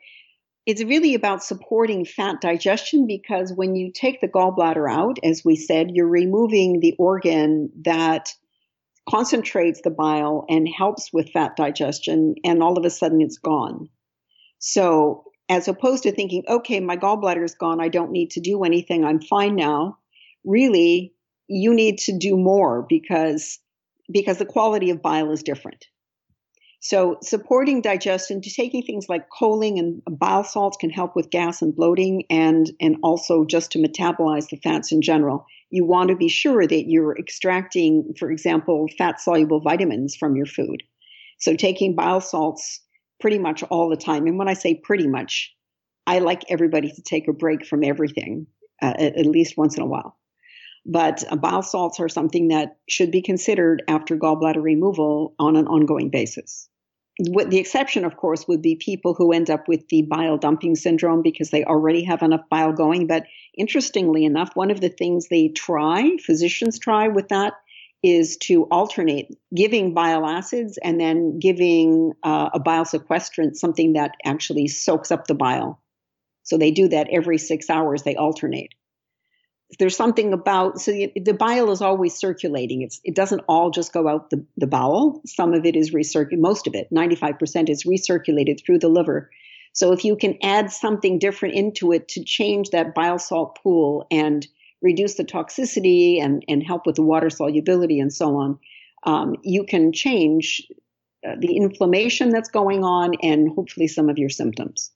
it's 0.66 0.84
really 0.84 1.14
about 1.14 1.42
supporting 1.42 2.04
fat 2.04 2.40
digestion 2.40 3.06
because 3.06 3.52
when 3.52 3.74
you 3.74 3.90
take 3.92 4.20
the 4.20 4.28
gallbladder 4.28 4.90
out, 4.90 5.18
as 5.24 5.42
we 5.44 5.56
said, 5.56 5.90
you're 5.92 6.06
removing 6.06 6.80
the 6.80 6.94
organ 6.98 7.70
that 7.84 8.32
concentrates 9.08 9.80
the 9.82 9.90
bile 9.90 10.44
and 10.48 10.68
helps 10.68 11.12
with 11.12 11.30
fat 11.30 11.56
digestion, 11.56 12.34
and 12.44 12.62
all 12.62 12.78
of 12.78 12.84
a 12.84 12.90
sudden 12.90 13.20
it's 13.20 13.38
gone. 13.38 13.88
So, 14.58 15.24
as 15.48 15.66
opposed 15.66 16.04
to 16.04 16.12
thinking, 16.12 16.44
okay, 16.48 16.78
my 16.78 16.96
gallbladder 16.96 17.42
is 17.42 17.54
gone, 17.54 17.80
I 17.80 17.88
don't 17.88 18.12
need 18.12 18.30
to 18.32 18.40
do 18.40 18.62
anything, 18.62 19.04
I'm 19.04 19.20
fine 19.20 19.56
now, 19.56 19.98
really, 20.44 21.14
you 21.48 21.74
need 21.74 21.98
to 21.98 22.16
do 22.16 22.36
more 22.36 22.86
because 22.88 23.58
because 24.12 24.38
the 24.38 24.46
quality 24.46 24.90
of 24.90 25.02
bile 25.02 25.30
is 25.32 25.42
different. 25.42 25.86
So 26.82 27.18
supporting 27.22 27.82
digestion, 27.82 28.40
to 28.40 28.50
taking 28.50 28.82
things 28.82 29.06
like 29.08 29.28
choline 29.28 29.78
and 29.78 30.02
bile 30.18 30.44
salts 30.44 30.78
can 30.78 30.88
help 30.88 31.14
with 31.14 31.28
gas 31.28 31.60
and 31.60 31.76
bloating 31.76 32.24
and, 32.30 32.70
and 32.80 32.96
also 33.02 33.44
just 33.44 33.72
to 33.72 33.78
metabolize 33.78 34.48
the 34.48 34.56
fats 34.56 34.90
in 34.90 35.02
general. 35.02 35.46
You 35.68 35.84
want 35.84 36.08
to 36.08 36.16
be 36.16 36.28
sure 36.28 36.66
that 36.66 36.88
you're 36.88 37.16
extracting, 37.16 38.14
for 38.18 38.30
example, 38.30 38.88
fat 38.96 39.20
soluble 39.20 39.60
vitamins 39.60 40.16
from 40.16 40.36
your 40.36 40.46
food. 40.46 40.82
So 41.38 41.54
taking 41.54 41.94
bile 41.94 42.22
salts 42.22 42.80
pretty 43.20 43.38
much 43.38 43.62
all 43.64 43.90
the 43.90 43.96
time. 43.96 44.26
And 44.26 44.38
when 44.38 44.48
I 44.48 44.54
say 44.54 44.74
pretty 44.74 45.06
much, 45.06 45.54
I 46.06 46.20
like 46.20 46.44
everybody 46.48 46.90
to 46.90 47.02
take 47.02 47.28
a 47.28 47.32
break 47.34 47.66
from 47.66 47.84
everything 47.84 48.46
uh, 48.82 48.94
at, 48.98 49.16
at 49.18 49.26
least 49.26 49.58
once 49.58 49.76
in 49.76 49.82
a 49.82 49.86
while. 49.86 50.16
But 50.86 51.24
bile 51.40 51.62
salts 51.62 52.00
are 52.00 52.08
something 52.08 52.48
that 52.48 52.78
should 52.88 53.10
be 53.10 53.22
considered 53.22 53.82
after 53.86 54.16
gallbladder 54.16 54.62
removal 54.62 55.34
on 55.38 55.56
an 55.56 55.66
ongoing 55.66 56.10
basis. 56.10 56.68
With 57.18 57.50
the 57.50 57.58
exception, 57.58 58.06
of 58.06 58.16
course, 58.16 58.48
would 58.48 58.62
be 58.62 58.76
people 58.76 59.12
who 59.12 59.32
end 59.32 59.50
up 59.50 59.68
with 59.68 59.86
the 59.88 60.02
bile 60.02 60.38
dumping 60.38 60.74
syndrome 60.74 61.20
because 61.20 61.50
they 61.50 61.64
already 61.64 62.04
have 62.04 62.22
enough 62.22 62.48
bile 62.48 62.72
going. 62.72 63.06
But 63.06 63.26
interestingly 63.54 64.24
enough, 64.24 64.56
one 64.56 64.70
of 64.70 64.80
the 64.80 64.88
things 64.88 65.28
they 65.28 65.48
try, 65.48 66.16
physicians 66.24 66.78
try 66.78 67.08
with 67.08 67.28
that, 67.28 67.52
is 68.02 68.38
to 68.38 68.64
alternate 68.70 69.36
giving 69.54 69.92
bile 69.92 70.24
acids 70.24 70.78
and 70.82 70.98
then 70.98 71.38
giving 71.38 72.14
uh, 72.22 72.48
a 72.54 72.58
bile 72.58 72.86
sequestrant, 72.86 73.56
something 73.56 73.92
that 73.92 74.14
actually 74.24 74.68
soaks 74.68 75.10
up 75.10 75.26
the 75.26 75.34
bile. 75.34 75.82
So 76.42 76.56
they 76.56 76.70
do 76.70 76.88
that 76.88 77.08
every 77.12 77.36
six 77.36 77.68
hours, 77.68 78.02
they 78.02 78.16
alternate 78.16 78.70
there's 79.78 79.96
something 79.96 80.32
about 80.32 80.80
so 80.80 80.92
the, 80.92 81.12
the, 81.16 81.34
bile 81.34 81.70
is 81.70 81.80
always 81.80 82.14
circulating. 82.14 82.82
It's 82.82 83.00
it 83.04 83.14
doesn't 83.14 83.42
all 83.48 83.70
just 83.70 83.92
go 83.92 84.08
out 84.08 84.30
the, 84.30 84.44
the 84.56 84.66
bowel. 84.66 85.22
Some 85.26 85.54
of 85.54 85.64
it 85.64 85.76
is 85.76 85.92
recirculated 85.92 86.40
most 86.40 86.66
of 86.66 86.74
it 86.74 86.88
95% 86.92 87.68
is 87.68 87.84
recirculated 87.84 88.64
through 88.64 88.78
the 88.80 88.88
liver. 88.88 89.30
So 89.72 89.92
if 89.92 90.04
you 90.04 90.16
can 90.16 90.36
add 90.42 90.72
something 90.72 91.18
different 91.18 91.54
into 91.54 91.92
it 91.92 92.08
to 92.08 92.24
change 92.24 92.70
that 92.70 92.94
bile 92.94 93.18
salt 93.18 93.58
pool 93.62 94.06
and 94.10 94.46
reduce 94.82 95.14
the 95.14 95.24
toxicity 95.24 96.20
and, 96.22 96.44
and 96.48 96.62
help 96.62 96.86
with 96.86 96.96
the 96.96 97.02
water 97.02 97.30
solubility 97.30 98.00
and 98.00 98.12
so 98.12 98.36
on 98.36 98.58
um, 99.04 99.36
you 99.42 99.64
can 99.64 99.92
change 99.92 100.66
uh, 101.26 101.34
the 101.38 101.56
inflammation 101.56 102.30
that's 102.30 102.48
going 102.48 102.82
on 102.84 103.14
and 103.22 103.50
hopefully 103.54 103.86
some 103.86 104.08
of 104.08 104.18
your 104.18 104.28
symptoms 104.28 104.90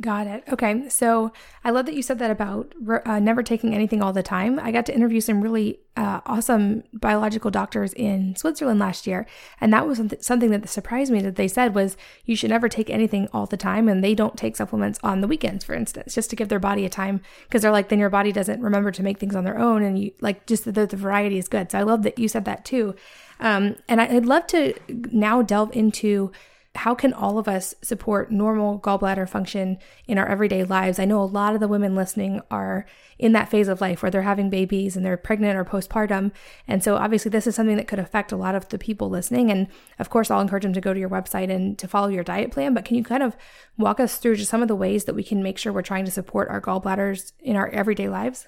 Got 0.00 0.26
it. 0.26 0.42
Okay. 0.50 0.88
So 0.88 1.32
I 1.62 1.70
love 1.70 1.86
that 1.86 1.94
you 1.94 2.02
said 2.02 2.18
that 2.18 2.32
about 2.32 2.74
uh, 3.06 3.20
never 3.20 3.44
taking 3.44 3.72
anything 3.72 4.02
all 4.02 4.12
the 4.12 4.22
time. 4.22 4.58
I 4.58 4.72
got 4.72 4.84
to 4.86 4.94
interview 4.94 5.20
some 5.20 5.40
really 5.40 5.78
uh, 5.96 6.20
awesome 6.26 6.82
biological 6.92 7.52
doctors 7.52 7.92
in 7.92 8.34
Switzerland 8.34 8.80
last 8.80 9.06
year. 9.06 9.28
And 9.60 9.72
that 9.72 9.86
was 9.86 10.02
something 10.20 10.50
that 10.50 10.68
surprised 10.68 11.12
me 11.12 11.22
that 11.22 11.36
they 11.36 11.46
said 11.46 11.72
was 11.72 11.96
you 12.24 12.34
should 12.34 12.50
never 12.50 12.68
take 12.68 12.90
anything 12.90 13.28
all 13.32 13.46
the 13.46 13.56
time. 13.56 13.88
And 13.88 14.02
they 14.02 14.16
don't 14.16 14.36
take 14.36 14.56
supplements 14.56 14.98
on 15.04 15.20
the 15.20 15.28
weekends, 15.28 15.62
for 15.62 15.74
instance, 15.74 16.16
just 16.16 16.30
to 16.30 16.36
give 16.36 16.48
their 16.48 16.58
body 16.58 16.84
a 16.84 16.90
time 16.90 17.20
because 17.44 17.62
they're 17.62 17.70
like, 17.70 17.88
then 17.88 18.00
your 18.00 18.10
body 18.10 18.32
doesn't 18.32 18.60
remember 18.60 18.90
to 18.90 19.04
make 19.04 19.20
things 19.20 19.36
on 19.36 19.44
their 19.44 19.56
own. 19.56 19.84
And 19.84 20.00
you 20.00 20.10
like 20.20 20.46
just 20.46 20.64
the, 20.64 20.72
the 20.72 20.96
variety 20.96 21.38
is 21.38 21.46
good. 21.46 21.70
So 21.70 21.78
I 21.78 21.82
love 21.82 22.02
that 22.02 22.18
you 22.18 22.26
said 22.26 22.44
that 22.46 22.64
too. 22.64 22.96
Um, 23.38 23.76
and 23.86 24.00
I, 24.00 24.16
I'd 24.16 24.26
love 24.26 24.48
to 24.48 24.74
now 25.12 25.42
delve 25.42 25.70
into 25.76 26.32
how 26.76 26.94
can 26.94 27.12
all 27.12 27.38
of 27.38 27.48
us 27.48 27.74
support 27.82 28.30
normal 28.30 28.78
gallbladder 28.80 29.28
function 29.28 29.78
in 30.06 30.18
our 30.18 30.26
everyday 30.26 30.64
lives? 30.64 30.98
I 30.98 31.04
know 31.04 31.20
a 31.20 31.24
lot 31.24 31.54
of 31.54 31.60
the 31.60 31.68
women 31.68 31.94
listening 31.94 32.40
are 32.50 32.86
in 33.18 33.32
that 33.32 33.50
phase 33.50 33.68
of 33.68 33.80
life 33.80 34.02
where 34.02 34.10
they're 34.10 34.22
having 34.22 34.50
babies 34.50 34.96
and 34.96 35.04
they're 35.04 35.16
pregnant 35.16 35.56
or 35.56 35.64
postpartum. 35.64 36.32
And 36.68 36.82
so 36.82 36.96
obviously 36.96 37.30
this 37.30 37.46
is 37.46 37.54
something 37.54 37.76
that 37.76 37.88
could 37.88 37.98
affect 37.98 38.32
a 38.32 38.36
lot 38.36 38.54
of 38.54 38.68
the 38.68 38.78
people 38.78 39.08
listening. 39.08 39.50
And 39.50 39.68
of 39.98 40.10
course, 40.10 40.30
I'll 40.30 40.40
encourage 40.40 40.64
them 40.64 40.72
to 40.74 40.80
go 40.80 40.92
to 40.92 41.00
your 41.00 41.08
website 41.08 41.50
and 41.50 41.78
to 41.78 41.88
follow 41.88 42.08
your 42.08 42.24
diet 42.24 42.50
plan. 42.50 42.74
But 42.74 42.84
can 42.84 42.96
you 42.96 43.04
kind 43.04 43.22
of 43.22 43.36
walk 43.78 44.00
us 44.00 44.18
through 44.18 44.36
just 44.36 44.50
some 44.50 44.62
of 44.62 44.68
the 44.68 44.76
ways 44.76 45.04
that 45.04 45.14
we 45.14 45.24
can 45.24 45.42
make 45.42 45.58
sure 45.58 45.72
we're 45.72 45.82
trying 45.82 46.04
to 46.04 46.10
support 46.10 46.48
our 46.48 46.60
gallbladders 46.60 47.32
in 47.40 47.56
our 47.56 47.68
everyday 47.68 48.08
lives? 48.08 48.46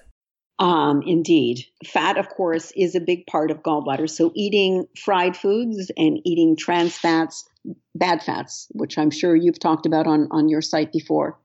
Um, 0.59 1.01
indeed. 1.05 1.65
Fat, 1.85 2.17
of 2.17 2.27
course, 2.29 2.71
is 2.75 2.93
a 2.93 2.99
big 2.99 3.25
part 3.27 3.49
of 3.49 3.63
gallbladder. 3.63 4.09
So 4.09 4.31
eating 4.35 4.87
fried 4.97 5.37
foods 5.37 5.89
and 5.97 6.19
eating 6.25 6.57
trans 6.57 6.97
fats, 6.97 7.47
bad 7.95 8.23
fats, 8.23 8.67
which 8.71 8.97
I'm 8.97 9.11
sure 9.11 9.35
you've 9.35 9.59
talked 9.59 9.85
about 9.85 10.07
on, 10.07 10.27
on 10.31 10.49
your 10.49 10.61
site 10.61 10.91
before, 10.91 11.39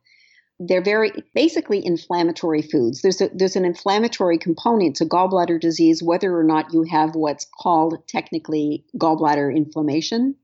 they're 0.61 0.85
very 0.85 1.13
basically 1.35 1.85
inflammatory 1.85 2.63
foods. 2.63 3.03
There's 3.03 3.21
a, 3.21 3.31
there's 3.35 3.57
an 3.57 3.65
inflammatory 3.65 4.39
component 4.39 4.97
to 4.97 5.05
gallbladder 5.05 5.61
disease, 5.61 6.03
whether 6.03 6.37
or 6.37 6.45
not 6.45 6.73
you 6.73 6.85
have 6.85 7.15
what's 7.15 7.47
called 7.61 8.07
technically 8.07 8.85
gallbladder 8.97 9.55
inflammation. 9.55 10.37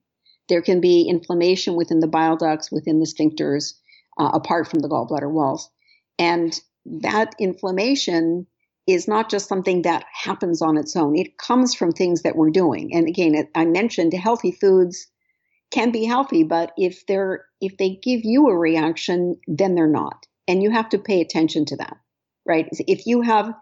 There 0.49 0.62
can 0.62 0.81
be 0.81 1.09
inflammation 1.09 1.77
within 1.77 2.01
the 2.01 2.09
bile 2.09 2.37
ducts, 2.37 2.73
within 2.73 2.99
the 2.99 3.07
sphincters, 3.07 3.75
uh, 4.19 4.31
apart 4.35 4.69
from 4.69 4.81
the 4.81 4.88
gallbladder 4.88 5.31
walls. 5.31 5.71
And 6.19 6.59
that 7.03 7.35
inflammation 7.38 8.47
is 8.87 9.07
not 9.07 9.31
just 9.31 9.49
something 9.49 9.83
that 9.83 10.05
happens 10.12 10.61
on 10.61 10.77
its 10.77 10.97
own. 10.97 11.16
It 11.16 11.38
comes 11.38 11.75
from 11.75 11.93
things 11.93 12.23
that 12.23 12.35
we're 12.35 12.51
doing. 12.51 12.93
And 12.95 13.07
again, 13.07 13.49
I 13.55 13.64
mentioned 13.64 14.12
healthy 14.12 14.51
foods 14.51 15.07
can 15.70 15.90
be 15.90 16.04
healthy, 16.04 16.42
but 16.42 16.72
if 16.76 17.06
they're 17.06 17.44
if 17.61 17.76
they 17.76 18.00
give 18.02 18.20
you 18.24 18.48
a 18.48 18.56
reaction, 18.56 19.37
then 19.46 19.74
they're 19.74 19.87
not. 19.87 20.26
And 20.48 20.62
you 20.62 20.70
have 20.70 20.88
to 20.90 20.98
pay 20.98 21.20
attention 21.20 21.64
to 21.66 21.76
that. 21.76 21.96
Right? 22.46 22.68
If 22.72 23.06
you 23.06 23.22
have 23.22 23.54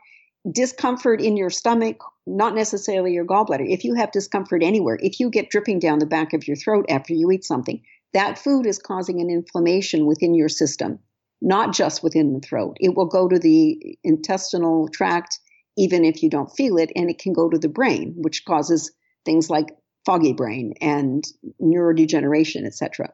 discomfort 0.50 1.20
in 1.20 1.36
your 1.36 1.50
stomach, 1.50 1.98
not 2.26 2.54
necessarily 2.54 3.12
your 3.12 3.26
gallbladder, 3.26 3.68
if 3.68 3.84
you 3.84 3.94
have 3.94 4.12
discomfort 4.12 4.62
anywhere, 4.62 4.98
if 5.02 5.20
you 5.20 5.30
get 5.30 5.50
dripping 5.50 5.80
down 5.80 5.98
the 5.98 6.06
back 6.06 6.32
of 6.32 6.46
your 6.46 6.56
throat 6.56 6.86
after 6.88 7.12
you 7.12 7.30
eat 7.30 7.44
something, 7.44 7.82
that 8.14 8.38
food 8.38 8.66
is 8.66 8.78
causing 8.78 9.20
an 9.20 9.30
inflammation 9.30 10.06
within 10.06 10.34
your 10.34 10.48
system 10.48 11.00
not 11.40 11.72
just 11.72 12.02
within 12.02 12.32
the 12.32 12.40
throat. 12.40 12.76
It 12.80 12.96
will 12.96 13.06
go 13.06 13.28
to 13.28 13.38
the 13.38 13.96
intestinal 14.02 14.88
tract 14.88 15.38
even 15.78 16.04
if 16.04 16.24
you 16.24 16.28
don't 16.28 16.50
feel 16.56 16.76
it, 16.76 16.90
and 16.96 17.08
it 17.08 17.20
can 17.20 17.32
go 17.32 17.48
to 17.48 17.56
the 17.56 17.68
brain, 17.68 18.12
which 18.16 18.44
causes 18.44 18.90
things 19.24 19.48
like 19.48 19.68
foggy 20.06 20.32
brain 20.32 20.74
and 20.80 21.24
neurodegeneration, 21.60 22.64
etc. 22.66 23.12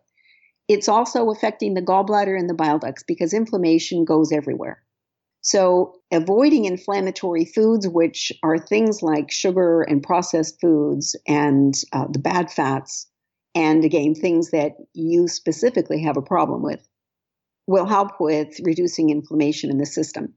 It's 0.68 0.88
also 0.88 1.30
affecting 1.30 1.74
the 1.74 1.82
gallbladder 1.82 2.38
and 2.38 2.48
the 2.48 2.54
bile 2.54 2.78
ducts 2.78 3.02
because 3.02 3.34
inflammation 3.34 4.04
goes 4.04 4.32
everywhere. 4.32 4.82
So, 5.42 5.96
avoiding 6.10 6.64
inflammatory 6.64 7.44
foods, 7.44 7.86
which 7.86 8.32
are 8.42 8.56
things 8.56 9.02
like 9.02 9.30
sugar 9.30 9.82
and 9.82 10.02
processed 10.02 10.58
foods 10.58 11.16
and 11.28 11.74
uh, 11.92 12.06
the 12.10 12.18
bad 12.18 12.50
fats, 12.50 13.06
and 13.54 13.84
again, 13.84 14.14
things 14.14 14.52
that 14.52 14.72
you 14.94 15.28
specifically 15.28 16.02
have 16.02 16.16
a 16.16 16.22
problem 16.22 16.62
with, 16.62 16.88
will 17.66 17.84
help 17.84 18.12
with 18.20 18.58
reducing 18.64 19.10
inflammation 19.10 19.70
in 19.70 19.76
the 19.76 19.84
system. 19.84 20.32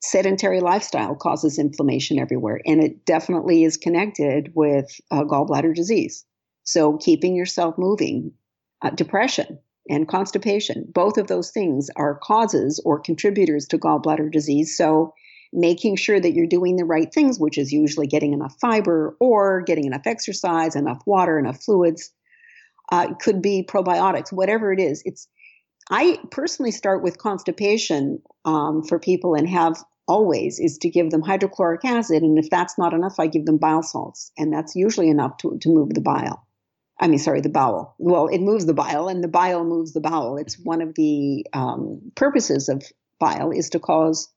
Sedentary 0.00 0.60
lifestyle 0.60 1.16
causes 1.16 1.58
inflammation 1.58 2.18
everywhere, 2.18 2.60
and 2.64 2.82
it 2.82 3.04
definitely 3.04 3.64
is 3.64 3.76
connected 3.76 4.52
with 4.54 4.88
uh, 5.10 5.24
gallbladder 5.24 5.74
disease. 5.74 6.24
So, 6.62 6.98
keeping 6.98 7.34
yourself 7.34 7.76
moving, 7.78 8.32
uh, 8.82 8.90
depression, 8.90 9.58
and 9.88 10.06
constipation, 10.06 10.84
both 10.92 11.18
of 11.18 11.26
those 11.26 11.50
things 11.50 11.90
are 11.96 12.14
causes 12.22 12.80
or 12.84 13.00
contributors 13.00 13.66
to 13.68 13.78
gallbladder 13.78 14.30
disease. 14.30 14.76
So, 14.76 15.14
making 15.52 15.96
sure 15.96 16.20
that 16.20 16.32
you're 16.32 16.46
doing 16.46 16.76
the 16.76 16.84
right 16.84 17.12
things, 17.12 17.40
which 17.40 17.58
is 17.58 17.72
usually 17.72 18.06
getting 18.06 18.34
enough 18.34 18.56
fiber 18.60 19.16
or 19.18 19.62
getting 19.62 19.86
enough 19.86 20.06
exercise, 20.06 20.76
enough 20.76 21.02
water, 21.06 21.38
enough 21.38 21.62
fluids, 21.62 22.12
uh, 22.92 23.14
could 23.14 23.42
be 23.42 23.66
probiotics, 23.68 24.32
whatever 24.32 24.72
it 24.72 24.78
is. 24.78 25.02
It's 25.04 25.26
I 25.90 26.18
personally 26.30 26.70
start 26.70 27.02
with 27.02 27.18
constipation 27.18 28.20
um, 28.44 28.82
for 28.82 28.98
people 28.98 29.34
and 29.34 29.48
have 29.48 29.82
always 30.08 30.58
is 30.58 30.78
to 30.78 30.90
give 30.90 31.10
them 31.10 31.22
hydrochloric 31.22 31.84
acid. 31.84 32.22
And 32.22 32.38
if 32.38 32.50
that's 32.50 32.78
not 32.78 32.94
enough, 32.94 33.20
I 33.20 33.26
give 33.26 33.46
them 33.46 33.58
bile 33.58 33.82
salts. 33.82 34.32
And 34.36 34.52
that's 34.52 34.74
usually 34.74 35.10
enough 35.10 35.36
to, 35.38 35.58
to 35.60 35.68
move 35.68 35.90
the 35.90 36.00
bile. 36.00 36.46
I 37.00 37.06
mean, 37.06 37.18
sorry, 37.18 37.40
the 37.40 37.48
bowel. 37.48 37.94
Well, 37.98 38.26
it 38.26 38.40
moves 38.40 38.66
the 38.66 38.74
bile 38.74 39.08
and 39.08 39.22
the 39.22 39.28
bile 39.28 39.64
moves 39.64 39.92
the 39.92 40.00
bowel. 40.00 40.36
It's 40.36 40.58
one 40.58 40.80
of 40.80 40.94
the 40.94 41.46
um, 41.52 42.00
purposes 42.16 42.68
of 42.68 42.82
bile 43.20 43.52
is 43.52 43.70
to 43.70 43.78
cause 43.78 44.28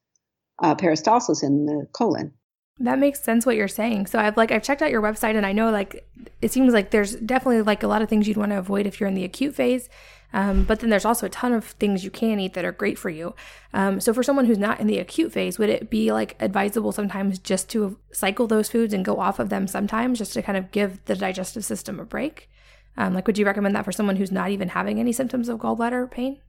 uh, 0.61 0.75
peristalsis 0.75 1.43
in 1.43 1.65
the 1.65 1.87
colon. 1.91 2.33
That 2.79 2.99
makes 2.99 3.21
sense 3.21 3.45
what 3.45 3.55
you're 3.55 3.67
saying. 3.67 4.07
So 4.07 4.19
I've 4.19 4.37
like 4.37 4.51
I've 4.51 4.63
checked 4.63 4.81
out 4.81 4.91
your 4.91 5.01
website 5.01 5.35
and 5.35 5.45
I 5.45 5.53
know 5.53 5.69
like 5.69 6.07
it 6.41 6.51
seems 6.51 6.73
like 6.73 6.91
there's 6.91 7.15
definitely 7.15 7.61
like 7.61 7.83
a 7.83 7.87
lot 7.87 8.01
of 8.01 8.09
things 8.09 8.27
you'd 8.27 8.37
want 8.37 8.51
to 8.51 8.57
avoid 8.57 8.87
if 8.87 8.99
you're 8.99 9.09
in 9.09 9.15
the 9.15 9.23
acute 9.23 9.53
phase. 9.53 9.89
Um, 10.33 10.63
but 10.63 10.79
then 10.79 10.89
there's 10.89 11.05
also 11.05 11.25
a 11.25 11.29
ton 11.29 11.53
of 11.53 11.65
things 11.65 12.03
you 12.03 12.11
can 12.11 12.39
eat 12.39 12.53
that 12.53 12.65
are 12.65 12.71
great 12.71 12.97
for 12.97 13.09
you. 13.09 13.35
Um, 13.73 13.99
so 13.99 14.13
for 14.13 14.23
someone 14.23 14.45
who's 14.45 14.57
not 14.57 14.79
in 14.79 14.87
the 14.87 14.99
acute 14.99 15.31
phase, 15.31 15.59
would 15.59 15.69
it 15.69 15.89
be 15.89 16.11
like 16.11 16.35
advisable 16.39 16.91
sometimes 16.91 17.39
just 17.39 17.69
to 17.69 17.97
cycle 18.11 18.47
those 18.47 18.69
foods 18.69 18.93
and 18.93 19.03
go 19.03 19.19
off 19.19 19.39
of 19.39 19.49
them 19.49 19.67
sometimes 19.67 20.17
just 20.17 20.33
to 20.33 20.41
kind 20.41 20.57
of 20.57 20.71
give 20.71 21.03
the 21.05 21.15
digestive 21.15 21.65
system 21.65 21.99
a 21.99 22.05
break? 22.05 22.49
Um, 22.97 23.13
like, 23.13 23.27
would 23.27 23.37
you 23.37 23.45
recommend 23.45 23.75
that 23.75 23.85
for 23.85 23.91
someone 23.91 24.15
who's 24.15 24.31
not 24.31 24.51
even 24.51 24.69
having 24.69 24.99
any 24.99 25.11
symptoms 25.11 25.49
of 25.49 25.59
gallbladder 25.59 26.09
pain? 26.11 26.39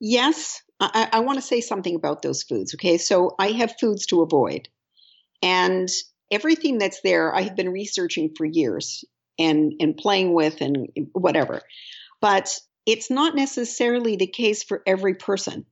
Yes, 0.00 0.60
I, 0.80 1.08
I 1.12 1.20
want 1.20 1.38
to 1.38 1.42
say 1.42 1.60
something 1.60 1.94
about 1.94 2.22
those 2.22 2.42
foods. 2.42 2.74
Okay, 2.74 2.98
so 2.98 3.34
I 3.38 3.48
have 3.52 3.74
foods 3.78 4.06
to 4.06 4.22
avoid, 4.22 4.68
and 5.42 5.88
everything 6.30 6.78
that's 6.78 7.02
there, 7.02 7.32
I 7.34 7.42
have 7.42 7.54
been 7.54 7.68
researching 7.68 8.34
for 8.36 8.44
years 8.44 9.04
and 9.38 9.74
and 9.78 9.96
playing 9.96 10.34
with 10.34 10.60
and 10.60 10.88
whatever. 11.12 11.60
But 12.20 12.58
it's 12.86 13.10
not 13.10 13.34
necessarily 13.34 14.16
the 14.16 14.26
case 14.26 14.62
for 14.62 14.82
every 14.86 15.14
person. 15.14 15.66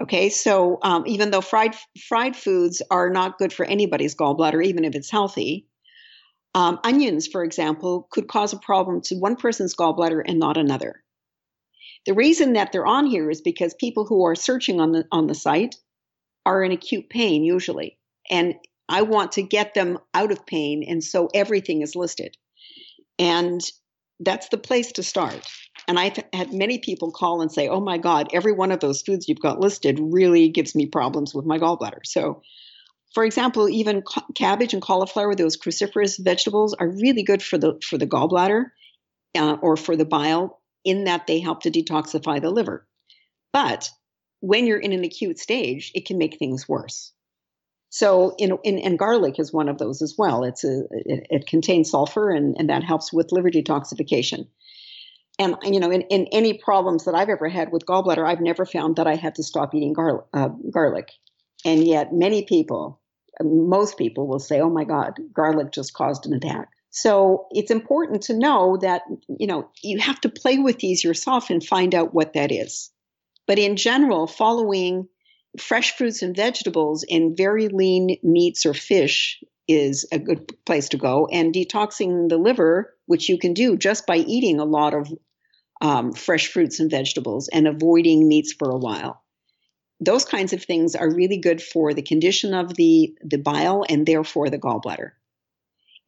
Okay, 0.00 0.30
so 0.30 0.78
um, 0.82 1.04
even 1.06 1.30
though 1.30 1.42
fried 1.42 1.76
fried 2.08 2.34
foods 2.34 2.80
are 2.90 3.10
not 3.10 3.38
good 3.38 3.52
for 3.52 3.64
anybody's 3.64 4.14
gallbladder, 4.14 4.64
even 4.64 4.84
if 4.84 4.94
it's 4.94 5.10
healthy, 5.10 5.66
um, 6.54 6.78
onions, 6.82 7.26
for 7.26 7.44
example, 7.44 8.08
could 8.10 8.26
cause 8.26 8.52
a 8.52 8.58
problem 8.58 9.00
to 9.02 9.16
one 9.16 9.36
person's 9.36 9.74
gallbladder 9.74 10.22
and 10.24 10.38
not 10.38 10.56
another. 10.56 11.02
The 12.06 12.14
reason 12.14 12.54
that 12.54 12.72
they're 12.72 12.86
on 12.86 13.06
here 13.06 13.30
is 13.30 13.42
because 13.42 13.74
people 13.74 14.06
who 14.06 14.24
are 14.24 14.34
searching 14.34 14.80
on 14.80 14.92
the 14.92 15.04
on 15.12 15.26
the 15.26 15.34
site 15.34 15.76
are 16.44 16.64
in 16.64 16.72
acute 16.72 17.08
pain 17.10 17.44
usually, 17.44 17.98
and 18.30 18.54
I 18.88 19.02
want 19.02 19.32
to 19.32 19.42
get 19.42 19.74
them 19.74 19.98
out 20.14 20.32
of 20.32 20.46
pain, 20.46 20.84
and 20.86 21.04
so 21.04 21.28
everything 21.34 21.82
is 21.82 21.94
listed, 21.94 22.36
and 23.18 23.60
that's 24.20 24.48
the 24.48 24.58
place 24.58 24.92
to 24.92 25.02
start. 25.02 25.46
And 25.88 25.98
I've 25.98 26.18
had 26.32 26.52
many 26.52 26.78
people 26.78 27.10
call 27.10 27.42
and 27.42 27.50
say, 27.50 27.68
"Oh 27.68 27.80
my 27.80 27.98
God, 27.98 28.28
every 28.32 28.52
one 28.52 28.72
of 28.72 28.80
those 28.80 29.02
foods 29.02 29.28
you've 29.28 29.40
got 29.40 29.60
listed 29.60 29.98
really 30.00 30.48
gives 30.48 30.74
me 30.74 30.86
problems 30.86 31.34
with 31.34 31.44
my 31.44 31.58
gallbladder." 31.58 32.04
So 32.04 32.42
for 33.14 33.24
example, 33.24 33.68
even 33.68 34.02
ca- 34.02 34.26
cabbage 34.34 34.72
and 34.72 34.82
cauliflower, 34.82 35.34
those 35.34 35.58
cruciferous 35.58 36.22
vegetables, 36.22 36.74
are 36.74 36.88
really 36.88 37.22
good 37.22 37.42
for 37.42 37.58
the 37.58 37.78
for 37.84 37.98
the 37.98 38.06
gallbladder 38.06 38.66
uh, 39.36 39.56
or 39.60 39.76
for 39.76 39.96
the 39.96 40.04
bile, 40.04 40.60
in 40.84 41.04
that 41.04 41.26
they 41.26 41.40
help 41.40 41.62
to 41.62 41.70
detoxify 41.70 42.40
the 42.40 42.50
liver. 42.50 42.86
But 43.52 43.90
when 44.40 44.66
you're 44.66 44.78
in 44.78 44.92
an 44.92 45.04
acute 45.04 45.38
stage, 45.38 45.92
it 45.94 46.06
can 46.06 46.18
make 46.18 46.38
things 46.38 46.68
worse. 46.68 47.12
So, 47.90 48.34
in, 48.38 48.56
in, 48.64 48.78
and 48.78 48.98
garlic 48.98 49.38
is 49.38 49.52
one 49.52 49.68
of 49.68 49.76
those 49.76 50.00
as 50.00 50.14
well. 50.16 50.44
It's 50.44 50.64
a 50.64 50.84
it, 50.90 51.26
it 51.28 51.46
contains 51.46 51.90
sulfur, 51.90 52.30
and, 52.30 52.56
and 52.58 52.70
that 52.70 52.82
helps 52.82 53.12
with 53.12 53.32
liver 53.32 53.50
detoxification. 53.50 54.48
And 55.38 55.56
you 55.64 55.80
know, 55.80 55.90
in, 55.90 56.02
in 56.02 56.28
any 56.32 56.54
problems 56.54 57.04
that 57.04 57.14
I've 57.14 57.28
ever 57.28 57.48
had 57.48 57.72
with 57.72 57.86
gallbladder, 57.86 58.26
I've 58.26 58.40
never 58.40 58.66
found 58.66 58.96
that 58.96 59.06
I 59.06 59.16
had 59.16 59.36
to 59.36 59.42
stop 59.42 59.74
eating 59.74 59.92
gar- 59.92 60.26
uh, 60.34 60.48
garlic. 60.70 61.10
And 61.64 61.86
yet, 61.86 62.12
many 62.12 62.44
people 62.44 63.00
most 63.40 63.96
people 63.96 64.26
will 64.26 64.38
say, 64.38 64.60
oh 64.60 64.70
my 64.70 64.84
God, 64.84 65.18
garlic 65.32 65.72
just 65.72 65.94
caused 65.94 66.26
an 66.26 66.34
attack. 66.34 66.68
So 66.90 67.46
it's 67.50 67.70
important 67.70 68.24
to 68.24 68.38
know 68.38 68.76
that, 68.82 69.02
you 69.28 69.46
know, 69.46 69.70
you 69.82 69.98
have 69.98 70.20
to 70.22 70.28
play 70.28 70.58
with 70.58 70.78
these 70.78 71.02
yourself 71.02 71.48
and 71.48 71.64
find 71.64 71.94
out 71.94 72.12
what 72.12 72.34
that 72.34 72.52
is. 72.52 72.90
But 73.46 73.58
in 73.58 73.76
general, 73.76 74.26
following 74.26 75.08
fresh 75.58 75.96
fruits 75.96 76.22
and 76.22 76.36
vegetables 76.36 77.04
and 77.08 77.36
very 77.36 77.68
lean 77.68 78.18
meats 78.22 78.66
or 78.66 78.74
fish 78.74 79.42
is 79.66 80.06
a 80.12 80.18
good 80.18 80.52
place 80.66 80.90
to 80.90 80.98
go. 80.98 81.28
And 81.32 81.54
detoxing 81.54 82.28
the 82.28 82.36
liver, 82.36 82.94
which 83.12 83.28
you 83.28 83.38
can 83.38 83.52
do 83.52 83.76
just 83.76 84.06
by 84.06 84.16
eating 84.16 84.58
a 84.58 84.64
lot 84.64 84.94
of 84.94 85.12
um, 85.80 86.12
fresh 86.12 86.48
fruits 86.48 86.80
and 86.80 86.90
vegetables 86.90 87.48
and 87.48 87.68
avoiding 87.68 88.26
meats 88.26 88.52
for 88.52 88.70
a 88.70 88.78
while 88.78 89.22
those 90.04 90.24
kinds 90.24 90.52
of 90.52 90.62
things 90.62 90.96
are 90.96 91.14
really 91.14 91.36
good 91.38 91.62
for 91.62 91.94
the 91.94 92.02
condition 92.02 92.54
of 92.54 92.74
the, 92.74 93.14
the 93.22 93.38
bile 93.38 93.84
and 93.88 94.04
therefore 94.04 94.50
the 94.50 94.58
gallbladder. 94.58 95.12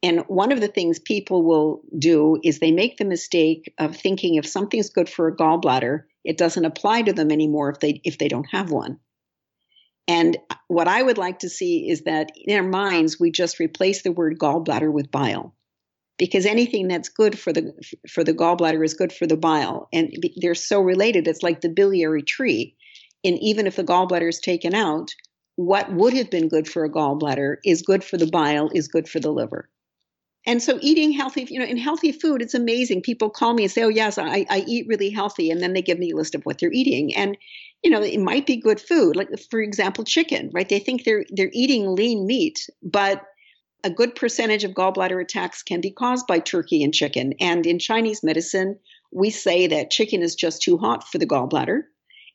And 0.03 0.19
one 0.27 0.51
of 0.51 0.59
the 0.59 0.67
things 0.67 0.99
people 0.99 1.43
will 1.43 1.81
do 1.97 2.37
is 2.43 2.59
they 2.59 2.71
make 2.71 2.97
the 2.97 3.05
mistake 3.05 3.73
of 3.79 3.95
thinking 3.95 4.35
if 4.35 4.45
something's 4.45 4.89
good 4.89 5.09
for 5.09 5.27
a 5.27 5.35
gallbladder, 5.35 6.03
it 6.23 6.37
doesn't 6.37 6.65
apply 6.65 7.03
to 7.03 7.13
them 7.13 7.31
anymore 7.31 7.69
if 7.69 7.79
they 7.79 8.01
if 8.03 8.17
they 8.17 8.27
don't 8.27 8.47
have 8.51 8.69
one. 8.69 8.99
And 10.07 10.37
what 10.67 10.87
I 10.87 11.01
would 11.01 11.17
like 11.17 11.39
to 11.39 11.49
see 11.49 11.89
is 11.89 12.03
that 12.03 12.31
in 12.35 12.55
our 12.55 12.67
minds 12.67 13.19
we 13.19 13.31
just 13.31 13.59
replace 13.59 14.03
the 14.03 14.11
word 14.11 14.37
gallbladder 14.37 14.91
with 14.91 15.09
bile. 15.09 15.55
Because 16.17 16.45
anything 16.45 16.87
that's 16.87 17.09
good 17.09 17.37
for 17.37 17.51
the 17.51 17.73
for 18.09 18.23
the 18.23 18.33
gallbladder 18.33 18.83
is 18.83 18.93
good 18.93 19.11
for 19.11 19.27
the 19.27 19.35
bile 19.35 19.89
and 19.91 20.13
they're 20.37 20.55
so 20.55 20.79
related 20.79 21.27
it's 21.27 21.43
like 21.43 21.59
the 21.59 21.67
biliary 21.67 22.23
tree 22.23 22.75
and 23.25 23.39
even 23.41 23.65
if 23.65 23.75
the 23.75 23.83
gallbladder 23.83 24.29
is 24.29 24.39
taken 24.39 24.75
out, 24.75 25.09
what 25.55 25.91
would 25.91 26.13
have 26.13 26.29
been 26.29 26.47
good 26.47 26.67
for 26.67 26.85
a 26.85 26.91
gallbladder 26.91 27.57
is 27.65 27.81
good 27.81 28.03
for 28.03 28.17
the 28.17 28.27
bile, 28.27 28.69
is 28.73 28.87
good 28.87 29.09
for 29.09 29.19
the 29.19 29.31
liver. 29.31 29.67
And 30.45 30.61
so 30.61 30.77
eating 30.79 31.11
healthy, 31.11 31.47
you 31.49 31.59
know, 31.59 31.65
in 31.65 31.77
healthy 31.77 32.11
food, 32.11 32.43
it's 32.43 32.53
amazing. 32.53 33.01
People 33.01 33.31
call 33.31 33.55
me 33.55 33.63
and 33.63 33.71
say, 33.71 33.81
Oh, 33.81 33.89
yes, 33.89 34.19
I, 34.19 34.45
I 34.47 34.63
eat 34.67 34.85
really 34.87 35.09
healthy. 35.09 35.49
And 35.49 35.59
then 35.59 35.73
they 35.73 35.81
give 35.81 35.97
me 35.97 36.11
a 36.11 36.15
list 36.15 36.35
of 36.35 36.43
what 36.43 36.59
they're 36.59 36.71
eating. 36.71 37.15
And, 37.15 37.35
you 37.83 37.89
know, 37.89 38.03
it 38.03 38.19
might 38.19 38.45
be 38.45 38.57
good 38.57 38.79
food. 38.79 39.15
Like, 39.15 39.29
for 39.49 39.59
example, 39.59 40.03
chicken, 40.03 40.51
right? 40.53 40.69
They 40.69 40.77
think 40.77 41.03
they're 41.03 41.25
they're 41.31 41.49
eating 41.51 41.95
lean 41.95 42.27
meat, 42.27 42.69
but 42.83 43.23
a 43.85 43.89
good 43.91 44.15
percentage 44.15 44.63
of 44.63 44.71
gallbladder 44.71 45.21
attacks 45.21 45.61
can 45.61 45.79
be 45.79 45.91
caused 45.91 46.25
by 46.25 46.39
turkey 46.39 46.83
and 46.83 46.91
chicken. 46.91 47.33
And 47.39 47.67
in 47.67 47.77
Chinese 47.77 48.23
medicine, 48.23 48.79
we 49.11 49.29
say 49.29 49.67
that 49.67 49.91
chicken 49.91 50.23
is 50.23 50.35
just 50.35 50.63
too 50.63 50.77
hot 50.77 51.07
for 51.07 51.19
the 51.19 51.27
gallbladder 51.27 51.83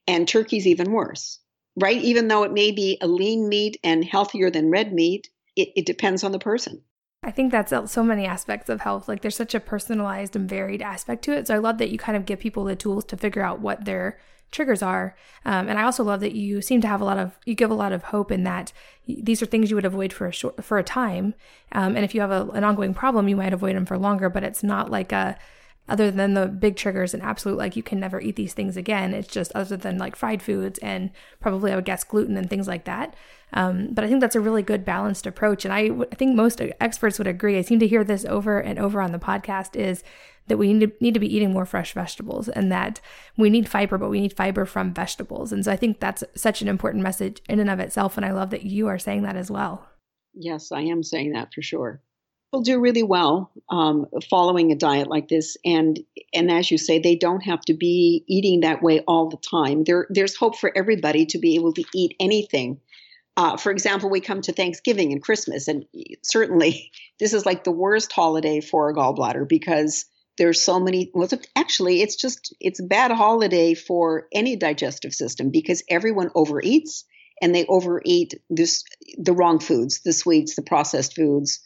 and 0.07 0.29
turkey's 0.29 0.69
even 0.69 0.93
worse, 0.93 1.41
right? 1.77 2.01
Even 2.01 2.29
though 2.29 2.45
it 2.45 2.53
may 2.53 2.71
be 2.71 2.99
a 3.03 3.09
lean 3.09 3.49
meat 3.49 3.79
and 3.83 4.05
healthier 4.05 4.49
than 4.49 4.71
red 4.71 4.93
meat, 4.93 5.29
it, 5.57 5.71
it 5.75 5.87
depends 5.87 6.23
on 6.23 6.31
the 6.31 6.39
person. 6.39 6.83
I 7.25 7.33
think 7.33 7.51
that's 7.51 7.73
so 7.93 8.05
many 8.05 8.27
aspects 8.27 8.71
of 8.71 8.81
health. 8.81 9.09
Like 9.09 9.21
there's 9.21 9.37
such 9.37 9.55
a 9.55 9.61
personalized 9.61 10.37
and 10.37 10.49
varied 10.49 10.81
aspect 10.81 11.25
to 11.25 11.33
it. 11.33 11.49
So 11.49 11.55
I 11.57 11.59
love 11.59 11.79
that 11.79 11.91
you 11.91 11.99
kind 11.99 12.17
of 12.17 12.27
give 12.27 12.39
people 12.39 12.63
the 12.63 12.77
tools 12.77 13.05
to 13.07 13.17
figure 13.17 13.43
out 13.43 13.61
what 13.61 13.85
their 13.85 14.21
triggers 14.51 14.83
are. 14.83 15.17
Um, 15.45 15.69
and 15.69 15.79
I 15.79 15.83
also 15.85 16.03
love 16.05 16.21
that 16.21 16.35
you 16.35 16.61
seem 16.61 16.81
to 16.81 16.89
have 16.89 17.01
a 17.01 17.05
lot 17.05 17.19
of, 17.19 17.39
you 17.45 17.55
give 17.55 17.71
a 17.71 17.75
lot 17.75 17.93
of 17.93 18.05
hope 18.05 18.31
in 18.31 18.45
that 18.45 18.73
these 19.07 19.43
are 19.43 19.47
things 19.47 19.71
you 19.71 19.77
would 19.77 19.85
avoid 19.85 20.13
for 20.13 20.27
a 20.27 20.33
short, 20.33 20.65
for 20.65 20.79
a 20.79 20.85
time. 20.85 21.35
Um, 21.73 21.97
and 21.97 22.05
if 22.05 22.15
you 22.15 22.21
have 22.21 22.31
a, 22.31 22.49
an 22.51 22.65
ongoing 22.65 22.95
problem, 22.95 23.29
you 23.29 23.37
might 23.37 23.53
avoid 23.53 23.77
them 23.77 23.87
for 23.87 23.99
longer, 23.99 24.29
but 24.29 24.45
it's 24.45 24.63
not 24.63 24.91
like 24.91 25.13
a, 25.13 25.37
other 25.91 26.11
than 26.11 26.35
the 26.35 26.47
big 26.47 26.77
triggers 26.77 27.13
and 27.13 27.23
absolute 27.23 27.59
like 27.59 27.77
you 27.77 27.83
can 27.83 27.99
never 27.99 28.21
eat 28.21 28.37
these 28.37 28.55
things 28.55 28.77
again. 28.77 29.13
It's 29.13 29.29
just 29.29 29.53
other 29.55 29.77
than 29.77 29.99
like 29.99 30.17
fried 30.17 30.41
foods 30.41 30.79
and 30.79 31.11
probably 31.41 31.73
i 31.73 31.75
would 31.75 31.85
guess 31.85 32.05
gluten 32.05 32.37
and 32.37 32.49
things 32.49 32.69
like 32.69 32.85
that. 32.85 33.15
Um, 33.53 33.89
but 33.93 34.05
i 34.05 34.09
think 34.09 34.21
that's 34.21 34.37
a 34.37 34.41
really 34.41 34.63
good 34.63 34.85
balanced 34.85 35.27
approach. 35.27 35.65
And 35.65 35.75
I, 35.75 35.89
w- 35.89 36.09
I 36.11 36.15
think 36.15 36.35
most 36.35 36.63
experts 36.81 37.19
would 37.19 37.27
agree. 37.27 37.59
I 37.59 37.63
seem 37.63 37.81
to 37.81 37.89
hear 37.89 38.05
this 38.05 38.25
over 38.25 38.61
and 38.61 38.79
over 38.79 39.01
on 39.01 39.13
the 39.13 39.19
podcast 39.19 39.75
is 39.75 40.03
that 40.47 40.57
we 40.57 40.73
need 40.73 40.91
to, 40.91 41.05
need 41.05 41.15
to 41.15 41.21
be 41.21 41.35
eating 41.35 41.53
more 41.53 41.67
fresh 41.67 41.93
vegetables 41.93 42.49
and 42.49 42.71
that 42.73 43.01
we 43.37 43.51
need 43.51 43.69
fiber 43.69 43.99
but 43.99 44.11
we 44.11 44.21
need 44.21 44.37
fiber 44.37 44.65
from 44.65 44.95
vegetables. 44.95 45.53
And 45.53 45.65
so 45.65 45.73
i 45.73 45.77
think 45.77 45.99
that's 45.99 46.23
such 46.37 46.63
an 46.63 46.69
important 46.69 47.03
message 47.03 47.43
in 47.49 47.59
and 47.59 47.69
of 47.69 47.81
itself. 47.81 48.17
And 48.17 48.25
i 48.25 48.33
love 48.33 48.51
that 48.51 48.63
you 48.63 48.87
are 48.87 48.99
saying 48.99 49.23
that 49.23 49.37
as 49.37 49.51
well. 49.51 49.89
Yes 50.35 50.71
i 50.71 50.81
am 50.81 51.03
saying 51.03 51.33
that 51.33 51.53
for 51.53 51.63
sure 51.63 52.01
people 52.51 52.63
do 52.63 52.81
really 52.81 53.05
well 53.05 53.53
um, 53.69 54.07
following 54.29 54.73
a 54.73 54.75
diet 54.77 55.09
like 55.09 55.29
this, 55.29 55.57
and 55.65 56.01
and 56.35 56.51
as 56.51 56.71
you 56.71 56.79
say, 56.79 56.99
they 56.99 57.15
don't 57.15 57.43
have 57.43 57.61
to 57.63 57.75
be 57.75 58.25
eating 58.27 58.61
that 58.61 58.83
way 58.83 59.01
all 59.07 59.29
the 59.29 59.37
time. 59.37 59.85
There, 59.85 60.07
there's 60.11 60.37
hope 60.37 60.57
for 60.57 60.73
everybody 60.77 61.27
to 61.27 61.39
be 61.39 61.55
able 61.55 61.73
to 61.75 61.85
eat 61.95 62.17
anything. 62.19 62.81
Uh, 63.37 63.57
for 63.57 63.71
example, 63.71 64.11
we 64.11 64.21
come 64.21 64.41
to 64.43 64.53
Thanksgiving 64.53 65.13
and 65.13 65.23
Christmas, 65.23 65.69
and 65.69 65.85
certainly 66.23 66.91
this 67.21 67.35
is 67.35 67.47
like 67.47 67.63
the 67.63 67.71
worst 67.71 68.11
holiday 68.11 68.61
for 68.61 68.91
a 68.91 68.95
gallbladder 68.95 69.49
because 69.49 70.07
there's 70.37 70.61
so 70.61 70.81
many. 70.81 71.13
Well, 71.15 71.29
actually, 71.55 72.03
it's 72.03 72.17
just 72.17 72.53
it's 72.59 72.81
a 72.81 72.85
bad 72.85 73.13
holiday 73.13 73.75
for 73.75 74.27
any 74.33 74.57
digestive 74.57 75.13
system 75.13 75.51
because 75.51 75.85
everyone 75.89 76.31
overeats 76.31 77.05
and 77.41 77.55
they 77.55 77.65
overeat 77.67 78.35
this 78.51 78.85
the 79.19 79.35
wrong 79.35 79.61
foods, 79.61 80.01
the 80.01 80.13
sweets, 80.13 80.57
the 80.57 80.63
processed 80.63 81.15
foods 81.15 81.61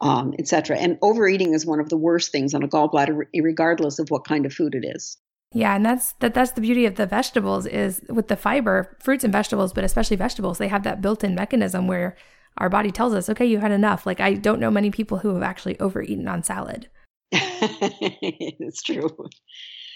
um, 0.00 0.34
etc. 0.38 0.76
And 0.78 0.98
overeating 1.02 1.54
is 1.54 1.66
one 1.66 1.80
of 1.80 1.88
the 1.88 1.96
worst 1.96 2.32
things 2.32 2.54
on 2.54 2.62
a 2.62 2.68
gallbladder, 2.68 3.26
regardless 3.40 3.98
of 3.98 4.10
what 4.10 4.24
kind 4.24 4.46
of 4.46 4.52
food 4.52 4.74
it 4.74 4.84
is. 4.84 5.18
Yeah, 5.52 5.74
and 5.74 5.84
that's 5.84 6.12
that 6.20 6.32
that's 6.32 6.52
the 6.52 6.60
beauty 6.60 6.86
of 6.86 6.94
the 6.94 7.06
vegetables 7.06 7.66
is 7.66 8.02
with 8.08 8.28
the 8.28 8.36
fiber, 8.36 8.96
fruits 9.00 9.24
and 9.24 9.32
vegetables, 9.32 9.72
but 9.72 9.84
especially 9.84 10.16
vegetables, 10.16 10.58
they 10.58 10.68
have 10.68 10.84
that 10.84 11.00
built-in 11.00 11.34
mechanism 11.34 11.88
where 11.88 12.16
our 12.58 12.68
body 12.68 12.90
tells 12.90 13.14
us, 13.14 13.28
okay, 13.28 13.46
you 13.46 13.58
had 13.58 13.72
enough. 13.72 14.06
Like 14.06 14.20
I 14.20 14.34
don't 14.34 14.60
know 14.60 14.70
many 14.70 14.90
people 14.90 15.18
who 15.18 15.34
have 15.34 15.42
actually 15.42 15.78
overeaten 15.80 16.28
on 16.28 16.44
salad. 16.44 16.88
it's 17.32 18.82
true. 18.82 19.28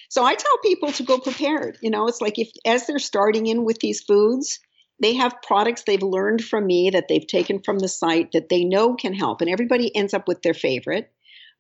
So 0.09 0.25
I 0.25 0.35
tell 0.35 0.59
people 0.59 0.93
to 0.93 1.03
go 1.03 1.19
prepared. 1.19 1.79
You 1.81 1.91
know, 1.91 2.09
it's 2.09 2.21
like 2.21 2.39
if 2.39 2.51
as 2.67 2.87
they're 2.87 2.99
starting 2.99 3.47
in 3.47 3.65
with 3.65 3.79
these 3.79 4.03
foods, 4.03 4.59
they 5.01 5.15
have 5.15 5.43
products 5.43 5.83
they've 5.83 6.03
learned 6.03 6.45
from 6.45 6.67
me 6.67 6.91
that 6.91 7.09
they've 7.09 7.27
taken 7.27 7.61
from 7.63 7.79
the 7.79 7.89
site 7.89 8.33
that 8.33 8.49
they 8.49 8.65
know 8.65 8.95
can 8.95 9.15
help, 9.15 9.41
and 9.41 9.51
everybody 9.51 9.95
ends 9.95 10.15
up 10.15 10.29
with 10.29 10.43
their 10.43 10.55
favorite. 10.55 11.11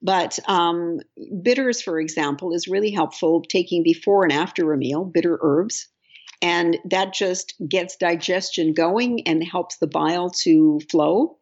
But 0.02 0.38
um, 0.46 1.00
bitters, 1.42 1.80
for 1.80 1.98
example, 1.98 2.52
is 2.52 2.68
really 2.68 2.90
helpful 2.90 3.42
taking 3.42 3.82
before 3.82 4.24
and 4.24 4.32
after 4.32 4.72
a 4.72 4.76
meal, 4.76 5.04
bitter 5.04 5.38
herbs. 5.40 5.88
And 6.42 6.76
that 6.90 7.14
just 7.14 7.54
gets 7.66 7.96
digestion 7.96 8.74
going 8.74 9.26
and 9.26 9.42
helps 9.42 9.78
the 9.78 9.86
bile 9.86 10.28
to 10.42 10.80
flow. 10.90 11.38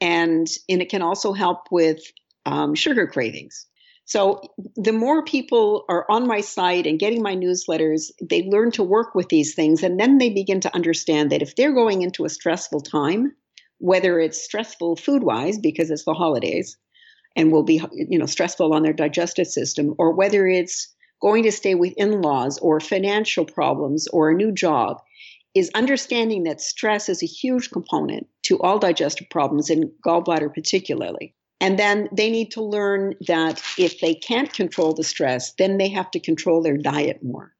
And, 0.00 0.48
and 0.68 0.82
it 0.82 0.88
can 0.88 1.02
also 1.02 1.32
help 1.32 1.68
with 1.70 2.00
um, 2.46 2.74
sugar 2.74 3.06
cravings. 3.06 3.66
So 4.10 4.40
the 4.74 4.92
more 4.92 5.22
people 5.22 5.84
are 5.88 6.04
on 6.10 6.26
my 6.26 6.40
site 6.40 6.88
and 6.88 6.98
getting 6.98 7.22
my 7.22 7.36
newsletters, 7.36 8.10
they 8.20 8.42
learn 8.42 8.72
to 8.72 8.82
work 8.82 9.14
with 9.14 9.28
these 9.28 9.54
things. 9.54 9.84
And 9.84 10.00
then 10.00 10.18
they 10.18 10.30
begin 10.30 10.62
to 10.62 10.74
understand 10.74 11.30
that 11.30 11.42
if 11.42 11.54
they're 11.54 11.72
going 11.72 12.02
into 12.02 12.24
a 12.24 12.28
stressful 12.28 12.80
time, 12.80 13.36
whether 13.78 14.18
it's 14.18 14.42
stressful 14.42 14.96
food 14.96 15.22
wise 15.22 15.60
because 15.60 15.92
it's 15.92 16.04
the 16.04 16.12
holidays 16.12 16.76
and 17.36 17.52
will 17.52 17.62
be 17.62 17.80
you 17.92 18.18
know 18.18 18.26
stressful 18.26 18.74
on 18.74 18.82
their 18.82 18.92
digestive 18.92 19.46
system, 19.46 19.94
or 19.96 20.12
whether 20.12 20.44
it's 20.44 20.92
going 21.22 21.44
to 21.44 21.52
stay 21.52 21.76
with 21.76 21.94
in-laws 21.96 22.58
or 22.58 22.80
financial 22.80 23.44
problems 23.44 24.08
or 24.08 24.30
a 24.30 24.34
new 24.34 24.50
job, 24.50 25.00
is 25.54 25.70
understanding 25.72 26.42
that 26.42 26.60
stress 26.60 27.08
is 27.08 27.22
a 27.22 27.26
huge 27.26 27.70
component 27.70 28.26
to 28.42 28.58
all 28.58 28.80
digestive 28.80 29.30
problems 29.30 29.70
and 29.70 29.92
gallbladder 30.04 30.52
particularly. 30.52 31.32
And 31.60 31.78
then 31.78 32.08
they 32.10 32.30
need 32.30 32.52
to 32.52 32.62
learn 32.62 33.14
that 33.26 33.62
if 33.76 34.00
they 34.00 34.14
can't 34.14 34.52
control 34.52 34.94
the 34.94 35.04
stress, 35.04 35.52
then 35.58 35.76
they 35.76 35.90
have 35.90 36.10
to 36.12 36.20
control 36.20 36.62
their 36.62 36.78
diet 36.78 37.22
more 37.22 37.54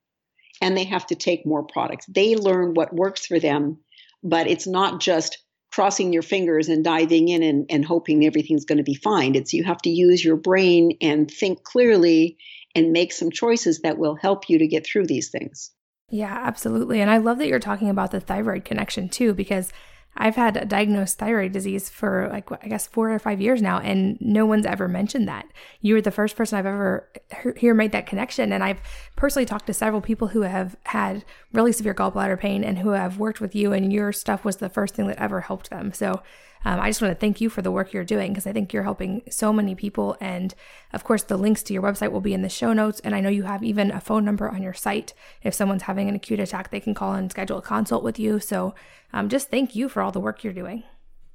and 0.60 0.76
they 0.76 0.84
have 0.84 1.06
to 1.06 1.14
take 1.14 1.46
more 1.46 1.62
products. 1.62 2.06
They 2.06 2.36
learn 2.36 2.74
what 2.74 2.94
works 2.94 3.26
for 3.26 3.38
them, 3.38 3.78
but 4.22 4.46
it's 4.46 4.66
not 4.66 5.00
just 5.00 5.38
crossing 5.72 6.12
your 6.12 6.22
fingers 6.22 6.68
and 6.68 6.82
diving 6.82 7.28
in 7.28 7.42
and, 7.42 7.66
and 7.70 7.84
hoping 7.84 8.24
everything's 8.24 8.64
going 8.64 8.78
to 8.78 8.84
be 8.84 8.94
fine. 8.94 9.34
It's 9.34 9.52
you 9.52 9.64
have 9.64 9.80
to 9.82 9.90
use 9.90 10.24
your 10.24 10.36
brain 10.36 10.96
and 11.00 11.30
think 11.30 11.62
clearly 11.62 12.38
and 12.74 12.92
make 12.92 13.12
some 13.12 13.30
choices 13.30 13.80
that 13.80 13.98
will 13.98 14.16
help 14.16 14.48
you 14.48 14.58
to 14.58 14.66
get 14.66 14.86
through 14.86 15.06
these 15.06 15.30
things. 15.30 15.70
Yeah, 16.08 16.36
absolutely. 16.42 17.00
And 17.00 17.10
I 17.10 17.18
love 17.18 17.38
that 17.38 17.48
you're 17.48 17.60
talking 17.60 17.88
about 17.88 18.10
the 18.10 18.20
thyroid 18.20 18.64
connection 18.64 19.08
too, 19.08 19.32
because 19.32 19.72
I've 20.16 20.36
had 20.36 20.56
a 20.56 20.64
diagnosed 20.64 21.18
thyroid 21.18 21.52
disease 21.52 21.88
for 21.88 22.28
like 22.30 22.50
I 22.52 22.68
guess 22.68 22.86
four 22.86 23.10
or 23.10 23.18
five 23.18 23.40
years 23.40 23.62
now, 23.62 23.78
and 23.78 24.18
no 24.20 24.44
one's 24.44 24.66
ever 24.66 24.88
mentioned 24.88 25.28
that. 25.28 25.46
You 25.80 25.94
were 25.94 26.00
the 26.00 26.10
first 26.10 26.36
person 26.36 26.58
I've 26.58 26.66
ever 26.66 27.08
here 27.56 27.74
made 27.74 27.92
that 27.92 28.06
connection, 28.06 28.52
and 28.52 28.62
I've 28.62 28.80
personally 29.16 29.46
talked 29.46 29.66
to 29.66 29.74
several 29.74 30.00
people 30.00 30.28
who 30.28 30.42
have 30.42 30.76
had 30.84 31.24
really 31.52 31.72
severe 31.72 31.94
gallbladder 31.94 32.38
pain 32.38 32.64
and 32.64 32.78
who 32.78 32.90
have 32.90 33.18
worked 33.18 33.40
with 33.40 33.54
you, 33.54 33.72
and 33.72 33.92
your 33.92 34.12
stuff 34.12 34.44
was 34.44 34.56
the 34.56 34.68
first 34.68 34.94
thing 34.94 35.06
that 35.06 35.18
ever 35.18 35.40
helped 35.40 35.70
them. 35.70 35.92
So 35.92 36.22
um, 36.64 36.78
I 36.78 36.90
just 36.90 37.00
want 37.00 37.12
to 37.12 37.18
thank 37.18 37.40
you 37.40 37.48
for 37.48 37.62
the 37.62 37.70
work 37.70 37.92
you're 37.92 38.04
doing 38.04 38.32
because 38.32 38.46
I 38.46 38.52
think 38.52 38.72
you're 38.72 38.82
helping 38.82 39.22
so 39.30 39.52
many 39.52 39.74
people. 39.74 40.16
And 40.20 40.54
of 40.92 41.04
course, 41.04 41.22
the 41.22 41.38
links 41.38 41.62
to 41.64 41.72
your 41.72 41.82
website 41.82 42.12
will 42.12 42.20
be 42.20 42.34
in 42.34 42.42
the 42.42 42.48
show 42.48 42.72
notes. 42.72 43.00
And 43.00 43.14
I 43.14 43.20
know 43.20 43.30
you 43.30 43.44
have 43.44 43.62
even 43.62 43.90
a 43.90 44.00
phone 44.00 44.24
number 44.24 44.48
on 44.48 44.62
your 44.62 44.74
site. 44.74 45.14
If 45.42 45.54
someone's 45.54 45.82
having 45.82 46.08
an 46.08 46.14
acute 46.14 46.40
attack, 46.40 46.70
they 46.70 46.80
can 46.80 46.94
call 46.94 47.14
and 47.14 47.30
schedule 47.30 47.58
a 47.58 47.62
consult 47.62 48.04
with 48.04 48.18
you. 48.18 48.40
So 48.40 48.74
um, 49.12 49.28
just 49.28 49.50
thank 49.50 49.74
you 49.74 49.88
for 50.00 50.04
all 50.04 50.12
the 50.12 50.18
work 50.18 50.42
you're 50.42 50.54
doing. 50.54 50.82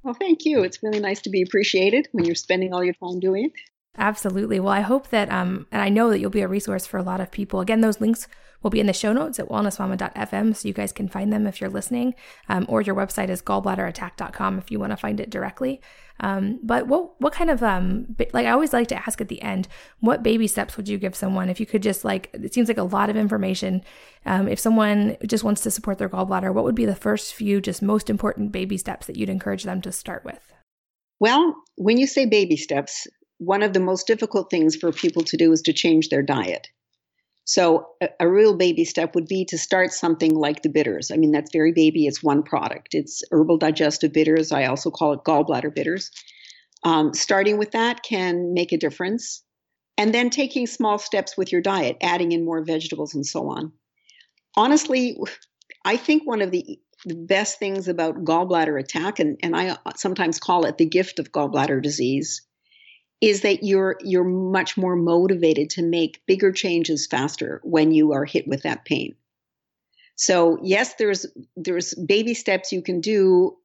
Well, 0.02 0.14
thank 0.14 0.44
you. 0.44 0.64
It's 0.64 0.82
really 0.82 0.98
nice 0.98 1.22
to 1.22 1.30
be 1.30 1.42
appreciated 1.42 2.08
when 2.10 2.24
you're 2.24 2.34
spending 2.34 2.74
all 2.74 2.82
your 2.82 2.94
time 2.94 3.20
doing 3.20 3.44
it. 3.44 3.52
Absolutely. 3.98 4.60
Well, 4.60 4.72
I 4.72 4.80
hope 4.80 5.08
that, 5.08 5.30
um, 5.30 5.66
and 5.72 5.80
I 5.80 5.88
know 5.88 6.10
that 6.10 6.18
you'll 6.18 6.30
be 6.30 6.42
a 6.42 6.48
resource 6.48 6.86
for 6.86 6.98
a 6.98 7.02
lot 7.02 7.20
of 7.20 7.30
people. 7.30 7.60
Again, 7.60 7.80
those 7.80 8.00
links 8.00 8.28
will 8.62 8.70
be 8.70 8.80
in 8.80 8.86
the 8.86 8.92
show 8.92 9.12
notes 9.12 9.38
at 9.38 9.48
wellnessmama.fm 9.48 10.54
so 10.54 10.68
you 10.68 10.74
guys 10.74 10.92
can 10.92 11.08
find 11.08 11.32
them 11.32 11.46
if 11.46 11.60
you're 11.60 11.70
listening. 11.70 12.14
Um, 12.48 12.66
or 12.68 12.80
your 12.82 12.94
website 12.94 13.28
is 13.28 13.40
gallbladderattack.com 13.42 14.58
if 14.58 14.70
you 14.70 14.78
want 14.78 14.92
to 14.92 14.96
find 14.96 15.20
it 15.20 15.30
directly. 15.30 15.80
Um, 16.18 16.60
but 16.62 16.86
what 16.86 17.20
what 17.20 17.34
kind 17.34 17.50
of 17.50 17.62
um 17.62 18.16
like 18.32 18.46
I 18.46 18.50
always 18.50 18.72
like 18.72 18.88
to 18.88 18.96
ask 18.96 19.20
at 19.20 19.28
the 19.28 19.42
end, 19.42 19.68
what 20.00 20.22
baby 20.22 20.46
steps 20.46 20.76
would 20.76 20.88
you 20.88 20.96
give 20.96 21.14
someone 21.14 21.50
if 21.50 21.60
you 21.60 21.66
could 21.66 21.82
just 21.82 22.04
like 22.04 22.30
it 22.32 22.54
seems 22.54 22.68
like 22.68 22.78
a 22.78 22.82
lot 22.82 23.10
of 23.10 23.16
information. 23.16 23.82
Um, 24.24 24.48
if 24.48 24.58
someone 24.58 25.16
just 25.26 25.44
wants 25.44 25.60
to 25.62 25.70
support 25.70 25.98
their 25.98 26.08
gallbladder, 26.08 26.52
what 26.54 26.64
would 26.64 26.74
be 26.74 26.86
the 26.86 26.96
first 26.96 27.34
few 27.34 27.60
just 27.60 27.82
most 27.82 28.08
important 28.08 28.50
baby 28.50 28.78
steps 28.78 29.06
that 29.06 29.16
you'd 29.16 29.28
encourage 29.28 29.64
them 29.64 29.82
to 29.82 29.92
start 29.92 30.24
with? 30.24 30.40
Well, 31.20 31.54
when 31.76 31.98
you 31.98 32.06
say 32.06 32.26
baby 32.26 32.56
steps, 32.56 33.06
one 33.38 33.62
of 33.62 33.72
the 33.72 33.80
most 33.80 34.06
difficult 34.06 34.50
things 34.50 34.76
for 34.76 34.92
people 34.92 35.22
to 35.24 35.36
do 35.36 35.52
is 35.52 35.62
to 35.62 35.72
change 35.72 36.08
their 36.08 36.22
diet. 36.22 36.68
So 37.44 37.88
a, 38.00 38.08
a, 38.20 38.28
real 38.28 38.56
baby 38.56 38.84
step 38.84 39.14
would 39.14 39.28
be 39.28 39.44
to 39.46 39.58
start 39.58 39.92
something 39.92 40.34
like 40.34 40.62
the 40.62 40.68
bitters. 40.68 41.12
I 41.12 41.16
mean, 41.16 41.30
that's 41.30 41.52
very 41.52 41.72
baby. 41.72 42.06
It's 42.06 42.22
one 42.22 42.42
product. 42.42 42.88
It's 42.92 43.22
herbal 43.30 43.58
digestive 43.58 44.12
bitters. 44.12 44.50
I 44.50 44.64
also 44.64 44.90
call 44.90 45.12
it 45.12 45.20
gallbladder 45.24 45.72
bitters. 45.72 46.10
Um, 46.82 47.14
starting 47.14 47.56
with 47.56 47.70
that 47.70 48.02
can 48.02 48.52
make 48.52 48.72
a 48.72 48.76
difference. 48.76 49.44
And 49.96 50.12
then 50.12 50.28
taking 50.28 50.66
small 50.66 50.98
steps 50.98 51.36
with 51.36 51.52
your 51.52 51.62
diet, 51.62 51.98
adding 52.02 52.32
in 52.32 52.44
more 52.44 52.64
vegetables 52.64 53.14
and 53.14 53.24
so 53.24 53.48
on. 53.48 53.72
Honestly, 54.56 55.16
I 55.84 55.96
think 55.96 56.26
one 56.26 56.42
of 56.42 56.50
the, 56.50 56.80
the 57.04 57.14
best 57.14 57.60
things 57.60 57.86
about 57.86 58.24
gallbladder 58.24 58.78
attack, 58.78 59.20
and, 59.20 59.38
and 59.42 59.56
I 59.56 59.76
sometimes 59.94 60.40
call 60.40 60.66
it 60.66 60.78
the 60.78 60.86
gift 60.86 61.18
of 61.18 61.30
gallbladder 61.30 61.80
disease, 61.80 62.42
is 63.20 63.40
that 63.42 63.62
you're 63.62 63.96
you're 64.02 64.24
much 64.24 64.76
more 64.76 64.96
motivated 64.96 65.70
to 65.70 65.82
make 65.82 66.24
bigger 66.26 66.52
changes 66.52 67.06
faster 67.06 67.60
when 67.64 67.92
you 67.92 68.12
are 68.12 68.24
hit 68.24 68.46
with 68.46 68.62
that 68.62 68.84
pain. 68.84 69.14
So 70.16 70.58
yes, 70.62 70.94
there's 70.94 71.26
there's 71.56 71.94
baby 71.94 72.34
steps 72.34 72.72
you 72.72 72.82
can 72.82 73.00
do, 73.00 73.56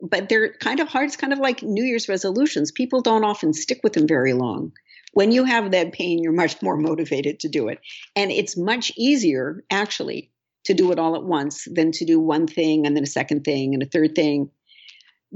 but 0.00 0.28
they're 0.28 0.52
kind 0.54 0.80
of 0.80 0.88
hard. 0.88 1.06
It's 1.06 1.16
kind 1.16 1.32
of 1.32 1.38
like 1.38 1.62
New 1.62 1.84
Year's 1.84 2.08
resolutions. 2.08 2.70
People 2.70 3.00
don't 3.00 3.24
often 3.24 3.52
stick 3.52 3.80
with 3.82 3.94
them 3.94 4.06
very 4.06 4.32
long. 4.32 4.72
When 5.14 5.30
you 5.30 5.44
have 5.44 5.72
that 5.72 5.92
pain, 5.92 6.22
you're 6.22 6.32
much 6.32 6.62
more 6.62 6.76
motivated 6.76 7.40
to 7.40 7.48
do 7.48 7.68
it. 7.68 7.80
And 8.16 8.30
it's 8.30 8.56
much 8.56 8.92
easier 8.96 9.62
actually 9.70 10.30
to 10.64 10.74
do 10.74 10.90
it 10.92 10.98
all 10.98 11.16
at 11.16 11.24
once 11.24 11.66
than 11.70 11.92
to 11.92 12.04
do 12.04 12.18
one 12.18 12.46
thing 12.46 12.86
and 12.86 12.96
then 12.96 13.02
a 13.02 13.06
second 13.06 13.44
thing 13.44 13.74
and 13.74 13.82
a 13.82 13.86
third 13.86 14.14
thing. 14.14 14.50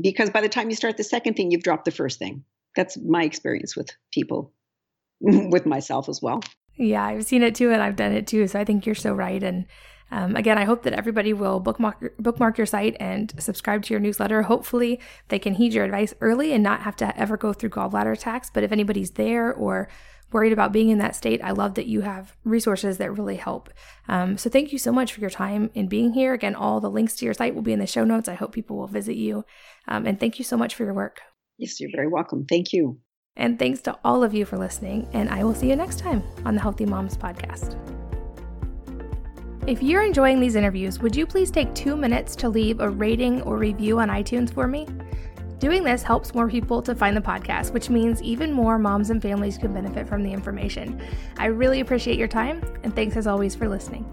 Because 0.01 0.31
by 0.31 0.41
the 0.41 0.49
time 0.49 0.71
you 0.71 0.77
start 0.77 0.97
the 0.97 1.05
second 1.05 1.35
thing, 1.35 1.51
you've 1.51 1.63
dropped 1.63 1.85
the 1.85 1.91
first 1.91 2.19
thing 2.19 2.45
that's 2.77 2.97
my 2.99 3.25
experience 3.25 3.77
with 3.77 3.91
people, 4.13 4.53
with 5.21 5.67
myself 5.67 6.09
as 6.09 6.23
well. 6.23 6.43
Yeah, 6.77 7.05
I've 7.05 7.25
seen 7.25 7.43
it 7.43 7.55
too, 7.55 7.73
and 7.73 7.83
I've 7.83 7.97
done 7.97 8.13
it 8.13 8.27
too. 8.27 8.47
So 8.47 8.61
I 8.61 8.65
think 8.65 8.87
you're 8.87 8.95
so 8.95 9.15
right. 9.15 9.43
And 9.43 9.67
um, 10.11 10.37
again, 10.37 10.59
I 10.59 10.65
hope 10.65 10.83
that 10.85 10.93
everybody 10.93 11.33
will 11.33 11.59
bookmark 11.59 12.17
bookmark 12.19 12.59
your 12.59 12.67
site 12.67 12.97
and 13.01 13.33
subscribe 13.39 13.83
to 13.85 13.95
your 13.95 14.01
newsletter. 14.01 14.43
Hopefully, 14.43 15.01
they 15.29 15.39
can 15.39 15.55
heed 15.55 15.73
your 15.73 15.85
advice 15.85 16.15
early 16.21 16.53
and 16.53 16.63
not 16.63 16.83
have 16.83 16.97
to 16.97 17.19
ever 17.19 17.37
go 17.37 17.53
through 17.53 17.71
gallbladder 17.71 18.13
attacks. 18.13 18.51
But 18.53 18.63
if 18.63 18.73
anybody's 18.73 19.13
there 19.13 19.53
or 19.53 19.89
worried 20.33 20.53
about 20.53 20.73
being 20.73 20.91
in 20.91 20.99
that 20.99 21.17
state, 21.17 21.41
I 21.43 21.53
love 21.53 21.75
that 21.75 21.87
you 21.87 22.03
have 22.03 22.37
resources 22.45 22.99
that 22.99 23.17
really 23.17 23.37
help. 23.37 23.71
Um, 24.09 24.37
so 24.37 24.51
thank 24.51 24.73
you 24.73 24.79
so 24.79 24.93
much 24.93 25.13
for 25.13 25.21
your 25.21 25.31
time 25.31 25.71
in 25.75 25.89
being 25.89 26.13
here. 26.13 26.35
Again, 26.35 26.55
all 26.55 26.81
the 26.81 26.91
links 26.91 27.17
to 27.17 27.25
your 27.25 27.35
site 27.35 27.55
will 27.55 27.63
be 27.63 27.73
in 27.73 27.79
the 27.79 27.87
show 27.87 28.05
notes. 28.05 28.29
I 28.29 28.35
hope 28.35 28.53
people 28.53 28.77
will 28.77 28.89
visit 28.89 29.17
you. 29.17 29.45
Um, 29.89 30.07
and 30.07 30.19
thank 30.19 30.39
you 30.39 30.45
so 30.45 30.57
much 30.57 30.75
for 30.75 30.85
your 30.85 30.95
work. 30.95 31.23
Yes, 31.59 31.81
you're 31.81 31.91
very 31.95 32.09
welcome. 32.09 32.45
Thank 32.47 32.73
you. 32.73 32.99
And 33.37 33.59
thanks 33.59 33.83
to 33.83 33.99
all 34.05 34.25
of 34.25 34.33
you 34.35 34.45
for 34.45 34.57
listening. 34.57 35.09
And 35.13 35.29
I 35.29 35.45
will 35.45 35.55
see 35.55 35.69
you 35.69 35.77
next 35.77 35.99
time 35.99 36.23
on 36.45 36.55
the 36.55 36.61
Healthy 36.61 36.87
Moms 36.87 37.17
Podcast. 37.17 37.77
If 39.67 39.83
you're 39.83 40.03
enjoying 40.03 40.39
these 40.39 40.55
interviews, 40.55 41.01
would 41.01 41.17
you 41.17 41.27
please 41.27 41.51
take 41.51 41.75
two 41.75 41.97
minutes 41.97 42.37
to 42.37 42.49
leave 42.49 42.81
a 42.81 42.89
rating 42.89 43.43
or 43.43 43.57
review 43.57 43.99
on 43.99 44.09
iTunes 44.09 44.53
for 44.53 44.67
me? 44.67 44.87
Doing 45.59 45.83
this 45.83 46.03
helps 46.03 46.35
more 46.35 46.49
people 46.49 46.83
to 46.83 46.95
find 46.95 47.17
the 47.17 47.21
podcast, 47.21 47.73
which 47.73 47.91
means 47.91 48.23
even 48.23 48.53
more 48.53 48.79
moms 48.79 49.11
and 49.11 49.21
families 49.21 49.59
can 49.59 49.73
benefit 49.73 50.07
from 50.07 50.23
the 50.23 50.33
information. 50.33 51.01
I 51.39 51.47
really 51.47 51.81
appreciate 51.81 52.19
your 52.19 52.29
time, 52.29 52.63
and 52.85 52.95
thanks 52.95 53.17
as 53.17 53.27
always 53.27 53.55
for 53.55 53.69
listening. 53.69 54.05